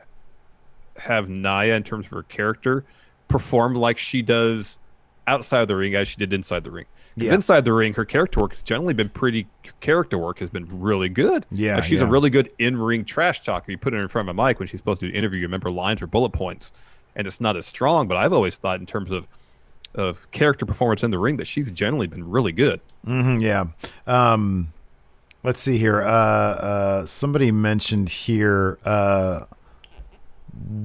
have 0.97 1.29
Nia 1.29 1.75
in 1.75 1.83
terms 1.83 2.05
of 2.07 2.11
her 2.11 2.23
character 2.23 2.83
perform 3.27 3.75
like 3.75 3.97
she 3.97 4.21
does 4.21 4.77
outside 5.27 5.61
of 5.61 5.67
the 5.67 5.75
ring 5.75 5.95
as 5.95 6.07
she 6.07 6.17
did 6.17 6.33
inside 6.33 6.63
the 6.63 6.71
ring. 6.71 6.85
Because 7.17 7.29
Yeah. 7.31 7.35
inside 7.35 7.65
the 7.65 7.73
ring, 7.73 7.93
her 7.95 8.05
character 8.05 8.39
work 8.39 8.51
has 8.51 8.61
generally 8.61 8.93
been 8.93 9.09
pretty. 9.09 9.47
Character 9.79 10.17
work 10.19 10.37
has 10.39 10.49
been 10.51 10.67
really 10.69 11.09
good. 11.09 11.45
Yeah, 11.51 11.75
like 11.75 11.83
she's 11.85 11.99
a 12.01 12.05
really 12.05 12.29
good 12.29 12.49
in-ring 12.59 13.05
trash 13.05 13.41
talker. 13.41 13.71
You 13.71 13.77
put 13.77 13.93
her 13.93 13.99
in 13.99 14.07
front 14.07 14.29
of 14.29 14.37
a 14.37 14.43
mic 14.45 14.59
when 14.59 14.67
she's 14.67 14.79
supposed 14.79 14.99
to 15.01 15.09
do 15.11 15.17
interview, 15.17 15.39
you 15.39 15.45
remember 15.47 15.71
lines 15.71 16.01
or 16.01 16.07
bullet 16.07 16.29
points, 16.31 16.71
and 17.15 17.25
it's 17.25 17.41
not 17.41 17.57
as 17.57 17.65
strong. 17.65 18.07
But 18.07 18.17
I've 18.17 18.33
always 18.33 18.57
thought 18.57 18.79
in 18.79 18.85
terms 18.85 19.09
of 19.11 19.27
of 19.95 20.29
character 20.29 20.63
performance 20.65 21.01
in 21.01 21.09
the 21.09 21.17
ring 21.17 21.37
that 21.37 21.47
she's 21.47 21.71
generally 21.71 22.05
been 22.05 22.29
really 22.29 22.51
good. 22.51 22.79
hmm 23.03 23.39
yeah. 23.39 23.65
Um, 24.05 24.71
let's 25.43 25.59
see 25.59 25.79
here. 25.79 26.01
Uh, 26.03 26.05
uh, 26.11 27.05
somebody 27.07 27.51
mentioned 27.51 28.09
here 28.09 28.77
uh, 28.85 29.45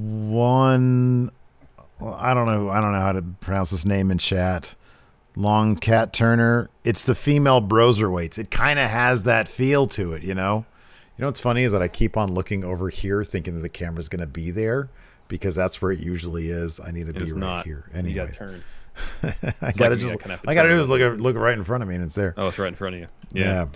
one. 0.03 1.31
I 2.01 2.35
don't 2.35 2.47
know. 2.47 2.69
I 2.71 2.81
don't 2.81 2.93
know 2.93 3.01
how 3.01 3.13
to 3.13 3.23
pronounce 3.41 3.71
this 3.71 3.85
name 3.85 4.11
in 4.11 4.19
chat. 4.19 4.75
Long 5.37 5.77
Cat 5.77 6.13
Turner. 6.13 6.69
It's 6.85 7.05
the 7.05 7.15
female 7.15 7.61
broserweights. 7.63 8.39
It 8.39 8.51
kind 8.51 8.79
of 8.79 8.91
has 8.91 9.25
that 9.25 9.49
feel 9.49 9.87
to 9.89 10.13
it, 10.13 10.23
you 10.23 10.35
know. 10.35 10.67
You 11.17 11.23
know 11.23 11.29
what's 11.29 11.41
funny 11.41 11.63
is 11.63 11.73
that 11.73 11.83
I 11.83 11.89
keep 11.89 12.17
on 12.17 12.33
looking 12.35 12.65
over 12.65 12.89
here, 12.89 13.23
thinking 13.25 13.55
that 13.55 13.61
the 13.61 13.69
camera's 13.69 14.09
going 14.09 14.21
to 14.21 14.27
be 14.27 14.51
there 14.51 14.89
because 15.29 15.55
that's 15.55 15.81
where 15.81 15.93
it 15.93 16.01
usually 16.01 16.49
is. 16.49 16.81
I 16.81 16.91
need 16.91 17.07
to 17.07 17.13
be 17.13 17.25
right 17.25 17.37
not. 17.37 17.65
here. 17.65 17.85
You 17.93 17.99
Anyway, 17.99 18.15
got 18.27 18.35
turn. 18.35 18.65
I 19.23 19.73
gotta 19.73 19.91
like 19.91 19.99
just. 19.99 20.27
I 20.27 20.37
to 20.37 20.41
I 20.47 20.55
gotta 20.55 20.69
do 20.69 20.75
it 20.77 20.81
is 20.81 20.89
look 20.89 21.01
at, 21.01 21.21
look 21.21 21.37
right 21.37 21.57
in 21.57 21.65
front 21.65 21.83
of 21.83 21.89
me, 21.89 21.95
and 21.95 22.05
it's 22.05 22.15
there. 22.15 22.35
Oh, 22.37 22.49
it's 22.49 22.59
right 22.59 22.69
in 22.69 22.75
front 22.75 22.97
of 22.97 23.01
you. 23.01 23.09
Yeah. 23.33 23.45
Yeah. 23.45 23.67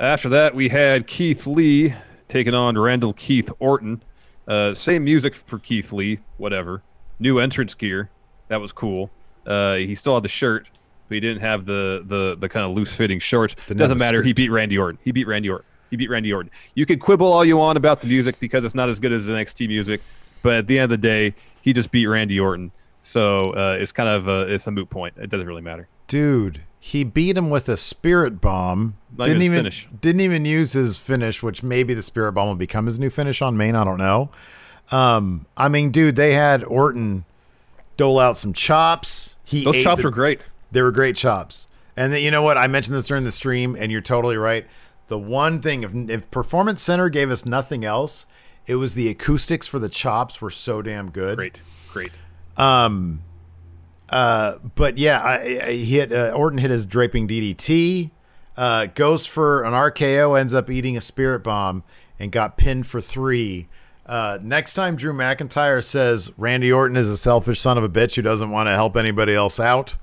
After 0.00 0.30
that, 0.30 0.54
we 0.54 0.68
had 0.68 1.06
Keith 1.06 1.46
Lee 1.46 1.92
taking 2.28 2.54
on 2.54 2.78
Randall 2.78 3.12
Keith 3.12 3.50
Orton. 3.58 4.02
Uh, 4.48 4.72
same 4.74 5.04
music 5.04 5.34
for 5.34 5.58
Keith 5.58 5.92
Lee, 5.92 6.20
whatever. 6.38 6.82
New 7.18 7.38
entrance 7.38 7.74
gear. 7.74 8.10
That 8.48 8.60
was 8.60 8.72
cool. 8.72 9.10
Uh, 9.46 9.74
he 9.76 9.94
still 9.94 10.14
had 10.14 10.22
the 10.22 10.28
shirt, 10.28 10.68
but 11.08 11.14
he 11.14 11.20
didn't 11.20 11.40
have 11.40 11.66
the 11.66 12.04
the, 12.06 12.36
the 12.36 12.48
kind 12.48 12.64
of 12.64 12.76
loose 12.76 12.94
fitting 12.94 13.18
shorts. 13.18 13.54
Didn't 13.66 13.78
Doesn't 13.78 13.98
matter. 13.98 14.22
He 14.22 14.32
beat 14.32 14.50
Randy 14.50 14.78
Orton. 14.78 14.98
He 15.04 15.12
beat 15.12 15.26
Randy 15.26 15.50
Orton. 15.50 15.66
He 15.90 15.96
beat 15.96 16.10
Randy 16.10 16.32
Orton. 16.32 16.50
You 16.74 16.84
can 16.86 16.98
quibble 16.98 17.32
all 17.32 17.44
you 17.44 17.56
want 17.56 17.76
about 17.78 18.00
the 18.00 18.08
music 18.08 18.40
because 18.40 18.64
it's 18.64 18.74
not 18.74 18.88
as 18.88 18.98
good 18.98 19.12
as 19.12 19.26
the 19.26 19.32
NXT 19.34 19.68
music, 19.68 20.00
but 20.42 20.54
at 20.54 20.66
the 20.66 20.78
end 20.78 20.84
of 20.84 20.90
the 21.00 21.06
day, 21.08 21.34
he 21.62 21.72
just 21.72 21.90
beat 21.90 22.06
Randy 22.06 22.40
Orton. 22.40 22.72
So 23.02 23.52
uh, 23.52 23.76
it's 23.78 23.92
kind 23.92 24.08
of 24.08 24.26
a, 24.26 24.52
it's 24.52 24.66
a 24.66 24.72
moot 24.72 24.90
point. 24.90 25.14
It 25.16 25.30
doesn't 25.30 25.46
really 25.46 25.62
matter. 25.62 25.86
Dude, 26.08 26.62
he 26.80 27.04
beat 27.04 27.36
him 27.36 27.50
with 27.50 27.68
a 27.68 27.76
spirit 27.76 28.40
bomb. 28.40 28.96
Not 29.16 29.26
didn't 29.26 29.42
even 29.42 29.58
finish. 29.58 29.88
didn't 30.00 30.22
even 30.22 30.44
use 30.44 30.72
his 30.72 30.96
finish, 30.96 31.40
which 31.40 31.62
maybe 31.62 31.94
the 31.94 32.02
spirit 32.02 32.32
bomb 32.32 32.48
will 32.48 32.56
become 32.56 32.86
his 32.86 32.98
new 32.98 33.10
finish 33.10 33.40
on 33.40 33.56
Main. 33.56 33.76
I 33.76 33.84
don't 33.84 33.98
know. 33.98 34.30
Um, 34.90 35.46
I 35.56 35.68
mean, 35.68 35.90
dude, 35.92 36.16
they 36.16 36.32
had 36.34 36.64
Orton 36.64 37.24
dole 37.96 38.18
out 38.18 38.36
some 38.38 38.52
chops. 38.52 39.36
He 39.44 39.64
Those 39.64 39.82
chops 39.82 40.02
the- 40.02 40.08
were 40.08 40.12
great. 40.12 40.40
They 40.70 40.82
were 40.82 40.92
great 40.92 41.16
chops. 41.16 41.68
And 41.96 42.12
then, 42.12 42.22
you 42.22 42.30
know 42.30 42.42
what? 42.42 42.58
I 42.58 42.66
mentioned 42.66 42.94
this 42.96 43.06
during 43.06 43.24
the 43.24 43.32
stream, 43.32 43.74
and 43.78 43.90
you're 43.90 44.00
totally 44.00 44.36
right. 44.36 44.66
The 45.08 45.18
one 45.18 45.62
thing, 45.62 45.82
if, 45.82 45.94
if 46.10 46.30
Performance 46.30 46.82
Center 46.82 47.08
gave 47.08 47.30
us 47.30 47.46
nothing 47.46 47.84
else, 47.84 48.26
it 48.66 48.76
was 48.76 48.94
the 48.94 49.08
acoustics 49.08 49.66
for 49.66 49.78
the 49.78 49.88
chops 49.88 50.42
were 50.42 50.50
so 50.50 50.82
damn 50.82 51.10
good. 51.10 51.38
Great, 51.38 51.62
great. 51.92 52.12
Um, 52.56 53.22
uh, 54.10 54.56
but 54.74 54.98
yeah, 54.98 55.20
I, 55.20 55.60
I, 55.64 55.72
he 55.72 55.96
hit 55.96 56.12
uh, 56.12 56.30
Orton 56.30 56.58
hit 56.58 56.70
his 56.70 56.86
draping 56.86 57.26
DDT. 57.28 58.10
Uh, 58.56 58.86
goes 58.86 59.26
for 59.26 59.64
an 59.64 59.74
RKO, 59.74 60.38
ends 60.38 60.54
up 60.54 60.70
eating 60.70 60.96
a 60.96 61.00
spirit 61.00 61.40
bomb, 61.40 61.82
and 62.18 62.32
got 62.32 62.56
pinned 62.56 62.86
for 62.86 63.00
three. 63.00 63.68
Uh, 64.06 64.38
next 64.40 64.74
time 64.74 64.96
Drew 64.96 65.12
McIntyre 65.12 65.84
says 65.84 66.30
Randy 66.38 66.72
Orton 66.72 66.96
is 66.96 67.10
a 67.10 67.16
selfish 67.16 67.60
son 67.60 67.76
of 67.76 67.84
a 67.84 67.88
bitch 67.88 68.14
who 68.14 68.22
doesn't 68.22 68.50
want 68.50 68.68
to 68.68 68.72
help 68.72 68.96
anybody 68.96 69.34
else 69.34 69.60
out, 69.60 69.96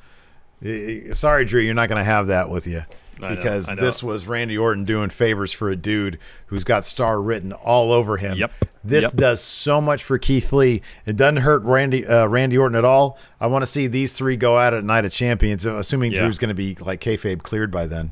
sorry, 1.13 1.45
Drew, 1.45 1.61
you're 1.61 1.73
not 1.73 1.89
going 1.89 1.97
to 1.99 2.03
have 2.03 2.27
that 2.27 2.49
with 2.49 2.67
you. 2.67 2.83
I 3.21 3.35
Because 3.35 3.69
know. 3.69 3.75
this 3.75 4.01
was 4.01 4.25
Randy 4.27 4.57
Orton 4.57 4.85
doing 4.85 5.09
favors 5.09 5.51
for 5.51 5.69
a 5.69 5.75
dude 5.75 6.17
who's 6.47 6.63
got 6.63 6.83
star 6.83 7.21
written 7.21 7.53
all 7.53 7.91
over 7.91 8.17
him. 8.17 8.37
Yep. 8.37 8.51
This 8.83 9.03
Yep. 9.03 9.13
does 9.13 9.41
so 9.41 9.79
much 9.79 10.03
for 10.03 10.17
Keith 10.17 10.51
Lee. 10.51 10.81
It 11.05 11.15
doesn't 11.15 11.37
hurt 11.37 11.61
Randy 11.63 12.05
uh, 12.05 12.25
Randy 12.25 12.57
Orton 12.57 12.75
at 12.75 12.83
all. 12.83 13.17
I 13.39 13.47
want 13.47 13.61
to 13.61 13.67
see 13.67 13.87
these 13.87 14.13
three 14.13 14.35
go 14.35 14.57
out 14.57 14.73
at 14.73 14.83
Night 14.83 15.05
of 15.05 15.11
Champions, 15.11 15.63
assuming 15.65 16.11
Yeah. 16.11 16.21
Drew's 16.21 16.39
going 16.39 16.49
to 16.49 16.55
be 16.55 16.75
like 16.81 16.99
kayfabe 17.01 17.43
cleared 17.43 17.71
by 17.71 17.85
then. 17.85 18.11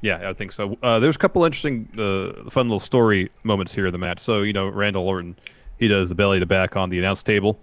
Yeah, 0.00 0.30
I 0.30 0.32
think 0.32 0.52
so. 0.52 0.78
Uh, 0.82 1.00
there's 1.00 1.16
a 1.16 1.18
couple 1.18 1.44
interesting, 1.44 1.88
uh, 1.98 2.48
fun 2.48 2.68
little 2.68 2.78
story 2.80 3.30
moments 3.42 3.74
here 3.74 3.86
in 3.86 3.92
the 3.92 3.98
match. 3.98 4.20
So 4.20 4.42
you 4.42 4.52
know, 4.52 4.68
Randall 4.68 5.06
Orton, 5.08 5.36
he 5.78 5.88
does 5.88 6.08
the 6.08 6.14
belly 6.14 6.38
to 6.38 6.46
back 6.46 6.76
on 6.76 6.88
the 6.88 6.98
announce 6.98 7.22
table. 7.22 7.58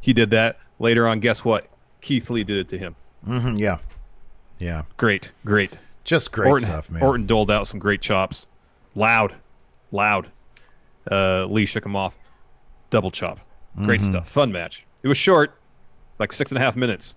He 0.00 0.12
did 0.12 0.30
that 0.30 0.56
later 0.78 1.08
on. 1.08 1.18
Guess 1.20 1.44
what? 1.44 1.66
Keith 2.00 2.30
Lee 2.30 2.44
did 2.44 2.58
it 2.58 2.68
to 2.68 2.78
him. 2.78 2.94
Hmm 3.24 3.56
yeah, 3.56 3.78
yeah, 4.58 4.82
Great, 4.96 5.30
great. 5.44 5.76
just 6.04 6.32
great 6.32 6.48
Orton, 6.50 6.66
stuff, 6.66 6.90
man. 6.90 7.02
Orton 7.02 7.26
doled 7.26 7.50
out 7.50 7.66
some 7.66 7.78
great 7.80 8.00
chops. 8.00 8.46
Loud, 8.94 9.34
loud. 9.92 10.30
Uh, 11.10 11.46
Lee 11.46 11.66
shook 11.66 11.84
him 11.86 11.96
off. 11.96 12.16
Double 12.90 13.10
chop. 13.10 13.40
Great 13.84 14.00
Mm-hmm. 14.00 14.10
stuff. 14.10 14.28
Fun 14.28 14.50
match. 14.50 14.84
It 15.02 15.08
was 15.08 15.18
short, 15.18 15.54
like 16.18 16.32
six 16.32 16.50
and 16.50 16.58
a 16.58 16.60
half 16.60 16.74
minutes. 16.76 17.14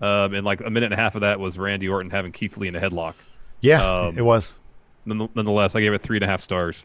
Um, 0.00 0.34
and 0.34 0.44
like 0.44 0.60
a 0.60 0.68
minute 0.70 0.86
and 0.86 0.94
a 0.94 0.96
half 0.96 1.14
of 1.14 1.20
that 1.22 1.38
was 1.40 1.58
Randy 1.58 1.88
Orton 1.88 2.10
having 2.10 2.32
Keith 2.32 2.56
Lee 2.58 2.68
in 2.68 2.76
a 2.76 2.80
headlock. 2.80 3.14
Yeah, 3.60 3.82
um, 3.82 4.18
it 4.18 4.22
was. 4.22 4.54
None- 5.06 5.28
Nonetheless, 5.34 5.74
I 5.74 5.80
gave 5.80 5.92
it 5.92 6.02
three 6.02 6.16
and 6.16 6.24
a 6.24 6.26
half 6.26 6.40
stars. 6.40 6.84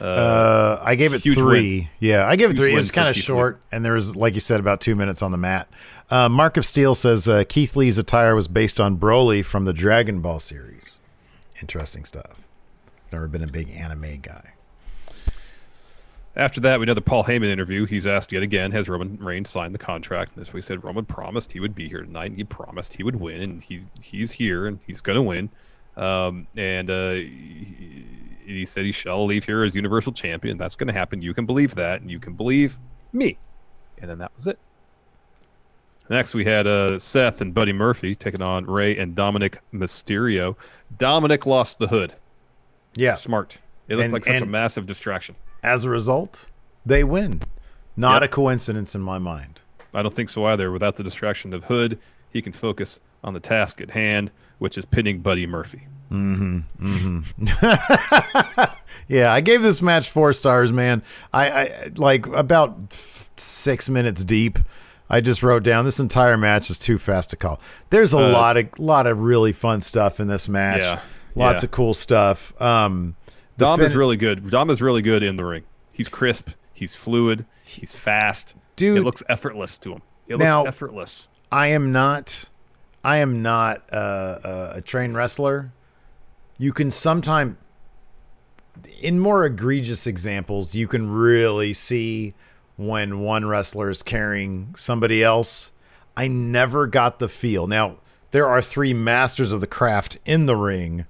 Uh, 0.00 0.78
I 0.82 0.94
gave 0.94 1.12
it 1.12 1.20
three. 1.20 1.80
win. 1.80 1.88
Yeah, 2.00 2.26
I 2.26 2.36
gave 2.36 2.50
it 2.50 2.52
Huge 2.52 2.58
three. 2.58 2.74
It's 2.74 2.90
kind 2.90 3.08
of 3.08 3.14
Keith 3.14 3.22
Lee. 3.24 3.26
short, 3.26 3.60
and 3.70 3.84
there 3.84 3.94
was, 3.94 4.16
like 4.16 4.34
you 4.34 4.40
said, 4.40 4.60
about 4.60 4.80
two 4.80 4.94
minutes 4.94 5.22
on 5.22 5.30
the 5.30 5.36
mat. 5.38 5.68
Uh, 6.10 6.28
Mark 6.28 6.56
of 6.56 6.64
Steel 6.66 6.94
says 6.94 7.28
uh, 7.28 7.44
Keith 7.48 7.76
Lee's 7.76 7.98
attire 7.98 8.34
was 8.34 8.48
based 8.48 8.80
on 8.80 8.96
Broly 8.98 9.44
from 9.44 9.64
the 9.64 9.72
Dragon 9.72 10.20
Ball 10.20 10.40
series. 10.40 10.98
Interesting 11.60 12.04
stuff. 12.04 12.42
Never 13.12 13.28
been 13.28 13.42
a 13.44 13.46
big 13.46 13.70
anime 13.70 14.16
guy. 14.22 14.52
After 16.36 16.60
that, 16.60 16.78
we 16.78 16.86
know 16.86 16.94
the 16.94 17.00
Paul 17.02 17.24
Heyman 17.24 17.46
interview. 17.46 17.86
He's 17.86 18.06
asked 18.06 18.30
yet 18.32 18.42
again, 18.42 18.70
has 18.70 18.88
Roman 18.88 19.16
Reigns 19.18 19.50
signed 19.50 19.74
the 19.74 19.78
contract? 19.80 20.36
This 20.36 20.52
week 20.52 20.62
said 20.64 20.82
Roman 20.84 21.04
promised 21.04 21.52
he 21.52 21.60
would 21.60 21.74
be 21.74 21.88
here 21.88 22.02
tonight. 22.02 22.26
And 22.26 22.36
he 22.36 22.44
promised 22.44 22.94
he 22.94 23.02
would 23.02 23.16
win, 23.16 23.40
and 23.42 23.62
he 23.62 23.80
he's 24.02 24.30
here 24.32 24.66
and 24.66 24.78
he's 24.86 25.00
going 25.00 25.16
to 25.16 25.22
win. 25.22 25.50
Um, 25.96 26.46
and 26.56 26.90
uh, 26.90 27.12
he, 27.12 28.04
he 28.46 28.64
said 28.66 28.84
he 28.84 28.92
shall 28.92 29.24
leave 29.26 29.44
here 29.44 29.64
as 29.64 29.74
Universal 29.74 30.12
Champion. 30.12 30.56
That's 30.58 30.74
going 30.74 30.86
to 30.88 30.92
happen. 30.92 31.20
You 31.22 31.34
can 31.34 31.46
believe 31.46 31.74
that, 31.74 32.00
and 32.00 32.10
you 32.10 32.18
can 32.18 32.34
believe 32.34 32.78
me. 33.12 33.38
And 34.00 34.08
then 34.10 34.18
that 34.18 34.32
was 34.36 34.46
it. 34.46 34.58
Next, 36.08 36.34
we 36.34 36.44
had 36.44 36.66
uh, 36.66 36.98
Seth 36.98 37.40
and 37.40 37.54
Buddy 37.54 37.72
Murphy 37.72 38.14
taking 38.16 38.42
on 38.42 38.64
Rey 38.66 38.96
and 38.96 39.14
Dominic 39.14 39.60
Mysterio. 39.72 40.56
Dominic 40.98 41.46
lost 41.46 41.78
the 41.78 41.86
hood. 41.86 42.14
Yeah. 42.94 43.14
Smart. 43.14 43.58
It 43.88 43.94
looked 43.96 44.04
And- 44.04 44.12
like 44.12 44.24
such 44.24 44.42
a 44.42 44.46
massive 44.46 44.86
distraction. 44.86 45.36
As 45.62 45.84
a 45.84 45.90
result, 45.90 46.46
they 46.86 47.04
win. 47.04 47.42
Not 47.96 48.22
Yep. 48.22 48.30
a 48.30 48.32
coincidence 48.32 48.94
in 48.94 49.02
my 49.02 49.18
mind. 49.18 49.60
I 49.94 50.02
don't 50.02 50.14
think 50.16 50.30
so 50.30 50.46
either. 50.46 50.72
Without 50.72 50.96
the 50.96 51.02
distraction 51.04 51.52
of 51.52 51.64
Hood, 51.64 51.98
he 52.32 52.40
can 52.42 52.52
focus 52.52 52.98
on 53.24 53.34
the 53.34 53.40
task 53.40 53.80
at 53.80 53.90
hand, 53.90 54.30
which 54.58 54.76
is 54.78 54.84
pinning 54.84 55.20
Buddy 55.20 55.46
Murphy. 55.46 55.86
Mm-hmm. 56.10 56.60
Mm-hmm. 56.84 58.64
yeah, 59.08 59.32
I 59.32 59.40
gave 59.40 59.62
this 59.62 59.80
match 59.82 60.10
four 60.10 60.32
stars, 60.32 60.72
man. 60.72 61.02
I, 61.32 61.50
I 61.50 61.90
like 61.96 62.26
about 62.26 62.76
six 63.36 63.88
minutes 63.88 64.24
deep. 64.24 64.58
I 65.08 65.20
just 65.20 65.42
wrote 65.42 65.62
down 65.64 65.84
this 65.84 65.98
entire 66.00 66.36
match 66.36 66.70
is 66.70 66.78
too 66.78 66.98
fast 66.98 67.30
to 67.30 67.36
call. 67.36 67.60
There's 67.90 68.14
a 68.14 68.18
Uh, 68.18 68.30
lot 68.32 68.56
of 68.56 68.78
lot 68.78 69.06
of 69.06 69.18
really 69.20 69.52
fun 69.52 69.80
stuff 69.80 70.20
in 70.20 70.28
this 70.28 70.48
match. 70.48 70.82
Yeah, 70.82 71.00
Lots 71.34 71.62
yeah. 71.62 71.66
of 71.66 71.70
cool 71.72 71.94
stuff. 71.94 72.60
Um, 72.60 73.16
Dom 73.58 73.80
is 73.80 73.94
really 73.94 74.16
good. 74.16 74.50
Dom 74.50 74.70
is 74.70 74.80
really 74.80 75.02
good 75.02 75.22
in 75.22 75.36
the 75.36 75.44
ring. 75.44 75.64
He's 75.92 76.08
crisp. 76.08 76.48
He's 76.74 76.94
fluid. 76.94 77.44
He's 77.64 77.94
fast. 77.94 78.54
Dude. 78.76 78.98
it 78.98 79.02
looks 79.02 79.22
effortless 79.28 79.76
to 79.78 79.92
him. 79.94 80.02
It 80.28 80.38
Now- 80.38 80.60
looks 80.62 80.68
effortless. 80.76 81.28
I 81.52 81.68
am 81.68 81.90
not. 81.92 82.48
I 83.02 83.18
am 83.18 83.42
not 83.42 83.88
a, 83.90 84.72
a 84.76 84.80
trained 84.80 85.16
wrestler. 85.16 85.72
You 86.58 86.72
can 86.72 86.90
sometimes, 86.90 87.56
in 89.00 89.18
more 89.18 89.44
egregious 89.44 90.06
examples, 90.06 90.74
you 90.74 90.86
can 90.86 91.10
really 91.10 91.72
see 91.72 92.34
when 92.76 93.20
one 93.20 93.46
wrestler 93.46 93.90
is 93.90 94.02
carrying 94.02 94.74
somebody 94.76 95.22
else. 95.22 95.72
I 96.16 96.28
never 96.28 96.86
got 96.86 97.18
the 97.18 97.28
feel. 97.28 97.66
Now 97.66 97.96
there 98.30 98.46
are 98.46 98.62
three 98.62 98.94
masters 98.94 99.52
of 99.52 99.60
the 99.60 99.66
craft 99.66 100.18
in 100.24 100.46
the 100.46 100.56
ring, 100.56 101.06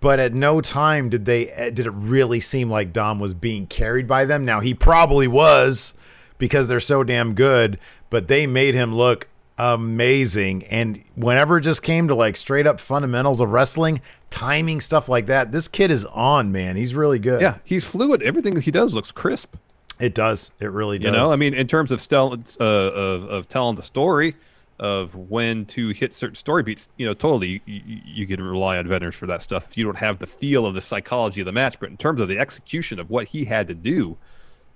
but 0.00 0.18
at 0.20 0.34
no 0.34 0.60
time 0.60 1.08
did 1.08 1.24
they 1.24 1.48
eh, 1.48 1.70
did 1.70 1.86
it 1.86 1.92
really 1.92 2.40
seem 2.40 2.70
like 2.70 2.92
Dom 2.92 3.18
was 3.18 3.34
being 3.34 3.66
carried 3.66 4.06
by 4.06 4.24
them. 4.24 4.44
Now 4.44 4.60
he 4.60 4.74
probably 4.74 5.28
was 5.28 5.94
because 6.38 6.68
they're 6.68 6.80
so 6.80 7.04
damn 7.04 7.34
good, 7.34 7.78
but 8.10 8.28
they 8.28 8.46
made 8.46 8.74
him 8.74 8.94
look 8.94 9.28
amazing. 9.62 10.64
And 10.64 11.02
whenever 11.14 11.58
it 11.58 11.62
just 11.62 11.82
came 11.82 12.08
to 12.08 12.14
like 12.14 12.36
straight 12.36 12.66
up 12.66 12.80
fundamentals 12.80 13.40
of 13.40 13.50
wrestling, 13.50 14.00
timing 14.30 14.80
stuff 14.80 15.08
like 15.08 15.26
that, 15.26 15.52
this 15.52 15.68
kid 15.68 15.90
is 15.90 16.04
on, 16.06 16.52
man. 16.52 16.76
He's 16.76 16.94
really 16.94 17.18
good. 17.18 17.40
Yeah, 17.40 17.58
he's 17.64 17.84
fluid. 17.84 18.22
Everything 18.22 18.54
that 18.54 18.64
he 18.64 18.70
does 18.70 18.94
looks 18.94 19.12
crisp. 19.12 19.54
it 20.00 20.14
does. 20.14 20.50
It 20.60 20.70
really 20.70 20.98
does. 20.98 21.06
You 21.06 21.12
know, 21.12 21.32
I 21.32 21.36
mean, 21.36 21.54
in 21.54 21.66
terms 21.66 21.90
of 21.90 22.00
stel- 22.00 22.32
uh, 22.32 22.64
of, 22.64 23.24
of 23.24 23.48
telling 23.48 23.76
the 23.76 23.82
story, 23.82 24.34
of 24.78 25.14
when 25.14 25.64
to 25.66 25.90
hit 25.90 26.12
certain 26.12 26.34
story 26.34 26.64
beats, 26.64 26.88
you 26.96 27.06
know, 27.06 27.14
totally 27.14 27.62
you, 27.66 28.00
you, 28.04 28.26
can 28.26 28.42
rely 28.42 28.78
on 28.78 28.88
veterans 28.88 29.14
for 29.14 29.26
that 29.28 29.40
stuff. 29.40 29.68
If 29.70 29.78
you 29.78 29.84
don't 29.84 29.96
have 29.96 30.18
the 30.18 30.26
feel 30.26 30.66
of 30.66 30.74
the 30.74 30.80
psychology 30.80 31.40
of 31.40 31.44
the 31.44 31.52
match, 31.52 31.78
but 31.78 31.88
in 31.88 31.96
terms 31.96 32.20
of 32.20 32.26
the 32.26 32.36
execution 32.36 32.98
of 32.98 33.08
what 33.08 33.28
he 33.28 33.44
had 33.44 33.68
to 33.68 33.74
do, 33.74 34.18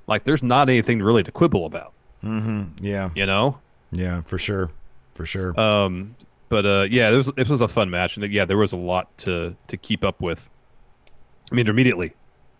like 0.06 0.22
there's 0.22 0.44
not 0.44 0.68
anything 0.68 1.02
really 1.02 1.24
to 1.24 1.32
quibble 1.32 1.66
about. 1.66 1.92
yeah, 2.80 3.10
You 3.16 3.26
know, 3.26 3.58
yeah, 3.92 4.20
for 4.22 4.38
sure, 4.38 4.70
for 5.14 5.26
sure. 5.26 5.58
um, 5.58 6.14
but 6.48 6.64
uh, 6.64 6.86
yeah, 6.90 7.10
this 7.10 7.26
was, 7.26 7.34
this 7.34 7.48
was 7.48 7.60
a 7.60 7.68
fun 7.68 7.90
match, 7.90 8.16
and 8.16 8.32
yeah, 8.32 8.44
there 8.44 8.58
was 8.58 8.72
a 8.72 8.76
lot 8.76 9.16
to 9.18 9.56
to 9.66 9.76
keep 9.76 10.04
up 10.04 10.20
with. 10.20 10.48
I 11.50 11.54
mean, 11.54 11.68
immediately, 11.68 12.12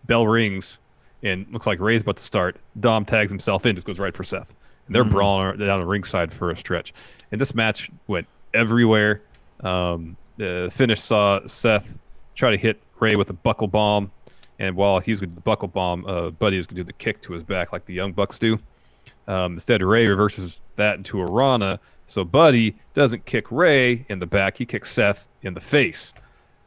bell 0.05 0.27
rings, 0.27 0.79
and 1.23 1.45
looks 1.51 1.67
like 1.67 1.79
Rey's 1.79 2.01
about 2.01 2.17
to 2.17 2.23
start. 2.23 2.57
Dom 2.79 3.05
tags 3.05 3.31
himself 3.31 3.65
in, 3.65 3.75
just 3.75 3.87
goes 3.87 3.99
right 3.99 4.15
for 4.15 4.23
Seth, 4.23 4.53
and 4.87 4.95
they're 4.95 5.03
brawling 5.03 5.57
down 5.57 5.79
the 5.79 5.85
ringside 5.85 6.31
for 6.31 6.51
a 6.51 6.57
stretch. 6.57 6.93
And 7.31 7.39
this 7.39 7.53
match 7.53 7.89
went 8.07 8.27
everywhere. 8.53 9.21
Um, 9.61 10.15
the 10.37 10.69
finish 10.73 11.01
saw 11.01 11.45
Seth 11.45 11.97
try 12.35 12.51
to 12.51 12.57
hit 12.57 12.81
Rey 12.99 13.15
with 13.15 13.29
a 13.29 13.33
buckle 13.33 13.67
bomb, 13.67 14.11
and 14.59 14.75
while 14.75 14.99
he 14.99 15.11
was 15.11 15.19
going 15.19 15.29
to 15.29 15.33
do 15.33 15.35
the 15.35 15.41
buckle 15.41 15.67
bomb, 15.67 16.05
uh, 16.05 16.29
Buddy 16.31 16.57
was 16.57 16.67
going 16.67 16.77
to 16.77 16.83
do 16.83 16.87
the 16.87 16.93
kick 16.93 17.21
to 17.23 17.33
his 17.33 17.43
back 17.43 17.71
like 17.73 17.85
the 17.85 17.93
Young 17.93 18.11
Bucks 18.11 18.37
do. 18.37 18.59
Um, 19.27 19.53
instead, 19.53 19.81
Rey 19.81 20.07
reverses 20.07 20.61
that 20.75 20.97
into 20.97 21.19
a 21.21 21.25
Rana. 21.25 21.79
So 22.07 22.23
Buddy 22.23 22.77
doesn't 22.93 23.25
kick 23.25 23.51
Rey 23.51 24.05
in 24.09 24.19
the 24.19 24.25
back; 24.27 24.57
he 24.57 24.65
kicks 24.65 24.91
Seth 24.91 25.27
in 25.41 25.53
the 25.53 25.61
face. 25.61 26.13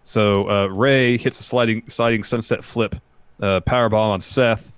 So 0.02 0.48
uh, 0.50 0.66
Rey 0.66 1.16
hits 1.16 1.40
a 1.40 1.42
sliding 1.42 1.82
sliding 1.88 2.24
sunset 2.24 2.64
flip, 2.64 2.96
uh, 3.40 3.60
on 3.70 4.20
Seth 4.20 4.72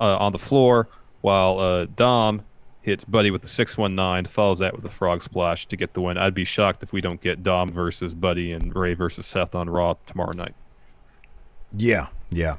uh, 0.00 0.16
on 0.18 0.32
the 0.32 0.38
floor, 0.38 0.88
while 1.20 1.58
uh, 1.58 1.86
Dom 1.96 2.42
hits 2.82 3.04
Buddy 3.04 3.30
with 3.30 3.42
the 3.42 3.48
six 3.48 3.78
one 3.78 3.94
nine, 3.94 4.24
follows 4.24 4.58
that 4.58 4.74
with 4.74 4.84
a 4.84 4.90
frog 4.90 5.22
splash 5.22 5.66
to 5.66 5.76
get 5.76 5.94
the 5.94 6.00
win. 6.00 6.18
I'd 6.18 6.34
be 6.34 6.44
shocked 6.44 6.82
if 6.82 6.92
we 6.92 7.00
don't 7.00 7.20
get 7.20 7.42
Dom 7.42 7.70
versus 7.70 8.12
Buddy 8.12 8.52
and 8.52 8.74
Rey 8.74 8.94
versus 8.94 9.24
Seth 9.26 9.54
on 9.54 9.70
Raw 9.70 9.94
tomorrow 10.04 10.32
night. 10.32 10.54
Yeah, 11.74 12.08
Yeah. 12.30 12.56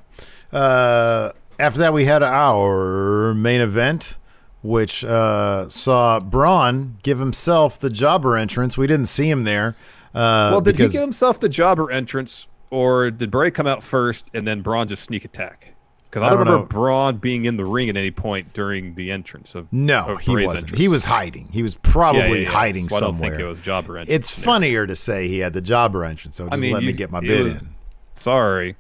Uh, 0.52 1.32
after 1.60 1.80
that, 1.80 1.94
we 1.94 2.06
had 2.06 2.24
our 2.24 3.34
main 3.34 3.62
event, 3.62 4.18
which 4.64 5.03
uh, 5.05 5.70
saw 5.70 6.20
Braun 6.20 6.97
give 7.03 7.20
himself 7.20 7.78
the 7.80 7.89
jobber 7.91 8.36
entrance. 8.36 8.78
We 8.78 8.88
didn't 8.88 9.05
see 9.07 9.30
him 9.30 9.43
there. 9.43 9.76
Uh, 10.16 10.49
well, 10.51 10.61
did 10.61 10.76
because, 10.78 10.91
he 10.91 10.97
give 10.97 11.01
himself 11.03 11.39
the 11.39 11.49
jobber 11.49 11.91
entrance, 11.91 12.47
or 12.72 13.11
did 13.11 13.30
Bray 13.30 13.51
come 13.51 13.68
out 13.68 13.84
first 13.84 14.32
and 14.34 14.47
then 14.47 14.61
Braun 14.61 14.88
just 14.88 15.03
sneak 15.03 15.26
attack? 15.26 15.68
Because 16.09 16.22
I, 16.24 16.28
I 16.28 16.30
don't 16.30 16.39
remember 16.39 16.59
know. 16.59 16.66
Braun 16.66 17.18
being 17.18 17.45
in 17.45 17.57
the 17.57 17.66
ring 17.66 17.89
at 17.89 17.97
any 17.97 18.11
point 18.11 18.53
during 18.53 18.93
the 18.93 19.11
entrance 19.11 19.55
of 19.55 19.68
No, 19.74 20.05
of 20.05 20.20
he 20.22 20.32
wasn't. 20.32 20.57
entrance. 20.59 20.80
He 20.80 20.88
was 20.88 21.05
hiding. 21.05 21.47
He 21.51 21.64
was 21.64 21.74
probably 21.74 22.22
yeah, 22.43 22.49
yeah. 22.49 22.49
hiding 22.49 22.88
So 22.88 22.97
I 22.97 22.99
don't 22.99 23.14
somewhere. 23.14 23.32
think 23.32 23.41
it 23.41 23.45
was 23.47 23.59
jobber 23.61 23.97
entrance. 23.97 24.16
it's 24.16 24.30
funnier 24.34 24.86
to 24.86 24.95
say 24.95 25.28
he 25.28 25.39
had 25.39 25.53
the 25.53 25.61
jobber 25.61 26.05
entrance, 26.05 26.36
so 26.38 26.43
just 26.45 26.53
I 26.53 26.57
mean, 26.57 26.72
let 26.74 26.84
me 26.84 26.93
get 26.93 27.09
my 27.11 27.20
bid 27.20 27.43
was- 27.45 27.55
in. 27.57 27.70
Sorry, 28.16 28.76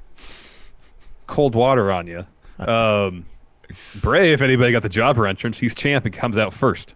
cold 1.27 1.55
water 1.55 1.91
on 1.91 2.07
you. 2.07 2.25
Um, 2.59 3.25
Bray, 4.01 4.33
if 4.33 4.41
anybody 4.41 4.71
got 4.71 4.83
the 4.83 4.89
jobber 4.89 5.25
entrance, 5.27 5.59
he's 5.59 5.73
champ 5.75 6.05
and 6.05 6.13
comes 6.13 6.37
out 6.37 6.53
first. 6.53 6.95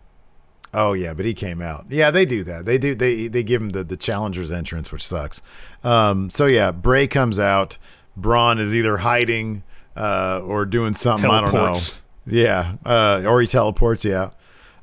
Oh 0.73 0.93
yeah, 0.93 1.13
but 1.13 1.25
he 1.25 1.33
came 1.33 1.61
out. 1.61 1.85
Yeah, 1.89 2.11
they 2.11 2.25
do 2.25 2.43
that. 2.43 2.65
They 2.65 2.77
do. 2.77 2.93
They 2.93 3.27
they 3.27 3.43
give 3.43 3.61
him 3.61 3.69
the 3.69 3.83
the 3.83 3.97
challenger's 3.97 4.51
entrance, 4.51 4.91
which 4.91 5.05
sucks. 5.05 5.41
Um, 5.83 6.29
so 6.29 6.45
yeah, 6.45 6.71
Bray 6.71 7.07
comes 7.07 7.39
out. 7.39 7.77
Braun 8.15 8.59
is 8.59 8.75
either 8.75 8.97
hiding 8.97 9.63
uh, 9.95 10.41
or 10.43 10.65
doing 10.65 10.93
something. 10.93 11.29
I 11.29 11.41
don't 11.41 11.53
know. 11.53 11.79
Yeah, 12.25 12.75
uh, 12.85 13.23
or 13.25 13.41
he 13.41 13.47
teleports. 13.47 14.03
Yeah. 14.03 14.31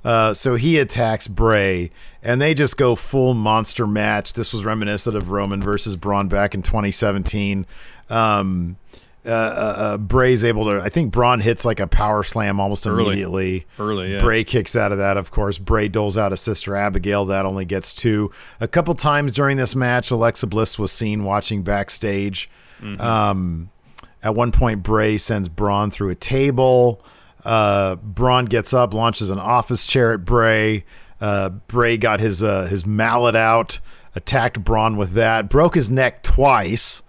Uh, 0.04 0.34
so 0.34 0.54
he 0.54 0.78
attacks 0.78 1.26
Bray, 1.28 1.90
and 2.22 2.40
they 2.40 2.52
just 2.54 2.76
go 2.76 2.94
full 2.94 3.32
monster 3.32 3.86
match. 3.86 4.34
This 4.34 4.52
was 4.52 4.64
reminiscent 4.64 5.16
of 5.16 5.30
Roman 5.30 5.62
versus 5.62 5.96
Braun 5.96 6.28
back 6.28 6.54
in 6.54 6.60
2017. 6.60 7.66
Um, 8.10 8.76
uh, 9.26 9.30
uh, 9.30 9.32
uh, 9.32 9.96
Bray's 9.98 10.44
able 10.44 10.64
to. 10.66 10.80
I 10.82 10.88
think 10.88 11.10
Braun 11.12 11.40
hits 11.40 11.64
like 11.64 11.80
a 11.80 11.86
power 11.86 12.22
slam 12.22 12.60
almost 12.60 12.86
Early. 12.86 13.06
immediately. 13.06 13.66
Early, 13.78 14.12
yeah. 14.12 14.18
Bray 14.18 14.44
kicks 14.44 14.76
out 14.76 14.92
of 14.92 14.98
that, 14.98 15.16
of 15.16 15.30
course. 15.30 15.58
Bray 15.58 15.88
doles 15.88 16.18
out 16.18 16.32
a 16.32 16.36
sister 16.36 16.76
Abigail. 16.76 17.24
That 17.24 17.46
only 17.46 17.64
gets 17.64 17.94
two. 17.94 18.30
A 18.60 18.68
couple 18.68 18.94
times 18.94 19.32
during 19.32 19.56
this 19.56 19.74
match, 19.74 20.10
Alexa 20.10 20.46
Bliss 20.46 20.78
was 20.78 20.92
seen 20.92 21.24
watching 21.24 21.62
backstage. 21.62 22.50
Um, 22.98 23.70
at 24.22 24.34
one 24.34 24.52
point, 24.52 24.82
Bray 24.82 25.16
sends 25.16 25.48
Braun 25.48 25.90
through 25.90 26.10
a 26.10 26.14
table. 26.14 27.02
Uh, 27.44 27.94
Braun 27.96 28.44
gets 28.44 28.74
up, 28.74 28.92
launches 28.92 29.30
an 29.30 29.38
office 29.38 29.86
chair 29.86 30.12
at 30.12 30.24
Bray. 30.24 30.84
Uh, 31.18 31.48
Bray 31.48 31.96
got 31.96 32.20
his 32.20 32.42
uh, 32.42 32.64
his 32.66 32.84
mallet 32.84 33.36
out, 33.36 33.78
attacked 34.14 34.62
Braun 34.62 34.98
with 34.98 35.12
that, 35.12 35.48
broke 35.48 35.74
his 35.74 35.90
neck 35.90 36.22
twice. 36.22 37.02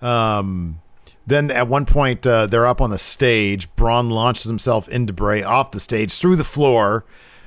Um, 0.00 0.80
then 1.28 1.50
at 1.50 1.68
one 1.68 1.86
point, 1.86 2.26
uh, 2.26 2.46
they're 2.46 2.66
up 2.66 2.80
on 2.80 2.90
the 2.90 2.98
stage. 2.98 3.74
Braun 3.76 4.10
launches 4.10 4.44
himself 4.44 4.88
into 4.88 5.12
Bray 5.12 5.42
off 5.42 5.70
the 5.70 5.80
stage 5.80 6.12
through 6.18 6.36
the 6.36 6.44
floor. 6.44 7.04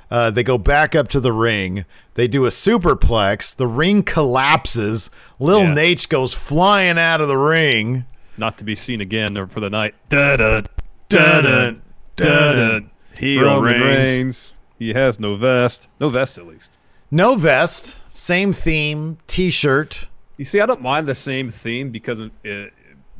Uh, 0.09 0.29
they 0.29 0.43
go 0.43 0.57
back 0.57 0.93
up 0.93 1.07
to 1.09 1.19
the 1.19 1.31
ring. 1.31 1.85
They 2.15 2.27
do 2.27 2.45
a 2.45 2.49
superplex. 2.49 3.55
The 3.55 3.67
ring 3.67 4.03
collapses. 4.03 5.09
Lil 5.39 5.61
Yeah. 5.61 5.73
Naitch 5.73 6.09
goes 6.09 6.33
flying 6.33 6.97
out 6.99 7.21
of 7.21 7.27
the 7.29 7.37
ring. 7.37 8.05
Not 8.37 8.57
to 8.57 8.63
be 8.65 8.75
seen 8.75 8.99
again 9.01 9.47
for 9.47 9.59
the 9.61 9.69
night. 9.69 9.95
Da 10.09 10.35
da 10.37 10.61
da 11.07 11.41
da 11.41 11.71
da. 12.15 12.79
Heel. 13.15 13.61
Reigns. 13.61 14.53
He 14.79 14.93
has 14.93 15.19
no 15.19 15.35
vest. 15.35 15.87
No 15.99 16.09
vest, 16.09 16.37
at 16.37 16.47
least. 16.47 16.71
No 17.11 17.35
vest. 17.35 18.01
Same 18.11 18.51
theme. 18.51 19.17
T-shirt. 19.27 20.07
You 20.37 20.45
see, 20.45 20.59
I 20.59 20.65
don't 20.65 20.81
mind 20.81 21.07
the 21.07 21.15
same 21.15 21.49
theme 21.49 21.91
because 21.91 22.19
uh, 22.19 22.29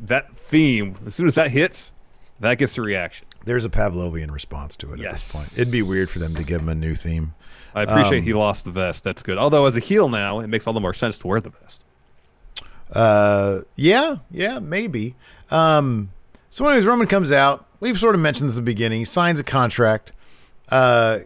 that 0.02 0.34
theme, 0.34 0.96
as 1.06 1.16
soon 1.16 1.28
as 1.28 1.36
that 1.36 1.52
hits, 1.52 1.92
that 2.40 2.56
gets 2.58 2.78
a 2.78 2.82
reaction. 2.82 3.28
There's 3.46 3.66
a 3.66 3.70
Pavlovian 3.70 4.32
response 4.32 4.76
to 4.78 4.94
it 4.94 5.02
at 5.02 5.12
this 5.12 5.32
point. 5.32 5.52
It'd 5.58 5.72
be 5.72 5.82
weird 5.82 6.10
for 6.10 6.20
them 6.20 6.36
to 6.36 6.44
give 6.44 6.62
him 6.62 6.70
a 6.70 6.76
new 6.76 6.96
theme. 6.96 7.34
I 7.74 7.84
appreciate 7.84 8.20
Um, 8.20 8.24
he 8.24 8.34
lost 8.34 8.66
the 8.66 8.72
vest. 8.72 9.04
That's 9.04 9.24
good. 9.24 9.38
Although, 9.38 9.66
as 9.66 9.78
a 9.78 9.80
heel 9.80 10.10
now, 10.10 10.40
it 10.42 10.48
makes 10.48 10.68
all 10.68 10.74
the 10.74 10.80
more 10.82 10.94
sense 10.94 11.18
to 11.20 11.28
wear 11.28 11.40
the 11.40 11.50
vest. 11.50 11.82
Uh, 12.92 13.60
yeah, 13.76 14.18
yeah, 14.30 14.60
maybe. 14.60 15.16
Um, 15.50 16.12
so 16.50 16.68
anyways, 16.68 16.86
Roman 16.86 17.08
comes 17.08 17.32
out. 17.32 17.66
We've 17.80 17.98
sort 17.98 18.16
of 18.16 18.22
mentioned 18.22 18.50
this 18.50 18.58
at 18.58 18.62
the 18.62 18.66
beginning. 18.72 19.00
He 19.00 19.06
signs 19.06 19.40
a 19.40 19.44
contract. 19.44 20.12
Uh, 20.70 21.20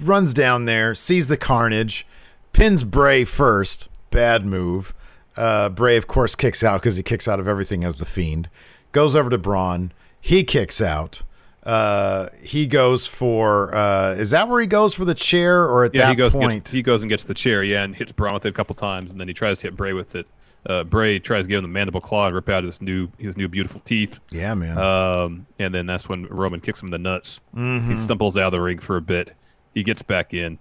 runs 0.00 0.32
down 0.32 0.64
there, 0.64 0.94
sees 0.94 1.26
the 1.28 1.36
carnage, 1.36 2.06
pins 2.52 2.84
Bray 2.84 3.24
first. 3.24 3.88
Bad 4.10 4.46
move. 4.46 4.94
Uh, 5.38 5.68
Bray, 5.68 5.96
of 5.96 6.06
course, 6.06 6.34
kicks 6.34 6.62
out 6.64 6.80
because 6.80 6.96
he 6.96 7.02
kicks 7.02 7.28
out 7.28 7.38
of 7.38 7.46
everything 7.46 7.84
as 7.84 7.96
the 7.96 8.04
Fiend. 8.04 8.48
Goes 8.92 9.14
over 9.14 9.30
to 9.30 9.38
Braun. 9.38 9.92
He 10.20 10.42
kicks 10.42 10.80
out. 10.80 11.22
Uh, 11.62 12.28
he 12.42 12.66
goes 12.66 13.06
for. 13.06 13.74
Uh, 13.74 14.14
is 14.14 14.30
that 14.30 14.48
where 14.48 14.60
he 14.60 14.66
goes 14.66 14.94
for 14.94 15.04
the 15.04 15.14
chair, 15.14 15.62
or 15.64 15.84
at 15.84 15.94
Yeah, 15.94 16.06
that 16.06 16.10
he 16.10 16.16
goes 16.16 16.32
point? 16.32 16.64
Gets, 16.64 16.72
he 16.72 16.82
goes 16.82 17.02
and 17.02 17.08
gets 17.08 17.24
the 17.24 17.34
chair, 17.34 17.62
yeah, 17.62 17.84
and 17.84 17.94
hits 17.94 18.10
Braun 18.10 18.34
with 18.34 18.46
it 18.46 18.48
a 18.48 18.52
couple 18.52 18.74
times, 18.74 19.10
and 19.10 19.20
then 19.20 19.28
he 19.28 19.34
tries 19.34 19.58
to 19.58 19.68
hit 19.68 19.76
Bray 19.76 19.92
with 19.92 20.14
it. 20.14 20.26
Uh, 20.66 20.82
Bray 20.84 21.18
tries 21.18 21.44
to 21.44 21.48
give 21.48 21.58
him 21.58 21.64
the 21.64 21.68
mandible 21.68 22.00
claw 22.00 22.26
and 22.26 22.34
rip 22.34 22.48
out 22.48 22.64
his 22.64 22.82
new 22.82 23.08
his 23.18 23.36
new 23.36 23.48
beautiful 23.48 23.80
teeth. 23.84 24.18
yeah, 24.30 24.54
man. 24.54 24.76
Um, 24.76 25.46
and 25.58 25.74
then 25.74 25.86
that's 25.86 26.08
when 26.08 26.26
Roman 26.26 26.60
kicks 26.60 26.82
him 26.82 26.88
in 26.88 26.90
the 26.90 26.98
nuts. 26.98 27.40
Mm-hmm. 27.54 27.90
He 27.90 27.96
stumbles 27.96 28.36
out 28.36 28.46
of 28.46 28.52
the 28.52 28.60
ring 28.60 28.78
for 28.78 28.96
a 28.96 29.00
bit. 29.00 29.34
He 29.74 29.82
gets 29.82 30.02
back 30.02 30.34
in, 30.34 30.58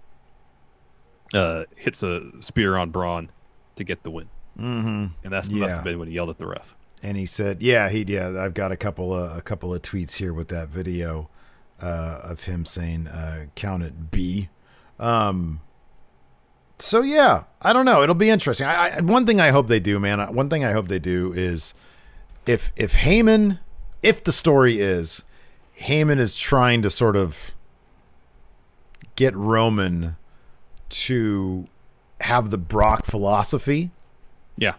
uh, 1.34 1.63
hits 1.75 2.03
a 2.03 2.30
spear 2.41 2.78
on 2.78 2.91
Braun 2.91 3.30
to 3.78 3.84
get 3.84 4.03
the 4.03 4.11
win. 4.11 4.30
Mm-hmm. 4.58 5.05
And 5.24 5.34
that's 5.34 5.49
must 5.49 5.76
have 5.76 5.84
been 5.84 5.99
when 5.99 6.08
he 6.08 6.16
yelled 6.16 6.30
at 6.30 6.38
the 6.38 6.47
ref. 6.47 6.76
and 7.03 7.16
he 7.18 7.26
said, 7.26 7.62
"Yeah, 7.62 7.89
he 7.89 8.03
yeah, 8.08 8.41
I've 8.41 8.53
got 8.53 8.72
a 8.72 8.78
couple 8.78 9.14
of 9.14 9.38
a 9.38 9.41
couple 9.41 9.74
of 9.74 9.82
tweets 9.82 10.16
here 10.16 10.34
with 10.34 10.47
that 10.49 10.70
video 10.70 11.30
uh, 11.82 12.20
of 12.24 12.45
him 12.45 12.66
saying 12.66 13.08
uh, 13.08 13.45
count 13.55 13.84
it 13.84 14.10
B." 14.12 14.49
Um, 14.99 15.62
so 16.80 17.01
yeah, 17.01 17.43
I 17.62 17.72
don't 17.74 17.86
know. 17.86 18.01
It'll 18.01 18.16
be 18.16 18.30
interesting. 18.30 18.66
I, 18.68 18.97
I 18.97 19.01
one 19.01 19.26
thing 19.26 19.39
I 19.39 19.49
hope 19.49 19.68
they 19.68 19.80
do, 19.80 19.99
man. 19.99 20.34
One 20.34 20.49
thing 20.49 20.66
I 20.66 20.72
hope 20.72 20.88
they 20.88 20.99
do 20.99 21.34
is 21.34 21.74
if 22.47 22.72
if 22.76 22.93
Heyman, 22.95 23.60
if 24.01 24.24
the 24.24 24.32
story 24.32 24.80
is 24.80 25.24
Heyman 25.82 26.18
is 26.18 26.36
trying 26.36 26.82
to 26.82 26.89
sort 26.89 27.16
of 27.16 27.51
get 29.16 29.36
Roman 29.36 30.16
to 30.89 31.68
have 32.22 32.49
the 32.49 32.58
Brock 32.58 33.05
philosophy. 33.05 33.91
Yeah. 34.58 34.74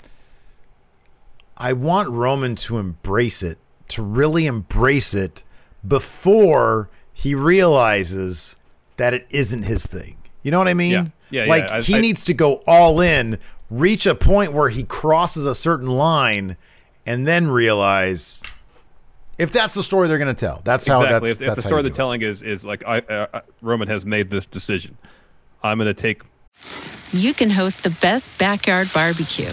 I 1.57 1.72
want 1.72 2.09
Roman 2.09 2.55
to 2.57 2.79
embrace 2.79 3.43
it, 3.43 3.59
to 3.89 4.03
really 4.03 4.47
embrace 4.47 5.14
it 5.14 5.43
before 5.87 6.89
he 7.12 7.35
realizes 7.35 8.57
that 8.97 9.14
it 9.14 9.26
isn't 9.31 9.64
his 9.64 9.87
thing. 9.87 10.16
You 10.43 10.51
know 10.51 10.59
what 10.59 10.68
I 10.68 10.74
mean? 10.74 10.93
Yeah. 10.93 11.07
Yeah, 11.31 11.45
yeah. 11.45 11.51
Like 11.51 11.70
I- 11.70 11.81
he 11.83 11.97
I- 11.97 12.01
needs 12.01 12.22
to 12.24 12.35
go 12.35 12.62
all 12.66 13.01
in, 13.01 13.39
reach 13.70 14.07
a 14.07 14.14
point 14.14 14.53
where 14.53 14.68
he 14.68 14.83
crosses 14.85 15.47
a 15.47 15.55
certain 15.55 15.89
line, 15.89 16.57
and 17.07 17.26
then 17.26 17.49
realize 17.49 18.43
if 19.39 19.53
that's 19.53 19.74
the 19.74 19.83
story 19.83 20.09
they're 20.09 20.18
going 20.18 20.35
to 20.35 20.39
tell. 20.39 20.61
That's 20.64 20.87
how 20.87 21.03
exactly. 21.03 21.31
that's, 21.31 21.41
if, 21.41 21.49
if 21.49 21.55
the 21.57 21.62
story 21.62 21.83
they're 21.83 21.91
telling 21.93 22.22
is 22.22 22.43
is 22.43 22.64
like 22.64 22.83
I, 22.87 22.99
uh, 22.99 23.41
Roman 23.62 23.89
has 23.89 24.05
made 24.05 24.31
this 24.31 24.47
decision, 24.47 24.97
I'm 25.62 25.79
going 25.79 25.87
to 25.87 25.95
take 25.95 26.22
you 27.12 27.33
can 27.33 27.51
host 27.51 27.85
the 27.85 27.97
best 28.03 28.39
backyard 28.39 28.91
barbecue. 28.93 29.53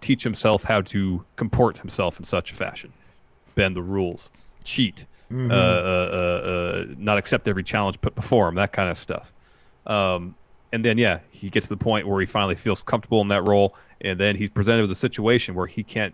teach 0.00 0.22
himself 0.22 0.64
how 0.64 0.80
to 0.82 1.24
comport 1.36 1.78
himself 1.78 2.18
in 2.18 2.24
such 2.24 2.52
a 2.52 2.54
fashion, 2.54 2.92
bend 3.54 3.76
the 3.76 3.82
rules, 3.82 4.30
cheat, 4.64 5.06
Mm-hmm. 5.30 5.48
uh, 5.48 5.54
uh, 5.54 5.58
uh, 6.12 6.48
uh, 6.90 6.94
not 6.98 7.16
accept 7.16 7.46
every 7.46 7.62
challenge 7.62 8.00
put 8.00 8.16
before 8.16 8.48
him, 8.48 8.56
that 8.56 8.72
kind 8.72 8.90
of 8.90 8.98
stuff. 8.98 9.32
Um, 9.86 10.34
and 10.72 10.84
then 10.84 10.98
yeah, 10.98 11.20
he 11.30 11.50
gets 11.50 11.68
to 11.68 11.74
the 11.74 11.84
point 11.84 12.08
where 12.08 12.18
he 12.18 12.26
finally 12.26 12.56
feels 12.56 12.82
comfortable 12.82 13.20
in 13.20 13.28
that 13.28 13.46
role, 13.46 13.76
and 14.00 14.18
then 14.18 14.34
he's 14.34 14.50
presented 14.50 14.82
with 14.82 14.90
a 14.90 14.96
situation 14.96 15.54
where 15.54 15.68
he 15.68 15.84
can't, 15.84 16.12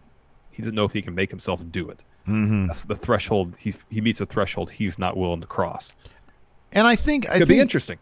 he 0.51 0.61
doesn't 0.61 0.74
know 0.74 0.84
if 0.84 0.93
he 0.93 1.01
can 1.01 1.14
make 1.14 1.30
himself 1.30 1.64
do 1.70 1.89
it. 1.89 2.01
Mm-hmm. 2.28 2.66
That's 2.66 2.82
the 2.84 2.95
threshold. 2.95 3.57
He's 3.59 3.78
he 3.91 4.03
meets 4.03 4.20
a 4.20 4.26
threshold 4.26 4.70
he's 4.70 4.99
not 4.99 5.16
willing 5.16 5.41
to 5.41 5.47
cross. 5.47 5.95
And 6.72 6.87
I 6.87 6.95
think 6.95 7.26
I 7.26 7.39
Could 7.39 7.49
think 7.49 7.57
be 7.57 7.61
interesting. 7.61 7.99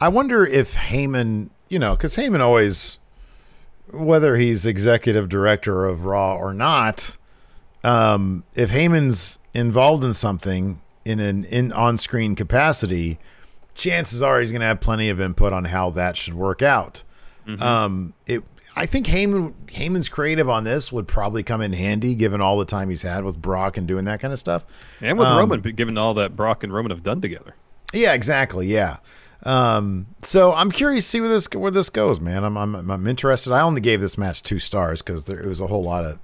I 0.00 0.08
wonder 0.08 0.44
if 0.44 0.74
Heyman, 0.74 1.50
you 1.68 1.78
know, 1.78 1.94
because 1.94 2.16
Heyman 2.16 2.40
always, 2.40 2.98
whether 3.96 4.36
he's 4.36 4.66
executive 4.66 5.28
director 5.28 5.84
of 5.84 6.04
Raw 6.04 6.36
or 6.36 6.52
not, 6.54 7.16
um, 7.84 8.44
if 8.54 8.70
Heyman's 8.70 9.38
involved 9.54 10.04
in 10.04 10.14
something 10.14 10.80
in 11.04 11.20
an 11.20 11.44
in 11.44 11.72
on 11.72 11.98
screen 11.98 12.34
capacity, 12.34 13.18
chances 13.74 14.22
are 14.22 14.40
he's 14.40 14.50
going 14.50 14.60
to 14.60 14.66
have 14.66 14.80
plenty 14.80 15.08
of 15.08 15.20
input 15.20 15.52
on 15.52 15.66
how 15.66 15.90
that 15.90 16.16
should 16.16 16.34
work 16.34 16.62
out. 16.62 17.02
Mm-hmm. 17.46 17.62
Um, 17.62 18.14
it. 18.26 18.42
I 18.78 18.84
think 18.84 19.06
Heyman 19.06 19.54
Heyman's 19.66 20.08
creative 20.08 20.50
on 20.50 20.64
this 20.64 20.92
would 20.92 21.08
probably 21.08 21.42
come 21.42 21.62
in 21.62 21.72
handy 21.72 22.14
given 22.14 22.40
all 22.42 22.58
the 22.58 22.64
time 22.66 22.90
he's 22.90 23.02
had 23.02 23.24
with 23.24 23.40
Brock 23.40 23.76
and 23.78 23.86
doing 23.86 24.04
that 24.04 24.20
kind 24.20 24.32
of 24.32 24.38
stuff. 24.38 24.66
And 25.00 25.18
with 25.18 25.28
Um, 25.28 25.38
Roman, 25.38 25.60
given 25.60 25.96
all 25.96 26.12
that 26.14 26.36
Brock 26.36 26.62
and 26.62 26.72
Roman 26.72 26.90
have 26.90 27.02
done 27.02 27.20
together. 27.20 27.54
Yeah, 27.94 28.12
exactly. 28.12 28.66
Yeah. 28.66 28.98
Um, 29.46 30.08
so 30.18 30.52
I'm 30.52 30.72
curious 30.72 31.04
to 31.04 31.10
see 31.10 31.20
where 31.20 31.28
this 31.28 31.48
where 31.54 31.70
this 31.70 31.88
goes, 31.88 32.18
man. 32.18 32.42
I'm 32.42 32.56
I'm, 32.56 32.90
I'm 32.90 33.06
interested. 33.06 33.52
I 33.52 33.60
only 33.60 33.80
gave 33.80 34.00
this 34.00 34.18
match 34.18 34.42
two 34.42 34.58
stars 34.58 35.02
because 35.02 35.24
there 35.24 35.38
it 35.40 35.46
was 35.46 35.60
a 35.60 35.68
whole 35.68 35.84
lot 35.84 36.04
of 36.04 36.18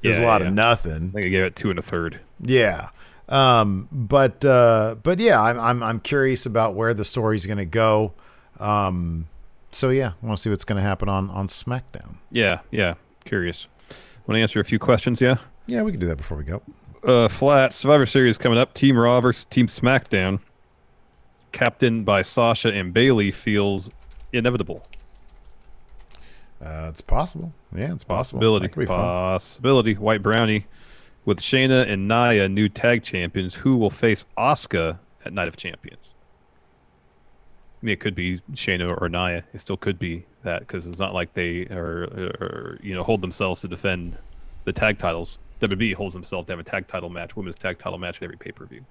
there 0.00 0.10
was 0.10 0.18
a 0.18 0.22
lot 0.22 0.40
yeah. 0.40 0.46
of 0.46 0.54
nothing. 0.54 1.10
I 1.10 1.12
think 1.12 1.26
I 1.26 1.28
gave 1.28 1.44
it 1.44 1.56
two 1.56 1.70
and 1.70 1.78
a 1.78 1.82
third. 1.82 2.20
Yeah. 2.40 2.90
Um, 3.28 3.88
but 3.90 4.44
uh, 4.44 4.94
but 5.02 5.18
yeah, 5.18 5.42
I'm 5.42 5.58
I'm 5.58 5.82
I'm 5.82 6.00
curious 6.00 6.46
about 6.46 6.74
where 6.74 6.94
the 6.94 7.04
story's 7.04 7.46
going 7.46 7.58
to 7.58 7.66
go. 7.66 8.12
Um, 8.60 9.26
so 9.72 9.90
yeah, 9.90 10.12
I 10.22 10.26
want 10.26 10.38
to 10.38 10.42
see 10.42 10.50
what's 10.50 10.64
going 10.64 10.80
to 10.80 10.82
happen 10.82 11.08
on 11.08 11.30
on 11.30 11.48
SmackDown. 11.48 12.18
Yeah, 12.30 12.60
yeah. 12.70 12.94
Curious. 13.24 13.66
Want 14.26 14.36
to 14.36 14.42
answer 14.42 14.60
a 14.60 14.64
few 14.64 14.78
questions? 14.78 15.20
Yeah. 15.20 15.38
Yeah, 15.66 15.82
we 15.82 15.90
can 15.90 16.00
do 16.00 16.06
that 16.06 16.16
before 16.16 16.38
we 16.38 16.44
go. 16.44 16.62
Uh, 17.02 17.28
flat 17.28 17.74
Survivor 17.74 18.06
Series 18.06 18.38
coming 18.38 18.58
up. 18.58 18.72
Team 18.72 18.96
Raw 18.96 19.20
versus 19.20 19.44
Team 19.46 19.66
SmackDown. 19.66 20.40
Captained 21.58 22.04
by 22.04 22.22
Sasha 22.22 22.72
and 22.72 22.94
Bayley 22.94 23.32
feels 23.32 23.90
inevitable. 24.32 24.86
Uh, 26.62 26.86
it's 26.88 27.00
possible. 27.00 27.52
Yeah, 27.74 27.92
it's 27.92 28.04
possible. 28.04 28.38
Possibility. 28.38 28.68
Fun. 28.68 28.86
Possibility. 28.86 29.94
White 29.94 30.22
Brownie 30.22 30.66
with 31.24 31.40
Shayna 31.40 31.90
and 31.90 32.06
Nia, 32.06 32.48
new 32.48 32.68
tag 32.68 33.02
champions. 33.02 33.56
Who 33.56 33.76
will 33.76 33.90
face 33.90 34.24
Asuka 34.38 35.00
at 35.24 35.32
Night 35.32 35.48
of 35.48 35.56
Champions? 35.56 36.14
I 37.82 37.86
mean, 37.86 37.92
it 37.94 37.98
could 37.98 38.14
be 38.14 38.38
Shayna 38.52 38.96
or 39.02 39.08
Nia. 39.08 39.42
It 39.52 39.58
still 39.58 39.76
could 39.76 39.98
be 39.98 40.24
that 40.44 40.60
because 40.60 40.86
it's 40.86 41.00
not 41.00 41.12
like 41.12 41.34
they 41.34 41.66
are, 41.72 42.04
are, 42.40 42.78
you 42.80 42.94
know, 42.94 43.02
hold 43.02 43.20
themselves 43.20 43.62
to 43.62 43.68
defend 43.68 44.16
the 44.62 44.72
tag 44.72 45.00
titles. 45.00 45.38
WWE 45.60 45.94
holds 45.94 46.14
themselves 46.14 46.46
to 46.46 46.52
have 46.52 46.60
a 46.60 46.62
tag 46.62 46.86
title 46.86 47.08
match, 47.08 47.34
women's 47.34 47.56
tag 47.56 47.78
title 47.78 47.98
match 47.98 48.18
at 48.18 48.22
every 48.22 48.36
pay 48.36 48.52
per 48.52 48.64
view. 48.64 48.84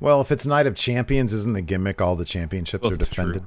Well, 0.00 0.20
if 0.20 0.30
it's 0.32 0.46
Night 0.46 0.66
of 0.66 0.74
Champions, 0.74 1.32
isn't 1.32 1.54
the 1.54 1.62
gimmick 1.62 2.00
all 2.00 2.16
the 2.16 2.24
championships 2.24 2.82
Well, 2.82 2.92
are 2.92 2.96
defended? 2.96 3.44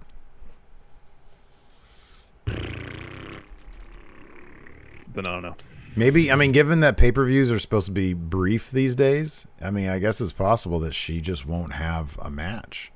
Then 5.14 5.26
I 5.26 5.32
don't 5.32 5.42
know. 5.42 5.56
Maybe 5.96 6.32
I 6.32 6.36
mean, 6.36 6.52
given 6.52 6.82
that 6.82 6.96
pay 6.96 7.12
per 7.12 7.26
views 7.26 7.50
are 7.50 7.58
supposed 7.60 7.88
to 7.88 7.92
be 7.92 8.14
brief 8.14 8.70
these 8.70 8.96
days, 8.96 9.48
I 9.62 9.72
mean, 9.72 9.90
I 9.90 9.98
guess 10.00 10.22
it's 10.22 10.32
possible 10.32 10.80
that 10.82 10.94
she 10.94 11.22
just 11.22 11.46
won't 11.46 11.74
have 11.74 12.20
a 12.22 12.30
match. 12.30 12.92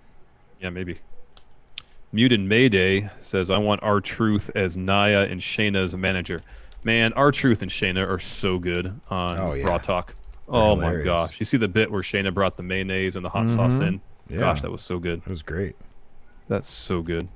Yeah, 0.59 0.69
maybe. 0.69 0.99
Muted 2.13 2.41
Mayday 2.41 3.09
says, 3.21 3.49
I 3.49 3.57
want 3.57 3.81
R-Truth 3.81 4.51
as 4.53 4.75
Nia 4.75 5.23
and 5.23 5.39
Shayna's 5.39 5.95
manager. 5.95 6.41
Man, 6.83 7.13
R-Truth 7.13 7.61
and 7.61 7.71
Shayna 7.71 8.07
are 8.07 8.19
so 8.19 8.59
good 8.59 8.99
on 9.09 9.39
Oh, 9.39 9.53
yeah. 9.53 9.65
Raw 9.65 9.77
Talk. 9.77 10.13
Oh 10.53 10.75
my 10.75 10.95
gosh. 11.01 11.39
You 11.39 11.45
see 11.45 11.57
the 11.57 11.67
bit 11.67 11.91
where 11.91 12.01
Shayna 12.01 12.33
brought 12.33 12.57
the 12.57 12.63
mayonnaise 12.63 13.15
and 13.15 13.23
the 13.23 13.29
hot 13.29 13.49
sauce 13.49 13.79
Mhm. 13.79 13.87
in? 13.87 14.01
Yeah. 14.29 14.39
Gosh, 14.39 14.61
that 14.61 14.71
was 14.71 14.81
so 14.81 14.99
good. 14.99 15.19
It 15.25 15.29
was 15.29 15.41
great. 15.43 15.75
That's 16.47 16.67
so 16.69 17.01
good. 17.01 17.27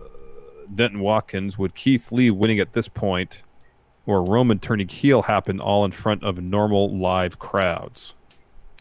Uh, 0.00 0.66
Denton 0.74 1.00
Watkins, 1.00 1.58
would 1.58 1.74
Keith 1.74 2.12
Lee 2.12 2.30
winning 2.30 2.60
at 2.60 2.72
this 2.72 2.88
point 2.88 3.42
or 4.06 4.22
Roman 4.24 4.58
turning 4.58 4.88
heel 4.88 5.22
happen 5.22 5.60
all 5.60 5.84
in 5.84 5.90
front 5.90 6.22
of 6.22 6.40
normal 6.40 6.96
live 6.96 7.38
crowds? 7.38 8.14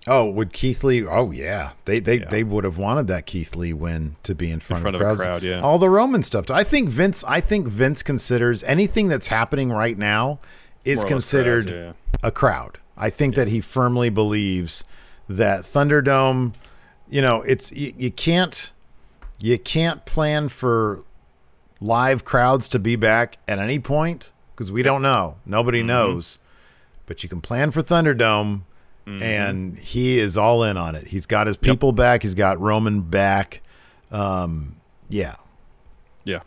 Oh, 0.08 0.30
would 0.30 0.54
Keith 0.54 0.84
Lee? 0.84 1.06
Oh 1.06 1.32
yeah, 1.32 1.72
they 1.86 2.00
they 2.00 2.20
they 2.20 2.44
would 2.44 2.64
have 2.64 2.78
wanted 2.78 3.08
that 3.08 3.26
Keith 3.26 3.56
Lee 3.56 3.74
win 3.74 4.16
to 4.24 4.34
be 4.34 4.50
in 4.50 4.60
front, 4.60 4.82
front 4.82 4.96
of, 4.96 5.02
of 5.02 5.20
a 5.20 5.24
crowd, 5.24 5.44
yeah. 5.44 5.60
All 5.62 5.78
the 5.78 5.90
Roman 5.90 6.24
stuff. 6.24 6.50
I 6.50 6.64
think 6.64 6.90
Vince. 6.90 7.24
I 7.26 7.42
think 7.42 7.68
Vince 7.68 8.02
considers 8.02 8.64
anything 8.64 9.08
that's 9.10 9.28
happening 9.28 9.72
right 9.72 9.98
now 9.98 10.40
is 10.86 10.98
More 11.00 11.04
or 11.04 11.06
less 11.06 11.12
considered 11.14 11.68
crowd, 11.68 11.96
a 12.24 12.32
crowd. 12.32 12.80
I 12.98 13.10
think 13.10 13.36
that 13.36 13.50
he 13.50 13.62
firmly 13.62 14.10
believes 14.10 14.84
that 15.28 15.62
Thunderdome. 15.62 16.54
You 17.10 17.22
know, 17.22 17.42
it's 17.42 17.72
you, 17.72 17.94
you 17.98 18.10
can't 18.12 18.72
you 19.40 19.60
can't 19.60 20.06
plan 20.06 20.48
for 20.50 21.04
live 21.82 22.24
crowds 22.26 22.68
to 22.70 22.80
be 22.80 22.96
back 22.96 23.38
at 23.48 23.60
any 23.60 23.80
point 23.80 24.32
because 24.56 24.72
we 24.72 24.82
don't 24.82 25.02
know. 25.02 25.36
Nobody 25.46 25.80
Mm-hmm. 25.80 25.88
knows. 25.88 26.40
But 27.06 27.24
you 27.24 27.30
can 27.30 27.42
plan 27.42 27.72
for 27.72 27.82
Thunderdome, 27.82 28.62
Mm-hmm. 29.10 29.24
and 29.24 29.80
he 29.80 30.20
is 30.20 30.38
all 30.38 30.64
in 30.64 30.78
on 30.78 30.94
it. 30.96 31.08
He's 31.08 31.26
got 31.26 31.48
his 31.48 31.58
people 31.58 31.92
back. 31.92 32.22
He's 32.22 32.36
got 32.36 32.60
Roman 32.60 33.02
back. 33.02 33.62
Um, 34.12 34.76
yeah. 35.10 35.36
Yeah. 36.24 36.42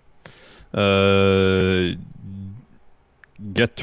Uh, 0.72 1.96
Get 3.52 3.74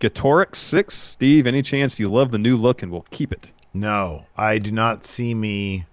Gatorix 0.00 0.56
six. 0.56 0.96
Steve, 0.98 1.46
any 1.46 1.62
chance 1.62 2.00
you 2.00 2.06
love 2.08 2.32
the 2.32 2.38
new 2.38 2.56
look 2.56 2.82
and 2.82 2.90
will 2.90 3.06
keep 3.10 3.30
it? 3.32 3.52
No, 3.72 4.26
I 4.36 4.58
do 4.58 4.72
not 4.72 5.04
see 5.04 5.34
me. 5.34 5.86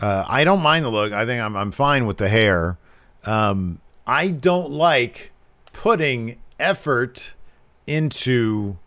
Uh, 0.00 0.24
I 0.26 0.44
don't 0.44 0.62
mind 0.62 0.86
the 0.86 0.88
look. 0.88 1.12
I 1.12 1.26
think 1.26 1.42
I'm 1.42 1.54
I'm 1.54 1.70
fine 1.72 2.06
with 2.06 2.16
the 2.16 2.28
hair. 2.30 2.78
Um, 3.24 3.80
I 4.06 4.30
don't 4.30 4.70
like 4.70 5.32
putting 5.74 6.38
effort 6.58 7.34
into 7.86 8.78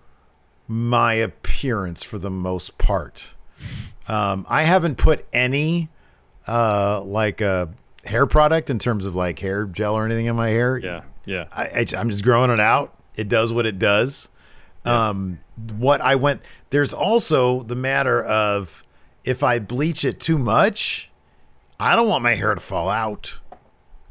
my 0.71 1.15
appearance 1.15 2.01
for 2.01 2.17
the 2.17 2.29
most 2.29 2.77
part. 2.77 3.27
Um, 4.07 4.45
I 4.47 4.63
haven't 4.63 4.95
put 4.95 5.25
any 5.33 5.89
uh, 6.47 7.01
like 7.01 7.41
a 7.41 7.73
hair 8.05 8.25
product 8.25 8.69
in 8.69 8.79
terms 8.79 9.05
of 9.05 9.13
like 9.13 9.39
hair 9.39 9.65
gel 9.65 9.95
or 9.95 10.05
anything 10.05 10.27
in 10.27 10.35
my 10.37 10.47
hair. 10.47 10.77
Yeah, 10.77 11.01
yeah. 11.25 11.47
I, 11.51 11.85
I'm 11.97 12.09
just 12.09 12.23
growing 12.23 12.51
it 12.51 12.61
out. 12.61 12.97
It 13.17 13.27
does 13.27 13.51
what 13.51 13.65
it 13.65 13.79
does. 13.79 14.29
Um, 14.85 15.41
what 15.77 15.99
I 15.99 16.15
went 16.15 16.41
there's 16.69 16.93
also 16.93 17.63
the 17.63 17.75
matter 17.75 18.23
of 18.23 18.81
if 19.25 19.43
I 19.43 19.59
bleach 19.59 20.05
it 20.05 20.21
too 20.21 20.39
much, 20.39 21.11
I 21.81 21.97
don't 21.97 22.07
want 22.07 22.23
my 22.23 22.35
hair 22.35 22.55
to 22.55 22.61
fall 22.61 22.87
out. 22.87 23.39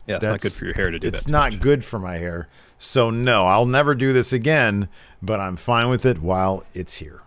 Yeah, 0.06 0.16
it's 0.16 0.24
not 0.24 0.40
good 0.40 0.52
for 0.52 0.64
your 0.66 0.74
hair 0.74 0.90
to 0.90 0.98
do 0.98 1.08
It's 1.08 1.20
that 1.20 1.28
too 1.28 1.32
not 1.32 1.60
good 1.60 1.84
for 1.86 1.98
my 1.98 2.18
hair. 2.18 2.48
So 2.78 3.08
no, 3.10 3.46
I'll 3.46 3.66
never 3.66 3.94
do 3.94 4.12
this 4.12 4.32
again. 4.32 4.88
But 5.22 5.40
I'm 5.40 5.56
fine 5.56 5.88
with 5.88 6.06
it 6.06 6.20
while 6.20 6.64
it's 6.74 6.96
here. 6.96 7.22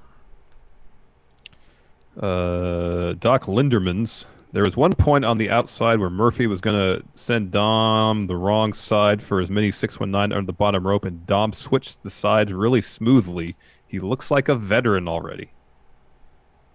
Uh, 2.20 3.14
Doc 3.14 3.46
Linderman's. 3.46 4.26
There 4.52 4.64
was 4.64 4.78
one 4.78 4.94
point 4.94 5.26
on 5.26 5.40
the 5.40 5.50
outside 5.50 6.00
where 6.00 6.12
Murphy 6.12 6.46
was 6.46 6.62
going 6.62 6.76
to 6.76 7.04
send 7.16 7.52
Dom 7.52 8.28
the 8.28 8.36
wrong 8.36 8.72
side 8.72 9.22
for 9.22 9.40
his 9.40 9.50
mini 9.50 9.72
619 9.72 10.36
under 10.36 10.46
the 10.46 10.54
bottom 10.54 10.86
rope, 10.86 11.06
and 11.06 11.26
Dom 11.26 11.54
switched 11.54 12.04
the 12.04 12.12
sides 12.12 12.54
really 12.54 12.82
smoothly. 12.82 13.56
He 13.88 14.00
looks 14.00 14.30
like 14.30 14.50
a 14.50 14.56
veteran 14.56 15.08
already. 15.08 15.50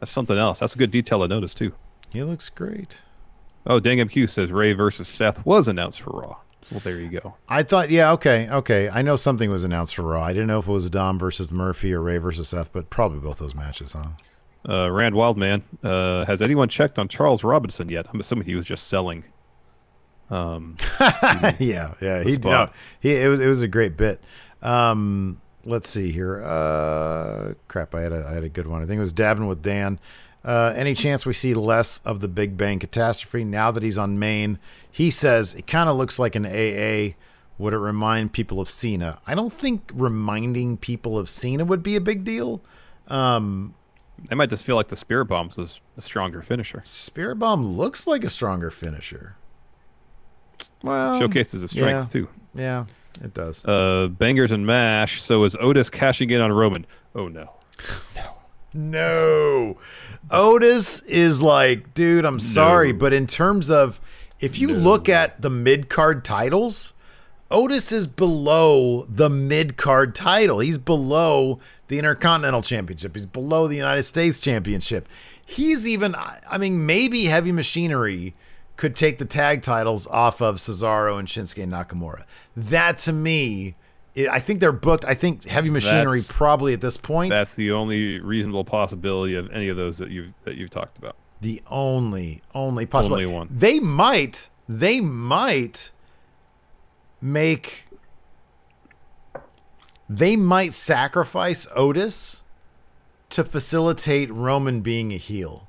That's 0.00 0.10
something 0.10 0.36
else. 0.36 0.58
That's 0.58 0.74
a 0.74 0.78
good 0.78 0.90
detail 0.90 1.20
to 1.20 1.28
notice, 1.28 1.54
too. 1.54 1.72
He 2.10 2.24
looks 2.24 2.48
great. 2.48 2.98
Oh, 3.64 3.78
Dang 3.78 3.98
MQ 3.98 4.28
says 4.28 4.50
Rey 4.50 4.72
versus 4.72 5.06
Seth 5.06 5.44
was 5.46 5.68
announced 5.68 6.00
for 6.00 6.10
Raw. 6.10 6.36
Well, 6.70 6.80
there 6.80 7.00
you 7.00 7.08
go. 7.08 7.34
I 7.48 7.62
thought, 7.62 7.90
yeah, 7.90 8.12
okay, 8.12 8.48
okay. 8.50 8.90
I 8.90 9.00
know 9.02 9.16
something 9.16 9.50
was 9.50 9.64
announced 9.64 9.94
for 9.94 10.02
Raw. 10.02 10.22
I 10.22 10.32
didn't 10.32 10.48
know 10.48 10.58
if 10.58 10.68
it 10.68 10.72
was 10.72 10.90
Dom 10.90 11.18
versus 11.18 11.50
Murphy 11.50 11.94
or 11.94 12.02
Rey 12.02 12.18
versus 12.18 12.48
Seth, 12.48 12.72
but 12.72 12.90
probably 12.90 13.20
both 13.20 13.38
those 13.38 13.54
matches, 13.54 13.94
huh? 13.94 14.08
Uh, 14.68 14.90
Rand 14.90 15.14
Wildman, 15.14 15.62
uh, 15.82 16.26
has 16.26 16.42
anyone 16.42 16.68
checked 16.68 16.98
on 16.98 17.08
Charles 17.08 17.42
Robinson 17.42 17.88
yet? 17.88 18.06
I'm 18.12 18.20
assuming 18.20 18.44
he 18.44 18.54
was 18.54 18.66
just 18.66 18.88
selling. 18.88 19.24
Um, 20.30 20.76
yeah, 21.58 21.94
yeah. 22.02 22.22
He 22.22 22.36
no, 22.36 22.68
he 23.00 23.16
it 23.16 23.28
was 23.28 23.40
it 23.40 23.46
was 23.46 23.62
a 23.62 23.68
great 23.68 23.96
bit. 23.96 24.22
Um, 24.60 25.40
let's 25.64 25.88
see 25.88 26.10
here. 26.10 26.42
Uh, 26.44 27.54
crap, 27.68 27.94
I 27.94 28.02
had 28.02 28.12
a 28.12 28.26
I 28.28 28.32
had 28.34 28.44
a 28.44 28.48
good 28.48 28.66
one. 28.66 28.82
I 28.82 28.86
think 28.86 28.98
it 28.98 29.00
was 29.00 29.12
dabbing 29.12 29.46
with 29.46 29.62
Dan. 29.62 29.98
Uh, 30.48 30.72
any 30.74 30.94
chance 30.94 31.26
we 31.26 31.34
see 31.34 31.52
less 31.52 31.98
of 32.06 32.20
the 32.20 32.28
Big 32.28 32.56
Bang 32.56 32.78
catastrophe 32.78 33.44
now 33.44 33.70
that 33.70 33.82
he's 33.82 33.98
on 33.98 34.18
main? 34.18 34.58
He 34.90 35.10
says 35.10 35.52
it 35.52 35.66
kind 35.66 35.90
of 35.90 35.96
looks 35.98 36.18
like 36.18 36.34
an 36.34 36.46
AA. 36.46 37.16
Would 37.58 37.74
it 37.74 37.78
remind 37.78 38.32
people 38.32 38.58
of 38.58 38.70
Cena? 38.70 39.18
I 39.26 39.34
don't 39.34 39.52
think 39.52 39.90
reminding 39.92 40.78
people 40.78 41.18
of 41.18 41.28
Cena 41.28 41.66
would 41.66 41.82
be 41.82 41.96
a 41.96 42.00
big 42.00 42.24
deal. 42.24 42.62
Um, 43.08 43.74
they 44.30 44.36
might 44.36 44.48
just 44.48 44.64
feel 44.64 44.76
like 44.76 44.88
the 44.88 44.96
Spirit 44.96 45.26
Bombs 45.26 45.58
was 45.58 45.82
a 45.98 46.00
stronger 46.00 46.40
finisher. 46.40 46.80
Spirit 46.86 47.36
Bomb 47.36 47.66
looks 47.76 48.06
like 48.06 48.24
a 48.24 48.30
stronger 48.30 48.70
finisher. 48.70 49.36
Well, 50.82 51.18
Showcases 51.18 51.60
his 51.60 51.72
strength, 51.72 52.14
yeah. 52.14 52.20
too. 52.20 52.28
Yeah, 52.54 52.84
it 53.22 53.34
does. 53.34 53.66
Uh, 53.66 54.08
bangers 54.10 54.52
and 54.52 54.66
mash. 54.66 55.20
So 55.22 55.44
is 55.44 55.56
Otis 55.60 55.90
cashing 55.90 56.30
in 56.30 56.40
on 56.40 56.52
Roman? 56.52 56.86
Oh 57.14 57.28
no. 57.28 57.52
No. 58.16 58.37
Otis 60.30 61.02
is 61.02 61.40
like, 61.40 61.94
dude, 61.94 62.24
I'm 62.24 62.40
sorry, 62.40 62.92
but 62.92 63.12
in 63.12 63.26
terms 63.26 63.70
of 63.70 64.00
if 64.40 64.58
you 64.58 64.74
look 64.74 65.08
at 65.08 65.40
the 65.40 65.50
mid 65.50 65.88
card 65.88 66.24
titles, 66.24 66.92
Otis 67.50 67.92
is 67.92 68.06
below 68.06 69.06
the 69.08 69.30
mid 69.30 69.76
card 69.76 70.14
title. 70.14 70.60
He's 70.60 70.78
below 70.78 71.58
the 71.88 71.98
Intercontinental 71.98 72.62
Championship. 72.62 73.14
He's 73.16 73.26
below 73.26 73.66
the 73.66 73.76
United 73.76 74.02
States 74.02 74.38
Championship. 74.38 75.08
He's 75.44 75.88
even, 75.88 76.14
I 76.14 76.58
mean, 76.58 76.84
maybe 76.84 77.24
Heavy 77.24 77.52
Machinery 77.52 78.34
could 78.76 78.94
take 78.94 79.18
the 79.18 79.24
tag 79.24 79.62
titles 79.62 80.06
off 80.06 80.42
of 80.42 80.56
Cesaro 80.56 81.18
and 81.18 81.26
Shinsuke 81.26 81.66
Nakamura. 81.66 82.24
That 82.54 82.98
to 82.98 83.12
me, 83.14 83.76
I 84.16 84.40
think 84.40 84.60
they're 84.60 84.72
booked. 84.72 85.04
I 85.04 85.14
think 85.14 85.44
Heavy 85.44 85.70
Machinery 85.70 86.20
That's- 86.20 86.36
probably 86.36 86.72
at 86.72 86.80
this 86.80 86.96
point. 86.96 87.32
That's 87.32 87.54
the 87.54 87.72
only 87.72 88.18
reasonable 88.20 88.64
possibility 88.64 89.34
of 89.36 89.50
any 89.50 89.68
of 89.68 89.76
those 89.76 89.98
that 89.98 90.10
you've 90.10 90.32
that 90.44 90.56
you've 90.56 90.70
talked 90.70 90.98
about. 90.98 91.16
the 91.40 91.62
only 91.68 92.42
only 92.54 92.84
possible 92.84 93.16
Only 93.16 93.26
one. 93.26 93.48
They 93.50 93.78
might 93.78 94.48
they 94.68 95.00
might 95.00 95.92
make 97.20 97.86
they 100.08 100.36
might 100.36 100.74
sacrifice 100.74 101.66
Otis 101.76 102.42
to 103.30 103.44
facilitate 103.44 104.32
Roman 104.32 104.80
being 104.80 105.12
a 105.12 105.16
heel. 105.16 105.68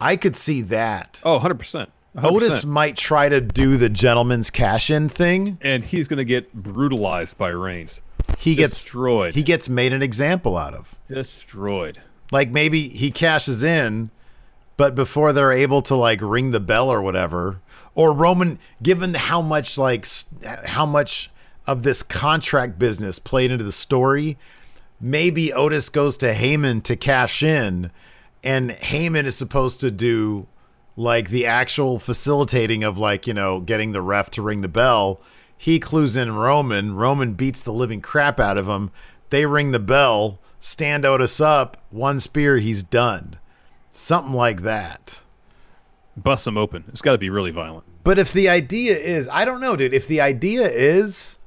I 0.00 0.16
could 0.16 0.36
see 0.36 0.60
that. 0.62 1.20
Oh, 1.24 1.38
100%. 1.38 1.86
100%. 2.16 2.24
Otis 2.32 2.64
might 2.64 2.96
try 2.96 3.28
to 3.28 3.40
do 3.40 3.76
the 3.76 3.88
gentleman's 3.88 4.50
cash 4.50 4.90
in 4.90 5.08
thing. 5.08 5.58
and 5.60 5.84
he's 5.84 6.08
going 6.08 6.18
to 6.18 6.24
get 6.24 6.52
brutalized 6.54 7.36
by 7.36 7.48
Reigns. 7.48 8.00
He 8.38 8.54
gets 8.54 8.74
Destroyed. 8.82 9.34
He 9.34 9.42
gets 9.42 9.68
made 9.68 9.92
an 9.92 10.02
example 10.02 10.56
out 10.56 10.74
of. 10.74 10.96
Destroyed. 11.08 12.00
Like 12.32 12.50
maybe 12.50 12.88
he 12.88 13.10
cashes 13.10 13.62
in, 13.62 14.10
but 14.76 14.94
before 14.94 15.32
they're 15.32 15.52
able 15.52 15.82
to 15.82 15.94
like 15.94 16.20
ring 16.20 16.50
the 16.50 16.60
bell 16.60 16.88
or 16.90 17.00
whatever, 17.00 17.60
or 17.94 18.12
Roman, 18.12 18.58
given 18.82 19.14
how 19.14 19.40
much 19.40 19.78
like 19.78 20.06
how 20.66 20.84
much 20.86 21.30
of 21.66 21.82
this 21.82 22.02
contract 22.02 22.78
business 22.78 23.18
played 23.18 23.50
into 23.50 23.64
the 23.64 23.72
story, 23.72 24.36
maybe 25.00 25.52
Otis 25.52 25.88
goes 25.88 26.16
to 26.18 26.32
Heyman 26.32 26.82
to 26.84 26.96
cash 26.96 27.42
in, 27.42 27.90
and 28.42 28.70
Heyman 28.70 29.24
is 29.24 29.36
supposed 29.36 29.80
to 29.80 29.90
do 29.90 30.46
like 30.96 31.28
the 31.28 31.46
actual 31.46 31.98
facilitating 31.98 32.82
of 32.82 32.98
like 32.98 33.26
you 33.26 33.34
know 33.34 33.60
getting 33.60 33.92
the 33.92 34.02
ref 34.02 34.30
to 34.32 34.42
ring 34.42 34.62
the 34.62 34.68
bell. 34.68 35.20
He 35.56 35.78
clues 35.78 36.16
in 36.16 36.34
Roman. 36.34 36.94
Roman 36.94 37.34
beats 37.34 37.62
the 37.62 37.72
living 37.72 38.00
crap 38.00 38.38
out 38.40 38.58
of 38.58 38.66
him. 38.66 38.90
They 39.30 39.46
ring 39.46 39.70
the 39.70 39.78
bell. 39.78 40.38
Stand 40.60 41.04
Otis 41.04 41.40
up. 41.40 41.82
One 41.90 42.20
spear. 42.20 42.58
He's 42.58 42.82
done. 42.82 43.38
Something 43.90 44.34
like 44.34 44.62
that. 44.62 45.22
Bust 46.16 46.46
him 46.46 46.58
open. 46.58 46.84
It's 46.88 47.02
got 47.02 47.12
to 47.12 47.18
be 47.18 47.30
really 47.30 47.50
violent. 47.50 47.84
But 48.04 48.18
if 48.18 48.32
the 48.32 48.48
idea 48.48 48.96
is, 48.96 49.28
I 49.32 49.44
don't 49.44 49.60
know, 49.60 49.76
dude. 49.76 49.92
If 49.92 50.06
the 50.06 50.20
idea 50.20 50.68
is 50.68 51.38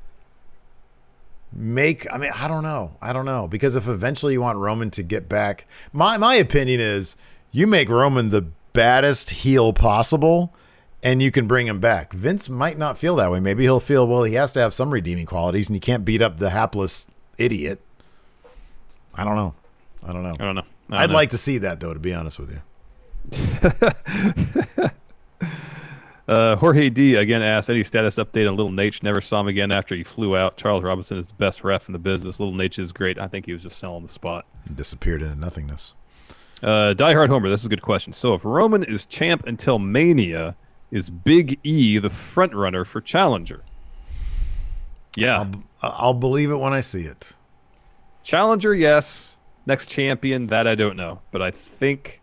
make, 1.54 2.12
I 2.12 2.18
mean, 2.18 2.32
I 2.36 2.47
don't 2.47 2.64
know, 2.64 2.97
I 3.02 3.14
don't 3.14 3.26
know, 3.26 3.47
because 3.47 3.76
if 3.76 3.88
eventually 3.88 4.34
you 4.34 4.41
want 4.41 4.58
Roman 4.58 4.91
to 4.91 5.04
get 5.04 5.30
back, 5.30 5.66
my 5.93 6.18
my 6.18 6.36
opinion 6.36 6.80
is 6.80 7.16
you 7.52 7.66
make 7.66 7.89
Roman 7.89 8.30
the 8.30 8.47
baddest 8.80 9.30
heel 9.32 9.73
possible, 9.73 10.55
and 11.03 11.21
you 11.21 11.32
can 11.32 11.47
bring 11.47 11.67
him 11.67 11.82
back. 11.82 12.13
Vince 12.13 12.47
might 12.47 12.77
not 12.77 12.97
feel 12.97 13.17
that 13.17 13.30
way. 13.30 13.41
Maybe 13.41 13.63
he'll 13.63 13.82
feel 13.82 14.07
well. 14.07 14.23
He 14.23 14.36
has 14.36 14.53
to 14.53 14.61
have 14.61 14.73
some 14.73 14.91
redeeming 14.91 15.25
qualities, 15.25 15.67
and 15.67 15.75
you 15.75 15.82
can't 15.82 16.05
beat 16.05 16.21
up 16.21 16.38
the 16.38 16.51
hapless 16.51 17.07
idiot. 17.38 17.82
I 19.13 19.25
don't 19.25 19.36
know. 19.36 19.53
I 20.01 20.13
don't 20.13 20.23
know. 20.23 20.34
I 20.39 20.43
don't 20.45 20.55
know. 20.55 20.61
I 20.91 20.93
don't 20.93 21.01
I'd 21.01 21.09
know. 21.09 21.15
like 21.15 21.32
to 21.32 21.38
see 21.38 21.57
that 21.57 21.82
though. 21.82 21.93
To 21.93 21.99
be 21.99 22.13
honest 22.13 22.39
with 22.39 22.51
you. 22.53 22.61
Uh, 26.30 26.55
Jorge 26.57 26.91
D 26.91 27.15
again 27.15 27.41
asked 27.41 27.71
any 27.71 27.84
status 27.84 28.17
update 28.17 28.47
on 28.47 28.55
Little 28.55 28.71
Naitch. 28.71 29.01
Never 29.01 29.19
saw 29.19 29.39
him 29.39 29.47
again 29.47 29.71
after 29.71 29.95
he 29.95 30.03
flew 30.03 30.38
out. 30.38 30.57
Charles 30.57 30.84
Robinson 30.84 31.17
is 31.17 31.30
the 31.30 31.34
best 31.34 31.63
ref 31.63 31.89
in 31.89 31.93
the 31.93 31.97
business. 31.97 32.39
Little 32.39 32.53
Naitch 32.53 32.77
is 32.77 32.91
great. 32.91 33.17
I 33.17 33.27
think 33.27 33.47
he 33.47 33.53
was 33.53 33.63
just 33.63 33.80
selling 33.80 34.03
the 34.03 34.09
spot. 34.09 34.45
He 34.67 34.75
disappeared 34.75 35.23
into 35.23 35.39
nothingness. 35.39 35.93
Uh, 36.62 36.93
Die 36.93 37.14
Hard 37.14 37.30
Homer, 37.30 37.49
this 37.49 37.62
is 37.62 37.66
a 37.66 37.70
good 37.70 37.82
question. 37.82 38.12
So 38.14 38.34
if 38.34 38.43
Roman 38.43 38.84
is 38.84 39.05
champ 39.05 39.47
until 39.47 39.80
Mania, 39.80 40.55
is 40.91 41.10
Big 41.10 41.60
E 41.64 41.97
the 41.99 42.10
front 42.10 42.53
runner 42.53 42.84
for 42.84 42.99
Challenger? 42.99 43.64
Yeah, 45.16 45.39
I'll, 45.39 45.64
I'll 45.82 46.14
believe 46.14 46.51
it 46.51 46.57
when 46.57 46.74
I 46.74 46.82
see 46.82 47.03
it. 47.03 47.34
Challenger, 48.24 48.76
yes. 48.76 49.38
Next 49.66 49.88
champion, 49.88 50.47
that 50.47 50.68
I 50.68 50.76
don't 50.76 50.95
know. 50.95 51.22
But 51.32 51.41
I 51.41 51.51
think 51.51 52.22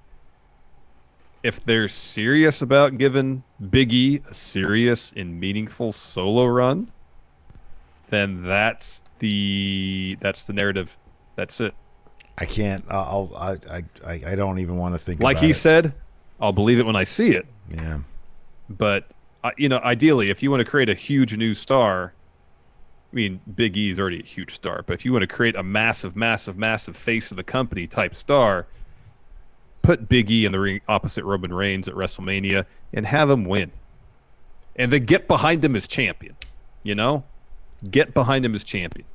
if 1.43 1.64
they're 1.64 1.89
serious 1.89 2.61
about 2.62 2.99
giving 2.99 3.43
Big 3.70 3.93
E 3.93 4.20
a 4.28 4.34
serious 4.34 5.12
and 5.16 5.39
meaningful 5.39 5.93
solo 5.93 6.47
run, 6.47 6.91
then 8.09 8.43
that's 8.43 9.03
the 9.18 10.16
that's 10.20 10.43
the 10.43 10.53
narrative. 10.53 10.97
That's 11.37 11.61
it. 11.61 11.74
I 12.39 12.45
can't. 12.45 12.84
I'll. 12.91 13.32
I. 13.37 13.82
I. 14.05 14.22
I 14.26 14.34
don't 14.34 14.59
even 14.59 14.76
want 14.76 14.95
to 14.95 14.99
think. 14.99 15.20
Like 15.20 15.39
he 15.39 15.51
it. 15.51 15.57
said, 15.57 15.95
I'll 16.41 16.53
believe 16.53 16.78
it 16.78 16.87
when 16.87 16.97
I 16.97 17.05
see 17.05 17.30
it. 17.30 17.47
Yeah. 17.70 18.01
But 18.68 19.11
uh, 19.43 19.53
you 19.57 19.68
know, 19.68 19.78
ideally, 19.78 20.30
if 20.30 20.43
you 20.43 20.51
want 20.51 20.61
to 20.61 20.68
create 20.68 20.89
a 20.89 20.95
huge 20.95 21.37
new 21.37 21.55
star, 21.55 22.12
I 23.12 23.14
mean, 23.14 23.41
Big 23.55 23.76
E 23.76 23.91
is 23.91 23.99
already 23.99 24.20
a 24.20 24.24
huge 24.24 24.55
star. 24.55 24.82
But 24.87 24.95
if 24.95 25.05
you 25.05 25.12
want 25.12 25.22
to 25.22 25.28
create 25.28 25.55
a 25.57 25.62
massive, 25.62 26.16
massive, 26.16 26.59
massive 26.59 26.97
face 26.97 27.30
of 27.30 27.37
the 27.37 27.45
company 27.45 27.87
type 27.87 28.14
star, 28.14 28.66
put 29.82 30.09
Big 30.09 30.30
E 30.30 30.45
in 30.45 30.53
the 30.53 30.61
ring 30.61 30.80
opposite 30.89 31.24
Roman 31.24 31.53
Reigns 31.53 31.89
at 31.89 31.95
WrestleMania 31.95 32.66
and 32.93 33.07
have 33.07 33.30
him 33.30 33.45
win, 33.45 33.70
and 34.74 34.93
then 34.93 35.05
get 35.05 35.28
behind 35.28 35.64
him 35.64 35.76
as 35.76 35.87
champion. 35.87 36.37
You 36.82 36.95
know, 36.95 37.24
get 37.91 38.14
behind 38.14 38.45
him 38.45 38.55
as 38.55 38.64
champion. 38.64 39.07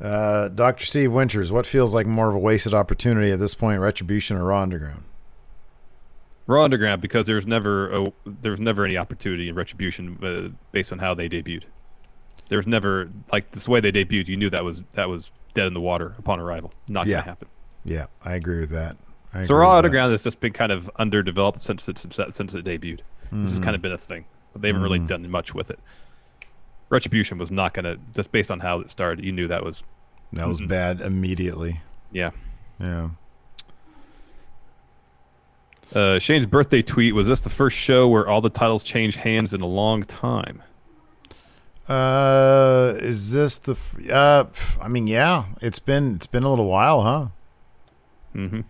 Uh, 0.00 0.48
Dr. 0.48 0.84
Steve 0.84 1.12
Winters, 1.12 1.52
what 1.52 1.66
feels 1.66 1.94
like 1.94 2.06
more 2.06 2.28
of 2.28 2.34
a 2.34 2.38
wasted 2.38 2.74
opportunity 2.74 3.30
at 3.30 3.38
this 3.38 3.54
point, 3.54 3.80
Retribution 3.80 4.36
or 4.36 4.44
Raw 4.44 4.62
Underground? 4.62 5.04
Raw 6.46 6.64
Underground 6.64 7.00
because 7.00 7.26
there's 7.26 7.46
never 7.46 7.90
a, 7.92 8.12
there's 8.26 8.60
never 8.60 8.84
any 8.84 8.96
opportunity 8.98 9.48
in 9.48 9.54
Retribution 9.54 10.18
uh, 10.22 10.48
based 10.72 10.92
on 10.92 10.98
how 10.98 11.14
they 11.14 11.28
debuted. 11.28 11.64
There's 12.48 12.66
never 12.66 13.08
like 13.32 13.50
this 13.52 13.66
way 13.66 13.80
they 13.80 13.92
debuted. 13.92 14.28
You 14.28 14.36
knew 14.36 14.50
that 14.50 14.62
was 14.64 14.82
that 14.92 15.08
was 15.08 15.32
dead 15.54 15.66
in 15.66 15.72
the 15.74 15.80
water 15.80 16.14
upon 16.18 16.40
arrival. 16.40 16.72
Not 16.88 17.06
Yeah. 17.06 17.16
gonna 17.20 17.24
happen. 17.24 17.48
Yeah, 17.84 18.06
I 18.22 18.34
agree 18.34 18.60
with 18.60 18.70
that. 18.70 18.96
I 19.32 19.44
So 19.44 19.54
Raw 19.54 19.60
with 19.60 19.70
that. 19.72 19.76
Underground 19.86 20.12
has 20.12 20.22
just 20.22 20.40
been 20.40 20.52
kind 20.52 20.70
of 20.70 20.90
underdeveloped 20.96 21.64
since 21.64 21.88
it 21.88 21.98
since, 21.98 22.16
since 22.36 22.54
it 22.54 22.64
debuted. 22.66 23.00
This 23.32 23.50
has 23.52 23.60
Mhm. 23.60 23.62
kind 23.64 23.76
of 23.76 23.80
been 23.80 23.92
a 23.92 23.98
thing, 23.98 24.26
but 24.52 24.60
they 24.60 24.68
haven't 24.68 24.82
really 24.82 24.98
Mhm. 25.00 25.06
done 25.08 25.30
much 25.30 25.54
with 25.54 25.70
it. 25.70 25.78
Retribution 26.94 27.36
was 27.38 27.50
not 27.50 27.74
gonna 27.74 27.96
just 28.14 28.30
based 28.32 28.50
on 28.50 28.60
how 28.60 28.80
it 28.80 28.88
started. 28.88 29.24
You 29.24 29.32
knew 29.32 29.48
that 29.48 29.64
was 29.64 29.82
That 30.32 30.46
was 30.48 30.60
Mm-mm. 30.60 30.68
bad 30.68 31.00
immediately. 31.00 31.80
yeah. 32.12 32.30
Yeah. 32.80 33.10
Uh, 35.94 36.18
Shane's 36.18 36.46
birthday 36.46 36.82
tweet 36.82 37.14
was 37.14 37.26
this 37.26 37.40
the 37.42 37.50
first 37.50 37.76
show 37.76 38.08
where 38.08 38.26
all 38.26 38.40
the 38.40 38.48
titles 38.50 38.82
changed 38.82 39.18
hands 39.18 39.52
in 39.54 39.60
a 39.60 39.66
long 39.66 40.02
time? 40.04 40.62
Uh, 41.88 42.94
is 42.98 43.32
this 43.32 43.58
the? 43.58 43.72
f- 43.72 43.96
Uh, 44.10 44.44
I 44.80 44.88
mean, 44.88 45.06
yeah. 45.06 45.44
It's 45.60 45.78
been 45.78 46.14
it's 46.14 46.26
been 46.26 46.42
a 46.42 46.50
little 46.50 46.66
while, 46.66 47.02
huh? 47.02 47.26
Mm-hmm. 48.34 48.60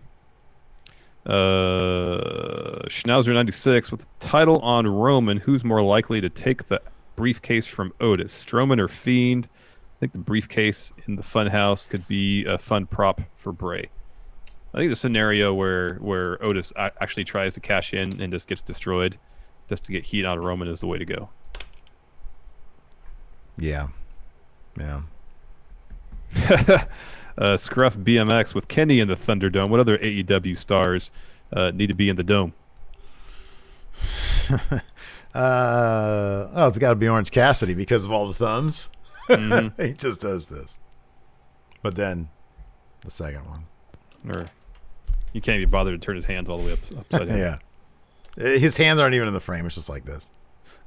Uh, 1.25 2.83
Schnauzer 2.89 3.33
ninety 3.33 3.51
six 3.53 3.89
with 3.91 4.01
the 4.01 4.07
title 4.19 4.59
on 4.59 4.85
Roman. 4.85 5.37
Who's 5.37 5.63
more 5.63 5.81
likely 5.81 6.21
to 6.21 6.29
take 6.29 6.67
the 6.67 6.81
briefcase 7.15 7.65
from 7.65 7.93
Otis, 7.99 8.33
Strowman 8.33 8.79
or 8.79 8.87
Fiend? 8.87 9.47
I 9.97 9.99
think 9.99 10.11
the 10.11 10.19
briefcase 10.19 10.91
in 11.07 11.15
the 11.15 11.21
Funhouse 11.21 11.87
could 11.87 12.07
be 12.07 12.45
a 12.45 12.57
fun 12.57 12.85
prop 12.85 13.21
for 13.35 13.51
Bray. 13.51 13.89
I 14.73 14.77
think 14.77 14.89
the 14.89 14.95
scenario 14.95 15.53
where 15.53 15.95
where 15.95 16.43
Otis 16.43 16.73
a- 16.75 16.91
actually 17.01 17.23
tries 17.23 17.53
to 17.53 17.61
cash 17.61 17.93
in 17.93 18.21
and 18.21 18.31
just 18.31 18.47
gets 18.47 18.61
destroyed, 18.61 19.17
just 19.69 19.85
to 19.85 19.93
get 19.93 20.03
heat 20.03 20.25
on 20.25 20.39
Roman, 20.39 20.67
is 20.67 20.81
the 20.81 20.87
way 20.87 20.97
to 20.97 21.05
go. 21.05 21.29
Yeah. 23.57 23.87
Yeah. 24.77 25.01
uh, 27.37 27.55
Scruff 27.55 27.95
BMX 27.97 28.53
with 28.53 28.67
Kenny 28.67 28.99
in 28.99 29.07
the 29.07 29.15
Thunderdome. 29.15 29.69
What 29.69 29.79
other 29.79 29.97
AEW 29.97 30.57
stars 30.57 31.09
uh, 31.53 31.71
need 31.71 31.87
to 31.87 31.93
be 31.93 32.09
in 32.09 32.17
the 32.17 32.23
dome? 32.23 32.53
Uh, 35.35 36.49
oh, 36.53 36.67
it's 36.67 36.79
got 36.79 36.89
to 36.91 36.95
be 36.95 37.09
Orange 37.09 37.29
Cassidy 37.29 37.73
because 37.73 38.05
of 38.05 38.11
all 38.11 38.27
the 38.27 38.33
thumbs. 38.33 38.89
Mhm. 39.27 39.79
he 39.85 39.93
just 39.93 40.21
does 40.21 40.47
this. 40.47 40.77
But 41.81 41.95
then, 41.95 42.29
the 43.01 43.11
second 43.11 43.45
one. 43.45 43.65
Or 44.33 44.45
you 45.33 45.41
can't 45.41 45.59
even 45.59 45.69
bother 45.69 45.91
to 45.91 45.97
turn 45.97 46.15
his 46.15 46.25
hands 46.25 46.47
all 46.49 46.57
the 46.57 46.65
way 46.65 46.71
up 46.71 46.79
upside 46.97 47.27
down. 47.27 47.37
yeah. 47.37 47.57
His 48.37 48.77
hands 48.77 48.99
aren't 48.99 49.13
even 49.13 49.27
in 49.27 49.33
the 49.33 49.39
frame. 49.41 49.65
It's 49.65 49.75
just 49.75 49.89
like 49.89 50.05
this. 50.05 50.29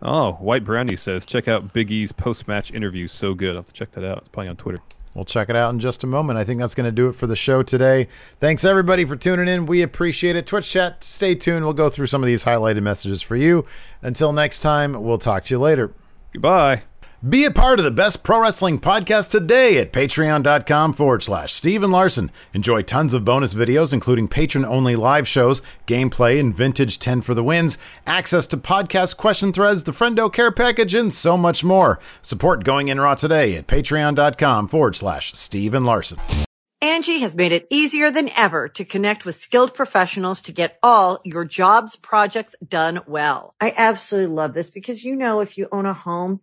Oh, 0.01 0.33
White 0.35 0.65
Brownie 0.65 0.97
says 0.97 1.27
check 1.27 1.47
out 1.49 1.73
Big 1.73 1.91
E's 1.91 2.13
post 2.13 2.49
match 2.49 2.73
interview. 2.73 3.07
So 3.07 3.35
good. 3.35 3.51
I'll 3.51 3.57
have 3.57 3.67
to 3.67 3.73
check 3.73 3.93
that 3.93 4.05
out. 4.05 4.19
It's 4.19 4.29
probably 4.29 4.49
on 4.49 4.57
Twitter. 4.57 4.81
We'll 5.15 5.25
check 5.25 5.49
it 5.49 5.57
out 5.57 5.73
in 5.73 5.81
just 5.81 6.05
a 6.05 6.07
moment. 6.07 6.39
I 6.39 6.45
think 6.45 6.61
that's 6.61 6.75
going 6.75 6.87
to 6.87 6.93
do 6.93 7.09
it 7.09 7.15
for 7.15 7.27
the 7.27 7.37
show 7.37 7.63
today. 7.63 8.09
Thanks 8.39 8.65
everybody 8.65 9.05
for 9.05 9.17
tuning 9.17 9.49
in. 9.49 9.67
We 9.67 9.83
appreciate 9.83 10.37
it. 10.37 10.47
Twitch 10.47 10.71
chat, 10.71 11.03
stay 11.03 11.35
tuned. 11.35 11.65
We'll 11.65 11.75
go 11.75 11.89
through 11.89 12.07
some 12.07 12.23
of 12.23 12.27
these 12.27 12.45
highlighted 12.45 12.83
messages 12.83 13.23
for 13.23 13.37
you. 13.37 13.65
Until 14.03 14.33
next 14.33 14.61
time, 14.61 15.03
we'll 15.03 15.19
talk 15.19 15.45
to 15.45 15.55
you 15.55 15.59
later. 15.59 15.93
Goodbye. 16.33 16.83
Be 17.27 17.45
a 17.45 17.51
part 17.51 17.81
of 17.81 17.85
the 17.85 17.91
best 17.91 18.23
pro 18.23 18.43
wrestling 18.43 18.79
podcast 18.79 19.33
today 19.33 19.79
at 19.79 19.93
patreon.com 19.93 20.93
forward 20.93 21.25
slash 21.25 21.53
Steven 21.53 21.91
Larson. 21.91 22.31
Enjoy 22.55 22.81
tons 22.81 23.13
of 23.13 23.25
bonus 23.25 23.55
videos, 23.55 23.93
including 23.93 24.29
patron 24.29 24.65
only 24.65 24.95
live 24.95 25.27
shows, 25.27 25.61
gameplay, 25.89 26.39
and 26.39 26.55
vintage 26.55 27.01
10 27.01 27.23
for 27.23 27.35
the 27.35 27.43
wins, 27.43 27.77
access 28.07 28.47
to 28.47 28.57
podcast 28.57 29.17
question 29.17 29.53
threads, 29.53 29.83
the 29.83 29.91
Friendo 29.91 30.33
Care 30.33 30.53
Package, 30.53 30.95
and 30.95 31.13
so 31.13 31.37
much 31.37 31.65
more. 31.65 31.99
Support 32.23 32.63
Going 32.63 32.87
In 32.87 33.01
Raw 33.01 33.17
today 33.17 33.57
at 33.57 33.67
patreon.com 33.67 34.69
forward 34.69 34.95
slash 34.95 35.33
Steven 35.33 35.85
Larson. 35.85 36.19
Angie 36.81 37.19
has 37.19 37.35
made 37.35 37.51
it 37.51 37.67
easier 37.69 38.13
than 38.13 38.31
ever 38.37 38.69
to 38.69 38.85
connect 38.85 39.25
with 39.25 39.35
skilled 39.35 39.75
professionals 39.75 40.41
to 40.43 40.53
get 40.53 40.79
all 40.85 41.21
your 41.25 41.45
jobs 41.45 41.97
projects 41.97 42.55
done 42.65 43.01
well. 43.09 43.57
I 43.61 43.75
absolutely 43.77 44.33
love 44.33 44.55
this 44.55 44.71
because, 44.71 45.03
you 45.03 45.17
know, 45.17 45.41
if 45.41 45.59
you 45.59 45.67
own 45.73 45.87
a 45.87 45.93
home, 45.93 46.43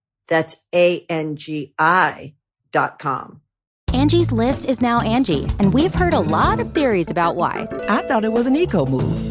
That's 0.31 0.55
A-N-G-I 0.73 2.33
dot 2.71 2.99
com. 2.99 3.41
Angie's 3.93 4.31
list 4.31 4.63
is 4.63 4.81
now 4.81 5.01
Angie, 5.01 5.43
and 5.59 5.73
we've 5.73 5.93
heard 5.93 6.13
a 6.13 6.21
lot 6.21 6.61
of 6.61 6.73
theories 6.73 7.11
about 7.11 7.35
why. 7.35 7.67
I 7.89 8.07
thought 8.07 8.23
it 8.23 8.31
was 8.31 8.45
an 8.45 8.55
eco 8.55 8.85
move. 8.85 9.30